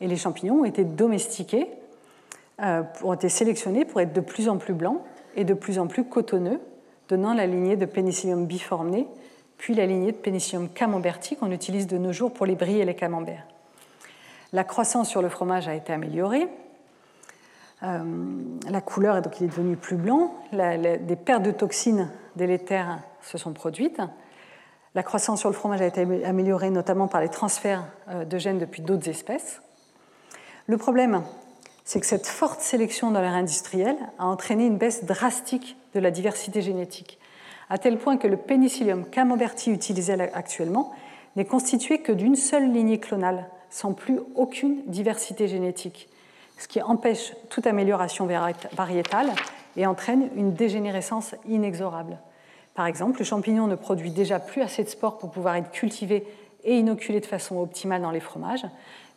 et 0.00 0.06
les 0.06 0.16
champignons 0.16 0.60
ont 0.60 0.64
été 0.64 0.84
domestiqués, 0.84 1.66
euh, 2.62 2.84
ont 3.02 3.14
été 3.14 3.28
sélectionnés 3.28 3.84
pour 3.84 4.00
être 4.00 4.12
de 4.12 4.20
plus 4.20 4.48
en 4.48 4.56
plus 4.56 4.74
blancs 4.74 5.00
et 5.36 5.44
de 5.44 5.54
plus 5.54 5.78
en 5.78 5.86
plus 5.86 6.04
cotonneux, 6.04 6.60
donnant 7.08 7.34
la 7.34 7.46
lignée 7.46 7.76
de 7.76 7.86
Penicillium 7.86 8.46
biformné, 8.46 9.06
puis 9.58 9.74
la 9.74 9.86
lignée 9.86 10.12
de 10.12 10.16
Penicillium 10.16 10.68
camemberti 10.68 11.36
qu'on 11.36 11.50
utilise 11.50 11.86
de 11.86 11.98
nos 11.98 12.12
jours 12.12 12.32
pour 12.32 12.46
les 12.46 12.56
bris 12.56 12.80
et 12.80 12.84
les 12.84 12.94
camemberts. 12.94 13.46
La 14.52 14.64
croissance 14.64 15.08
sur 15.08 15.22
le 15.22 15.28
fromage 15.28 15.68
a 15.68 15.74
été 15.74 15.92
améliorée. 15.92 16.48
la 17.82 18.80
couleur 18.80 19.20
donc, 19.22 19.40
il 19.40 19.44
est 19.44 19.48
devenu 19.48 19.76
plus 19.76 19.96
blanc. 19.96 20.34
des 20.52 21.16
pertes 21.16 21.42
de 21.42 21.50
toxines 21.50 22.10
délétères 22.36 22.98
se 23.22 23.38
sont 23.38 23.52
produites. 23.52 24.00
La 24.94 25.02
croissance 25.02 25.40
sur 25.40 25.50
le 25.50 25.54
fromage 25.54 25.82
a 25.82 25.86
été 25.86 26.24
améliorée 26.24 26.70
notamment 26.70 27.06
par 27.06 27.20
les 27.20 27.28
transferts 27.28 27.84
euh, 28.08 28.24
de 28.24 28.38
gènes 28.38 28.58
depuis 28.58 28.80
d'autres 28.80 29.10
espèces. 29.10 29.60
Le 30.66 30.78
problème, 30.78 31.22
c'est 31.86 32.00
que 32.00 32.06
cette 32.06 32.26
forte 32.26 32.60
sélection 32.60 33.12
dans 33.12 33.20
l'ère 33.20 33.34
industrielle 33.34 33.96
a 34.18 34.26
entraîné 34.26 34.66
une 34.66 34.76
baisse 34.76 35.04
drastique 35.04 35.76
de 35.94 36.00
la 36.00 36.10
diversité 36.10 36.60
génétique, 36.60 37.18
à 37.70 37.78
tel 37.78 37.96
point 37.96 38.16
que 38.16 38.26
le 38.26 38.36
pénicillium 38.36 39.08
camemberti 39.08 39.70
utilisé 39.70 40.12
actuellement 40.34 40.92
n'est 41.36 41.44
constitué 41.44 41.98
que 41.98 42.10
d'une 42.10 42.34
seule 42.34 42.72
lignée 42.72 42.98
clonale, 42.98 43.48
sans 43.70 43.92
plus 43.92 44.18
aucune 44.34 44.82
diversité 44.86 45.46
génétique, 45.46 46.08
ce 46.58 46.66
qui 46.66 46.82
empêche 46.82 47.32
toute 47.50 47.68
amélioration 47.68 48.28
variétale 48.72 49.30
et 49.76 49.86
entraîne 49.86 50.28
une 50.34 50.54
dégénérescence 50.54 51.36
inexorable. 51.48 52.18
Par 52.74 52.86
exemple, 52.86 53.20
le 53.20 53.24
champignon 53.24 53.68
ne 53.68 53.76
produit 53.76 54.10
déjà 54.10 54.40
plus 54.40 54.62
assez 54.62 54.82
de 54.82 54.88
spores 54.88 55.18
pour 55.18 55.30
pouvoir 55.30 55.54
être 55.54 55.70
cultivé 55.70 56.26
et 56.64 56.78
inoculé 56.78 57.20
de 57.20 57.26
façon 57.26 57.60
optimale 57.60 58.02
dans 58.02 58.10
les 58.10 58.20
fromages, 58.20 58.66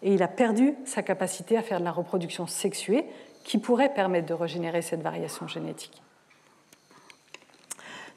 et 0.03 0.13
il 0.13 0.23
a 0.23 0.27
perdu 0.27 0.75
sa 0.85 1.03
capacité 1.03 1.57
à 1.57 1.61
faire 1.61 1.79
de 1.79 1.85
la 1.85 1.91
reproduction 1.91 2.47
sexuée 2.47 3.05
qui 3.43 3.57
pourrait 3.57 3.93
permettre 3.93 4.27
de 4.27 4.33
régénérer 4.33 4.81
cette 4.81 5.01
variation 5.01 5.47
génétique. 5.47 6.01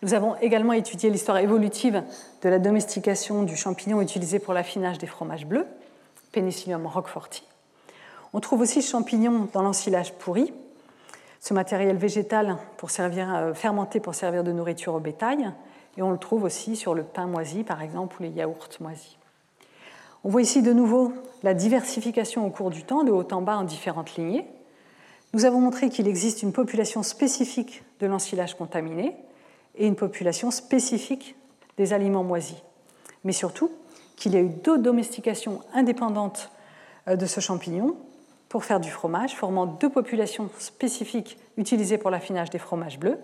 Nous 0.03 0.15
avons 0.15 0.37
également 0.41 0.73
étudié 0.73 1.11
l'histoire 1.11 1.39
évolutive 1.39 2.03
de 2.43 2.49
la 2.49 2.59
domestication 2.59 3.45
du 3.45 3.57
champignon 3.57 4.01
utilisé 4.01 4.41
pour 4.41 4.53
l'affinage 4.53 4.99
des 4.99 5.07
fromages 5.07 5.47
bleus, 5.47 5.67
Penicillium 6.33 6.87
roqueforti. 6.87 7.45
On 8.33 8.41
trouve 8.41 8.63
aussi 8.63 8.83
ce 8.83 8.91
champignon 8.91 9.49
dans 9.53 9.63
l'ensilage 9.63 10.15
pourri, 10.15 10.53
ce 11.41 11.55
matériel 11.55 11.97
végétal 11.97 12.57
pour 12.79 12.91
servir, 12.91 13.33
euh, 13.35 13.55
fermenté 13.55 14.01
pour 14.01 14.15
servir 14.15 14.43
de 14.43 14.53
nourriture 14.53 14.95
au 14.95 15.01
bétail, 15.01 15.53
et 15.97 16.03
on 16.03 16.11
le 16.11 16.19
trouve 16.19 16.45
aussi 16.45 16.75
sur 16.75 16.95
le 16.95 17.05
pain 17.05 17.27
moisi, 17.27 17.63
par 17.63 17.83
exemple, 17.83 18.17
ou 18.19 18.23
les 18.23 18.31
yaourts 18.31 18.69
moisis. 18.81 19.19
On 20.25 20.29
voit 20.29 20.43
ici 20.43 20.63
de 20.63 20.73
nouveau 20.73 21.13
la 21.43 21.53
diversification 21.53 22.47
au 22.47 22.51
cours 22.51 22.71
du 22.71 22.85
temps, 22.85 23.03
de 23.03 23.11
haut 23.11 23.27
en 23.33 23.43
bas 23.43 23.57
en 23.57 23.65
différentes 23.65 24.15
lignées. 24.15 24.47
Nous 25.35 25.45
avons 25.45 25.61
montré 25.61 25.89
qu'il 25.89 26.07
existe 26.07 26.43
une 26.43 26.53
population 26.53 27.03
spécifique 27.03 27.83
de 27.99 28.07
l'ensilage 28.07 28.55
contaminé 28.55 29.17
et 29.77 29.87
une 29.87 29.97
population 29.97 30.53
spécifique 30.53 31.35
des 31.77 31.93
aliments 31.93 32.23
moisis. 32.23 32.63
Mais 33.25 33.33
surtout, 33.33 33.71
qu'il 34.15 34.35
y 34.35 34.37
a 34.37 34.41
eu 34.41 34.49
deux 34.49 34.79
domestications 34.79 35.61
indépendantes 35.75 36.51
euh, 37.09 37.17
de 37.17 37.27
ce 37.27 37.41
champignon 37.41 37.97
pour 38.49 38.65
faire 38.65 38.79
du 38.79 38.91
fromage, 38.91 39.35
formant 39.35 39.67
deux 39.67 39.89
populations 39.89 40.51
spécifiques 40.59 41.39
utilisées 41.57 41.99
pour 41.99 42.11
l'affinage 42.11 42.51
des 42.51 42.59
fromages 42.59 42.99
bleus, 42.99 43.19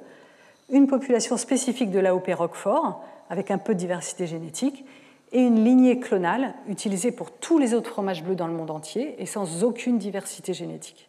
une 0.70 0.88
population 0.88 1.36
spécifique 1.36 1.90
de 1.90 2.00
l'AOP 2.00 2.28
Roquefort, 2.34 3.04
avec 3.30 3.50
un 3.50 3.58
peu 3.58 3.74
de 3.74 3.78
diversité 3.78 4.26
génétique, 4.26 4.84
et 5.32 5.40
une 5.40 5.64
lignée 5.64 6.00
clonale 6.00 6.54
utilisée 6.68 7.12
pour 7.12 7.30
tous 7.30 7.58
les 7.58 7.74
autres 7.74 7.90
fromages 7.90 8.22
bleus 8.22 8.34
dans 8.34 8.46
le 8.46 8.54
monde 8.54 8.70
entier 8.70 9.14
et 9.18 9.26
sans 9.26 9.64
aucune 9.64 9.98
diversité 9.98 10.54
génétique. 10.54 11.08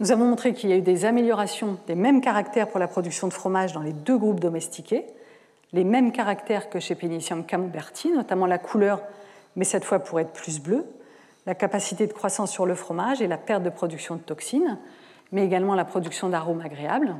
Nous 0.00 0.12
avons 0.12 0.26
montré 0.26 0.54
qu'il 0.54 0.70
y 0.70 0.72
a 0.72 0.76
eu 0.76 0.80
des 0.80 1.04
améliorations 1.04 1.78
des 1.86 1.96
mêmes 1.96 2.20
caractères 2.20 2.68
pour 2.68 2.78
la 2.78 2.86
production 2.86 3.26
de 3.26 3.32
fromage 3.32 3.72
dans 3.72 3.82
les 3.82 3.92
deux 3.92 4.16
groupes 4.16 4.40
domestiqués, 4.40 5.04
les 5.72 5.84
mêmes 5.84 6.12
caractères 6.12 6.70
que 6.70 6.78
chez 6.78 6.94
Penicillium 6.94 7.44
camemberti, 7.44 8.10
notamment 8.12 8.46
la 8.46 8.58
couleur, 8.58 9.02
mais 9.56 9.64
cette 9.64 9.84
fois 9.84 9.98
pour 9.98 10.20
être 10.20 10.32
plus 10.32 10.60
bleue, 10.60 10.86
la 11.46 11.54
capacité 11.54 12.06
de 12.06 12.12
croissance 12.12 12.52
sur 12.52 12.64
le 12.64 12.74
fromage 12.74 13.20
et 13.20 13.26
la 13.26 13.38
perte 13.38 13.62
de 13.62 13.70
production 13.70 14.14
de 14.14 14.20
toxines, 14.20 14.78
mais 15.32 15.44
également 15.44 15.74
la 15.74 15.84
production 15.84 16.28
d'arômes 16.28 16.60
agréables. 16.60 17.16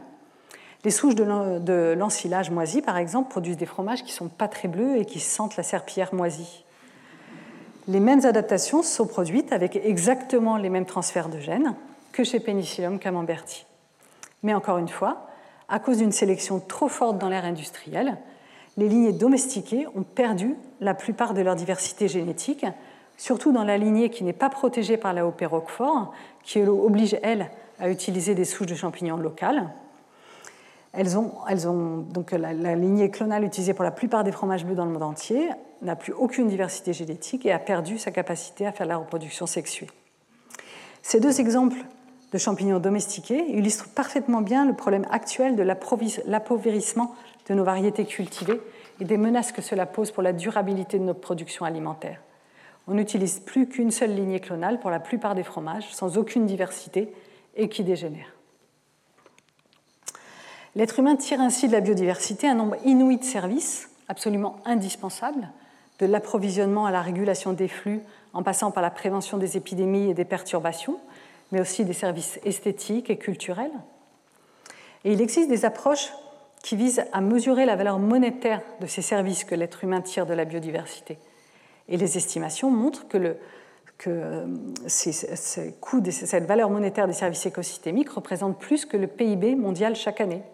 Les 0.85 0.91
souches 0.91 1.14
de 1.14 1.95
l'ensilage 1.95 2.51
moisi, 2.51 2.83
par 2.83 2.97
exemple, 2.97 3.31
produisent 3.31 3.57
des 3.57 3.66
fromages 3.66 4.03
qui 4.05 4.12
ne 4.12 4.16
sont 4.16 4.29
pas 4.29 4.49
très 4.49 4.68
bleus 4.68 4.97
et 4.97 5.05
qui 5.05 5.20
sentent 5.20 5.57
la 5.57 5.62
serpillière 5.62 6.14
moisie. 6.14 6.64
Les 7.89 8.01
mêmes 8.01 8.24
adaptations 8.24 8.83
sont 8.83 9.07
produites 9.07 9.53
avec 9.53 9.76
exactement 9.76 10.57
les 10.57 10.68
mêmes 10.68 10.87
transferts 10.87 11.31
de 11.31 11.41
gènes 11.41 11.74
que 12.12 12.22
chez 12.22 12.39
Penicillium 12.39 12.99
camemberti. 12.99 13.66
Mais 14.43 14.55
encore 14.55 14.79
une 14.79 14.89
fois, 14.89 15.26
à 15.68 15.79
cause 15.81 15.99
d'une 15.99 16.12
sélection 16.12 16.61
trop 16.61 16.89
forte 16.89 17.18
dans 17.18 17.29
l'ère 17.29 17.45
industrielle, 17.45 18.16
les 18.76 18.89
lignées 18.89 19.12
domestiquées 19.12 19.87
ont 19.97 20.05
perdu 20.05 20.55
la 20.81 20.95
plupart 20.95 21.35
de 21.35 21.41
leur 21.41 21.57
diversité 21.57 22.07
génétique 22.07 22.64
surtout 23.18 23.53
dans 23.53 23.64
la 23.64 23.76
lignée 23.76 24.09
qui 24.09 24.24
n'est 24.24 24.33
pas 24.33 24.49
protégée 24.49 24.97
par 24.97 25.12
la 25.12 25.26
OP 25.26 25.43
Roquefort, 25.45 26.12
qui 26.43 26.62
oblige, 26.62 27.18
elle, 27.22 27.51
à 27.79 27.91
utiliser 27.91 28.35
des 28.35 28.45
souches 28.45 28.68
de 28.68 28.74
champignons 28.74 29.16
locales. 29.18 29.68
Elles 30.95 31.18
ont, 31.18 31.99
donc 31.99 32.32
la, 32.32 32.53
la, 32.53 32.74
lignée 32.74 33.11
clonale 33.11 33.45
utilisée 33.45 33.74
pour 33.74 33.84
la 33.84 33.91
plupart 33.91 34.24
des 34.24 34.32
fromages 34.32 34.64
bleus 34.64 34.74
dans 34.74 34.86
le 34.86 34.91
monde 34.91 35.03
entier 35.03 35.49
n'a 35.82 35.97
plus 35.97 36.12
aucune 36.12 36.49
diversité 36.49 36.93
génétique 36.93 37.47
et 37.47 37.53
a 37.53 37.59
perdu 37.59 37.99
sa 37.99 38.11
capacité 38.11 38.66
à 38.66 38.72
faire 38.72 38.86
la 38.86 38.97
reproduction 38.97 39.47
sexuée. 39.47 39.89
Ces 41.03 41.20
deux 41.20 41.41
exemples 41.41 41.78
de 42.32 42.39
champignons 42.39 42.78
domestiqués 42.78 43.51
illustrent 43.51 43.89
parfaitement 43.89 44.41
bien 44.41 44.66
le 44.66 44.74
problème 44.74 45.07
actuel 45.11 45.57
de 45.57 45.62
l'appauvrissement 45.62 47.14
de 47.49 47.55
nos 47.55 47.64
variétés 47.64 48.05
cultivées 48.05 48.61
et 49.01 49.05
des 49.05 49.16
menaces 49.16 49.53
que 49.53 49.62
cela 49.62 49.86
pose 49.86 50.11
pour 50.11 50.22
la 50.22 50.32
durabilité 50.32 50.99
de 50.99 51.05
notre 51.05 51.20
production 51.20 51.64
alimentaire. 51.64 52.20
On 52.86 52.95
n'utilise 52.95 53.41
plus 53.41 53.68
qu'une 53.68 53.91
seule 53.91 54.14
lignée 54.14 54.41
clonale 54.41 54.80
pour 54.80 54.91
la 54.91 55.01
plupart 55.01 55.34
des 55.34 55.43
fromages, 55.43 55.89
sans 55.93 56.18
aucune 56.18 56.47
diversité 56.47 57.12
et 57.55 57.68
qui 57.68 57.84
dégénère. 57.84 58.38
L'être 60.79 61.01
humain 61.01 61.16
tire 61.16 61.41
ainsi 61.41 61.66
de 61.66 61.72
la 61.72 61.81
biodiversité 61.81 62.47
un 62.47 62.55
nombre 62.55 62.76
inouï 62.85 63.16
de 63.16 63.24
services 63.24 63.91
absolument 64.07 64.61
indispensables, 64.64 65.51
de 65.99 66.07
l'approvisionnement 66.07 66.87
à 66.87 66.93
la 66.93 67.03
régulation 67.03 67.53
des 67.53 67.66
flux, 67.66 68.01
en 68.33 68.45
passant 68.45 68.70
par 68.70 68.81
la 68.81 68.91
prévention 68.91 69.39
des 69.39 69.57
épidémies 69.57 70.11
et 70.11 70.14
des 70.14 70.24
perturbations, 70.24 71.01
mais 71.51 71.61
aussi 71.61 71.85
des 71.85 71.95
services 71.95 72.39
esthétiques 72.45 73.11
et 73.11 73.18
culturels. 73.18 73.72
Et 75.03 75.12
il 75.12 75.20
existe 75.20 75.49
des 75.49 75.64
approches 75.64 76.12
qui 76.62 76.76
visent 76.76 77.03
à 77.12 77.20
mesurer 77.22 77.66
la 77.66 77.74
valeur 77.74 77.99
monétaire 77.99 78.62
de 78.81 78.87
ces 78.87 79.03
services 79.03 79.43
que 79.43 79.57
l'être 79.57 79.83
humain 79.83 80.01
tire 80.01 80.26
de 80.26 80.35
la 80.35 80.45
biodiversité. 80.45 81.18
Et 81.89 81.97
les 81.97 82.16
estimations 82.16 82.70
montrent 82.70 83.09
que, 83.09 83.37
euh, 84.07 84.47
cette 84.87 86.47
valeur 86.47 86.70
monétaire 86.70 87.09
des 87.09 87.14
services 87.14 87.47
écosystémiques 87.47 88.11
représentent 88.11 88.61
plus 88.61 88.85
que 88.85 88.97
le 88.97 89.09
PIB 89.09 89.57
mondial 89.57 89.97
chaque 89.97 90.20
année. 90.20 90.45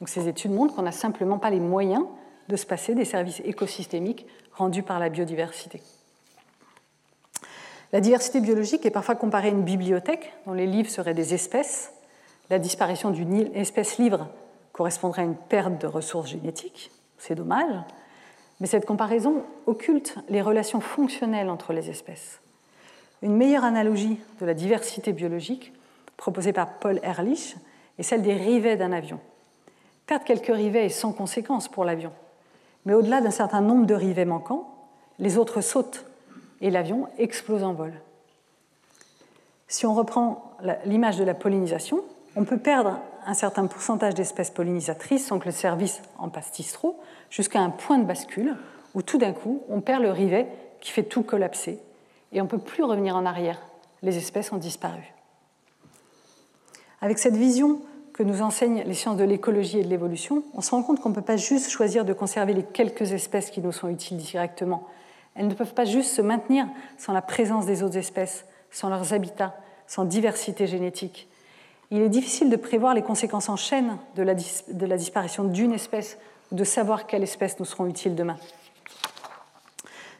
Donc 0.00 0.08
ces 0.08 0.28
études 0.28 0.50
montrent 0.50 0.74
qu'on 0.74 0.82
n'a 0.82 0.92
simplement 0.92 1.38
pas 1.38 1.50
les 1.50 1.60
moyens 1.60 2.04
de 2.48 2.56
se 2.56 2.66
passer 2.66 2.94
des 2.94 3.04
services 3.04 3.40
écosystémiques 3.44 4.26
rendus 4.52 4.82
par 4.82 4.98
la 4.98 5.08
biodiversité. 5.08 5.82
La 7.92 8.00
diversité 8.00 8.40
biologique 8.40 8.86
est 8.86 8.90
parfois 8.90 9.16
comparée 9.16 9.48
à 9.48 9.52
une 9.52 9.62
bibliothèque 9.64 10.32
dont 10.46 10.52
les 10.52 10.66
livres 10.66 10.90
seraient 10.90 11.14
des 11.14 11.34
espèces. 11.34 11.92
La 12.48 12.58
disparition 12.58 13.10
d'une 13.10 13.54
espèce 13.56 13.98
livre 13.98 14.28
correspondrait 14.72 15.22
à 15.22 15.24
une 15.24 15.36
perte 15.36 15.80
de 15.80 15.86
ressources 15.86 16.30
génétiques. 16.30 16.90
C'est 17.18 17.34
dommage. 17.34 17.74
Mais 18.60 18.66
cette 18.66 18.86
comparaison 18.86 19.42
occulte 19.66 20.16
les 20.28 20.42
relations 20.42 20.80
fonctionnelles 20.80 21.50
entre 21.50 21.72
les 21.72 21.90
espèces. 21.90 22.40
Une 23.22 23.36
meilleure 23.36 23.64
analogie 23.64 24.18
de 24.40 24.46
la 24.46 24.54
diversité 24.54 25.12
biologique, 25.12 25.72
proposée 26.16 26.52
par 26.52 26.78
Paul 26.78 27.00
Ehrlich, 27.02 27.56
est 27.98 28.02
celle 28.02 28.22
des 28.22 28.34
rivets 28.34 28.76
d'un 28.76 28.92
avion. 28.92 29.20
Perdre 30.10 30.24
quelques 30.24 30.52
rivets 30.52 30.86
est 30.86 30.88
sans 30.88 31.12
conséquence 31.12 31.68
pour 31.68 31.84
l'avion. 31.84 32.10
Mais 32.84 32.94
au-delà 32.94 33.20
d'un 33.20 33.30
certain 33.30 33.60
nombre 33.60 33.86
de 33.86 33.94
rivets 33.94 34.24
manquants, 34.24 34.74
les 35.20 35.38
autres 35.38 35.60
sautent 35.60 36.04
et 36.60 36.68
l'avion 36.68 37.06
explose 37.16 37.62
en 37.62 37.74
vol. 37.74 37.92
Si 39.68 39.86
on 39.86 39.94
reprend 39.94 40.56
l'image 40.84 41.16
de 41.16 41.22
la 41.22 41.34
pollinisation, 41.34 42.02
on 42.34 42.44
peut 42.44 42.58
perdre 42.58 42.98
un 43.24 43.34
certain 43.34 43.68
pourcentage 43.68 44.14
d'espèces 44.14 44.50
pollinisatrices 44.50 45.28
sans 45.28 45.38
que 45.38 45.44
le 45.44 45.52
service 45.52 46.02
en 46.18 46.28
pastisse 46.28 46.72
trop, 46.72 46.98
jusqu'à 47.30 47.60
un 47.60 47.70
point 47.70 47.98
de 47.98 48.04
bascule 48.04 48.56
où 48.94 49.02
tout 49.02 49.18
d'un 49.18 49.32
coup, 49.32 49.62
on 49.68 49.80
perd 49.80 50.02
le 50.02 50.10
rivet 50.10 50.48
qui 50.80 50.90
fait 50.90 51.04
tout 51.04 51.22
collapser 51.22 51.78
et 52.32 52.40
on 52.40 52.46
ne 52.46 52.50
peut 52.50 52.58
plus 52.58 52.82
revenir 52.82 53.14
en 53.14 53.26
arrière. 53.26 53.62
Les 54.02 54.16
espèces 54.16 54.50
ont 54.50 54.56
disparu. 54.56 55.14
Avec 57.00 57.20
cette 57.20 57.36
vision 57.36 57.80
que 58.12 58.22
nous 58.22 58.42
enseignent 58.42 58.82
les 58.84 58.94
sciences 58.94 59.16
de 59.16 59.24
l'écologie 59.24 59.78
et 59.78 59.84
de 59.84 59.88
l'évolution, 59.88 60.42
on 60.54 60.60
se 60.60 60.70
rend 60.70 60.82
compte 60.82 61.00
qu'on 61.00 61.10
ne 61.10 61.14
peut 61.14 61.20
pas 61.22 61.36
juste 61.36 61.70
choisir 61.70 62.04
de 62.04 62.12
conserver 62.12 62.52
les 62.52 62.62
quelques 62.62 63.12
espèces 63.12 63.50
qui 63.50 63.60
nous 63.60 63.72
sont 63.72 63.88
utiles 63.88 64.16
directement, 64.16 64.86
elles 65.34 65.48
ne 65.48 65.54
peuvent 65.54 65.74
pas 65.74 65.84
juste 65.84 66.10
se 66.10 66.22
maintenir 66.22 66.66
sans 66.98 67.12
la 67.12 67.22
présence 67.22 67.66
des 67.66 67.82
autres 67.82 67.96
espèces, 67.96 68.44
sans 68.70 68.88
leurs 68.88 69.12
habitats, 69.12 69.54
sans 69.86 70.04
diversité 70.04 70.66
génétique. 70.66 71.28
Il 71.90 72.02
est 72.02 72.08
difficile 72.08 72.50
de 72.50 72.56
prévoir 72.56 72.94
les 72.94 73.02
conséquences 73.02 73.48
en 73.48 73.56
chaîne 73.56 73.96
de 74.16 74.22
la, 74.22 74.96
disparition 74.96 75.44
d'une 75.44 75.72
espèce 75.72 76.18
ou 76.52 76.54
de 76.54 76.64
savoir 76.64 77.06
quelles 77.06 77.22
espèces 77.22 77.58
nous 77.58 77.64
seront 77.64 77.86
utiles 77.86 78.14
demain. 78.14 78.36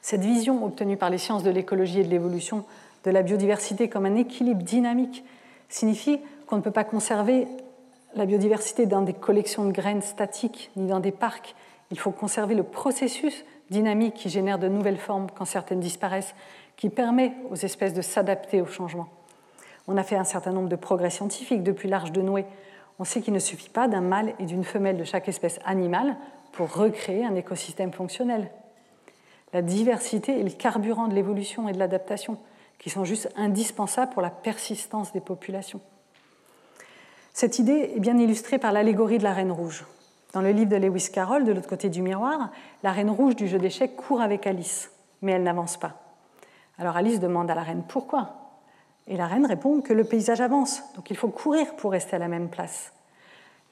Cette 0.03 0.23
vision 0.23 0.65
obtenue 0.65 0.97
par 0.97 1.11
les 1.11 1.19
sciences 1.19 1.43
de 1.43 1.51
l'écologie 1.51 2.01
et 2.01 2.05
de 2.05 2.09
l'évolution 2.09 2.65
de 3.05 3.11
la 3.11 3.23
biodiversité 3.23 3.89
comme 3.89 4.07
un 4.07 4.17
équilibre 4.17 4.63
dynamique 4.63 5.25
signifie 5.69 6.19
qu'on 6.47 6.57
ne 6.57 6.63
peut 6.63 6.71
pas 6.71 6.85
conserver 6.85 7.47
la 8.15 8.27
biodiversité 8.27 8.87
dans 8.87 9.03
des 9.03 9.13
collections 9.13 9.65
de 9.65 9.73
graines 9.73 10.03
statiques 10.03 10.71
ni 10.77 10.89
dans 10.89 11.01
des 11.01 11.13
parcs. 11.13 11.55
Il 11.91 11.99
faut 11.99 12.11
conserver 12.11 12.55
le 12.55 12.63
processus 12.63 13.45
dynamique 13.71 14.15
qui 14.15 14.29
génère 14.29 14.59
de 14.59 14.69
nouvelles 14.69 14.99
formes 14.99 15.29
quand 15.35 15.45
certaines 15.45 15.81
disparaissent, 15.81 16.35
qui 16.77 16.91
permet 16.91 17.35
aux 17.51 17.57
espèces 17.57 17.95
de 17.95 18.03
s'adapter 18.03 18.61
au 18.61 18.67
changement. 18.67 19.09
On 19.87 19.97
a 19.97 20.03
fait 20.03 20.17
un 20.17 20.25
certain 20.25 20.53
nombre 20.53 20.69
de 20.69 20.77
progrès 20.77 21.11
scientifiques 21.11 21.63
depuis 21.63 21.89
l'Arche 21.89 22.13
de 22.13 22.21
Noé. 22.21 22.45
On 22.99 23.05
sait 23.05 23.21
qu'il 23.21 23.33
ne 23.33 23.39
suffit 23.39 23.69
pas 23.69 23.89
d'un 23.89 24.01
mâle 24.01 24.35
et 24.39 24.45
d'une 24.45 24.65
femelle 24.65 24.97
de 24.97 25.05
chaque 25.05 25.29
espèce 25.29 25.59
animale 25.65 26.17
pour 26.53 26.75
recréer 26.75 27.25
un 27.25 27.35
écosystème 27.35 27.93
fonctionnel. 27.93 28.51
La 29.53 29.63
diversité 29.63 30.39
est 30.39 30.45
le 30.45 30.51
carburant 30.51 31.09
de 31.09 31.15
l'évolution 31.15 31.69
et 31.69 31.73
de 31.73 31.79
l'adaptation, 31.79 32.39
qui 32.79 32.91
sont 32.91 33.05
juste 33.05 33.31
indispensables 33.37 34.13
pour 34.13 34.23
la 34.23 34.31
persistance 34.31 35.13
des 35.13 35.21
populations. 35.21 35.81
Cette 37.33 37.59
idée 37.59 37.93
est 37.97 38.01
bien 38.01 38.19
illustrée 38.19 38.59
par 38.59 38.73
l'allégorie 38.73 39.19
de 39.19 39.25
la 39.25 39.33
reine 39.33 39.53
rouge. 39.53 39.87
Dans 40.33 40.43
le 40.43 40.51
livre 40.51 40.71
de 40.71 40.77
Lewis 40.77 41.11
Carroll, 41.13 41.45
de 41.45 41.53
l'autre 41.53 41.69
côté 41.69 41.89
du 41.89 42.03
miroir, 42.03 42.51
la 42.83 42.93
reine 42.93 43.11
rouge 43.11 43.37
du 43.37 43.49
jeu 43.49 43.59
d'échecs 43.59 43.97
court 43.97 44.21
avec 44.21 44.47
Alice, 44.47 44.91
mais 45.23 45.33
elle 45.33 45.43
n'avance 45.43 45.77
pas. 45.77 45.95
Alors 46.79 46.97
Alice 46.97 47.21
demande 47.21 47.51
à 47.51 47.55
la 47.55 47.63
reine 47.63 47.83
pourquoi 47.87 48.35
Et 49.07 49.17
la 49.17 49.27
reine 49.27 49.47
répond 49.47 49.81
que 49.81 49.93
le 49.93 50.05
paysage 50.05 50.41
avance, 50.41 50.83
donc 50.95 51.11
il 51.11 51.17
faut 51.17 51.29
courir 51.29 51.75
pour 51.77 51.93
rester 51.93 52.17
à 52.17 52.21
la 52.21 52.29
même 52.29 52.49
place. 52.49 52.93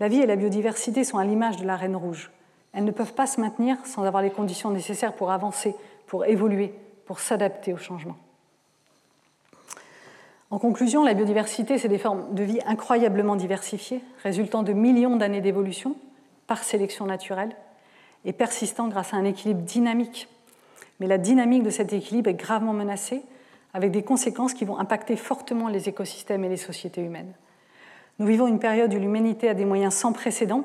La 0.00 0.09
vie 0.09 0.20
et 0.20 0.26
la 0.26 0.36
biodiversité 0.36 1.04
sont 1.04 1.18
à 1.18 1.24
l'image 1.24 1.56
de 1.56 1.66
la 1.66 1.76
reine 1.76 1.96
rouge. 1.96 2.30
Elles 2.72 2.84
ne 2.84 2.90
peuvent 2.90 3.14
pas 3.14 3.26
se 3.26 3.40
maintenir 3.40 3.76
sans 3.84 4.04
avoir 4.04 4.22
les 4.22 4.30
conditions 4.30 4.70
nécessaires 4.70 5.14
pour 5.14 5.30
avancer, 5.30 5.74
pour 6.06 6.26
évoluer, 6.26 6.74
pour 7.06 7.20
s'adapter 7.20 7.72
au 7.72 7.78
changement. 7.78 8.16
En 10.51 10.59
conclusion, 10.59 11.05
la 11.05 11.14
biodiversité, 11.14 11.76
c'est 11.76 11.88
des 11.88 11.99
formes 11.99 12.34
de 12.34 12.42
vie 12.42 12.61
incroyablement 12.64 13.36
diversifiées, 13.36 14.01
résultant 14.22 14.62
de 14.62 14.72
millions 14.72 15.16
d'années 15.16 15.42
d'évolution, 15.42 15.96
par 16.46 16.64
sélection 16.64 17.05
naturelle 17.05 17.55
et 18.24 18.32
persistant 18.32 18.88
grâce 18.88 19.12
à 19.12 19.18
un 19.18 19.24
équilibre 19.24 19.61
dynamique. 19.61 20.28
Mais 21.01 21.07
la 21.07 21.18
dynamique 21.18 21.62
de 21.62 21.70
cet 21.70 21.92
équilibre 21.92 22.30
est 22.30 22.34
gravement 22.34 22.72
menacée 22.72 23.22
avec 23.74 23.90
des 23.90 24.03
conséquences 24.03 24.55
qui 24.55 24.64
vont 24.64 24.78
impacter 24.78 25.16
fortement 25.16 25.68
les 25.68 25.88
écosystèmes 25.88 26.44
et 26.44 26.49
les 26.49 26.57
sociétés 26.57 27.03
humaines. 27.03 27.34
Nous 28.18 28.26
vivons 28.26 28.46
une 28.46 28.59
période 28.59 28.92
où 28.92 28.99
l'humanité 28.99 29.49
a 29.49 29.55
des 29.55 29.66
moyens 29.66 29.94
sans 29.94 30.12
précédent, 30.12 30.64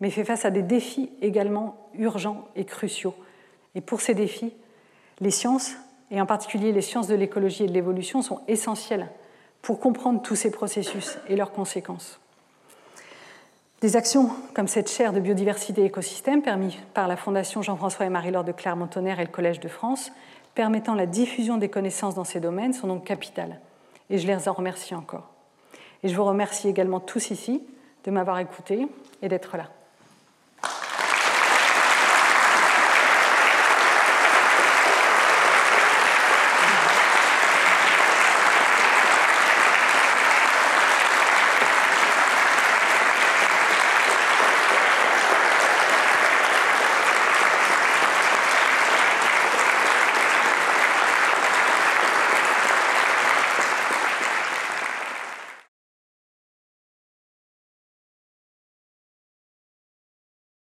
mais 0.00 0.10
fait 0.10 0.24
face 0.24 0.44
à 0.44 0.50
des 0.50 0.62
défis 0.62 1.10
également 1.22 1.88
urgents 1.94 2.46
et 2.54 2.64
cruciaux. 2.64 3.14
Et 3.74 3.80
pour 3.80 4.00
ces 4.00 4.14
défis, 4.14 4.52
les 5.20 5.30
sciences, 5.30 5.74
et 6.10 6.20
en 6.20 6.26
particulier 6.26 6.72
les 6.72 6.82
sciences 6.82 7.08
de 7.08 7.14
l'écologie 7.14 7.64
et 7.64 7.68
de 7.68 7.72
l'évolution, 7.72 8.22
sont 8.22 8.40
essentielles 8.48 9.08
pour 9.62 9.80
comprendre 9.80 10.22
tous 10.22 10.36
ces 10.36 10.50
processus 10.50 11.18
et 11.28 11.36
leurs 11.36 11.52
conséquences. 11.52 12.20
Des 13.80 13.96
actions 13.96 14.30
comme 14.54 14.66
cette 14.66 14.90
chaire 14.90 15.12
de 15.12 15.20
biodiversité 15.20 15.82
et 15.82 15.86
écosystème, 15.86 16.42
permise 16.42 16.74
par 16.94 17.06
la 17.06 17.16
Fondation 17.16 17.62
Jean-François 17.62 18.06
et 18.06 18.10
Marie-Laure 18.10 18.44
de 18.44 18.52
Clermont-Tonnerre 18.52 19.20
et 19.20 19.24
le 19.24 19.30
Collège 19.30 19.60
de 19.60 19.68
France, 19.68 20.10
permettant 20.54 20.94
la 20.94 21.06
diffusion 21.06 21.58
des 21.58 21.68
connaissances 21.68 22.16
dans 22.16 22.24
ces 22.24 22.40
domaines, 22.40 22.72
sont 22.72 22.88
donc 22.88 23.04
capitales. 23.04 23.60
Et 24.10 24.18
je 24.18 24.26
les 24.26 24.48
en 24.48 24.52
remercie 24.52 24.94
encore. 24.94 25.28
Et 26.02 26.08
je 26.08 26.16
vous 26.16 26.24
remercie 26.24 26.68
également 26.68 26.98
tous 26.98 27.30
ici 27.30 27.62
de 28.04 28.10
m'avoir 28.10 28.38
écouté 28.38 28.88
et 29.22 29.28
d'être 29.28 29.56
là. 29.56 29.68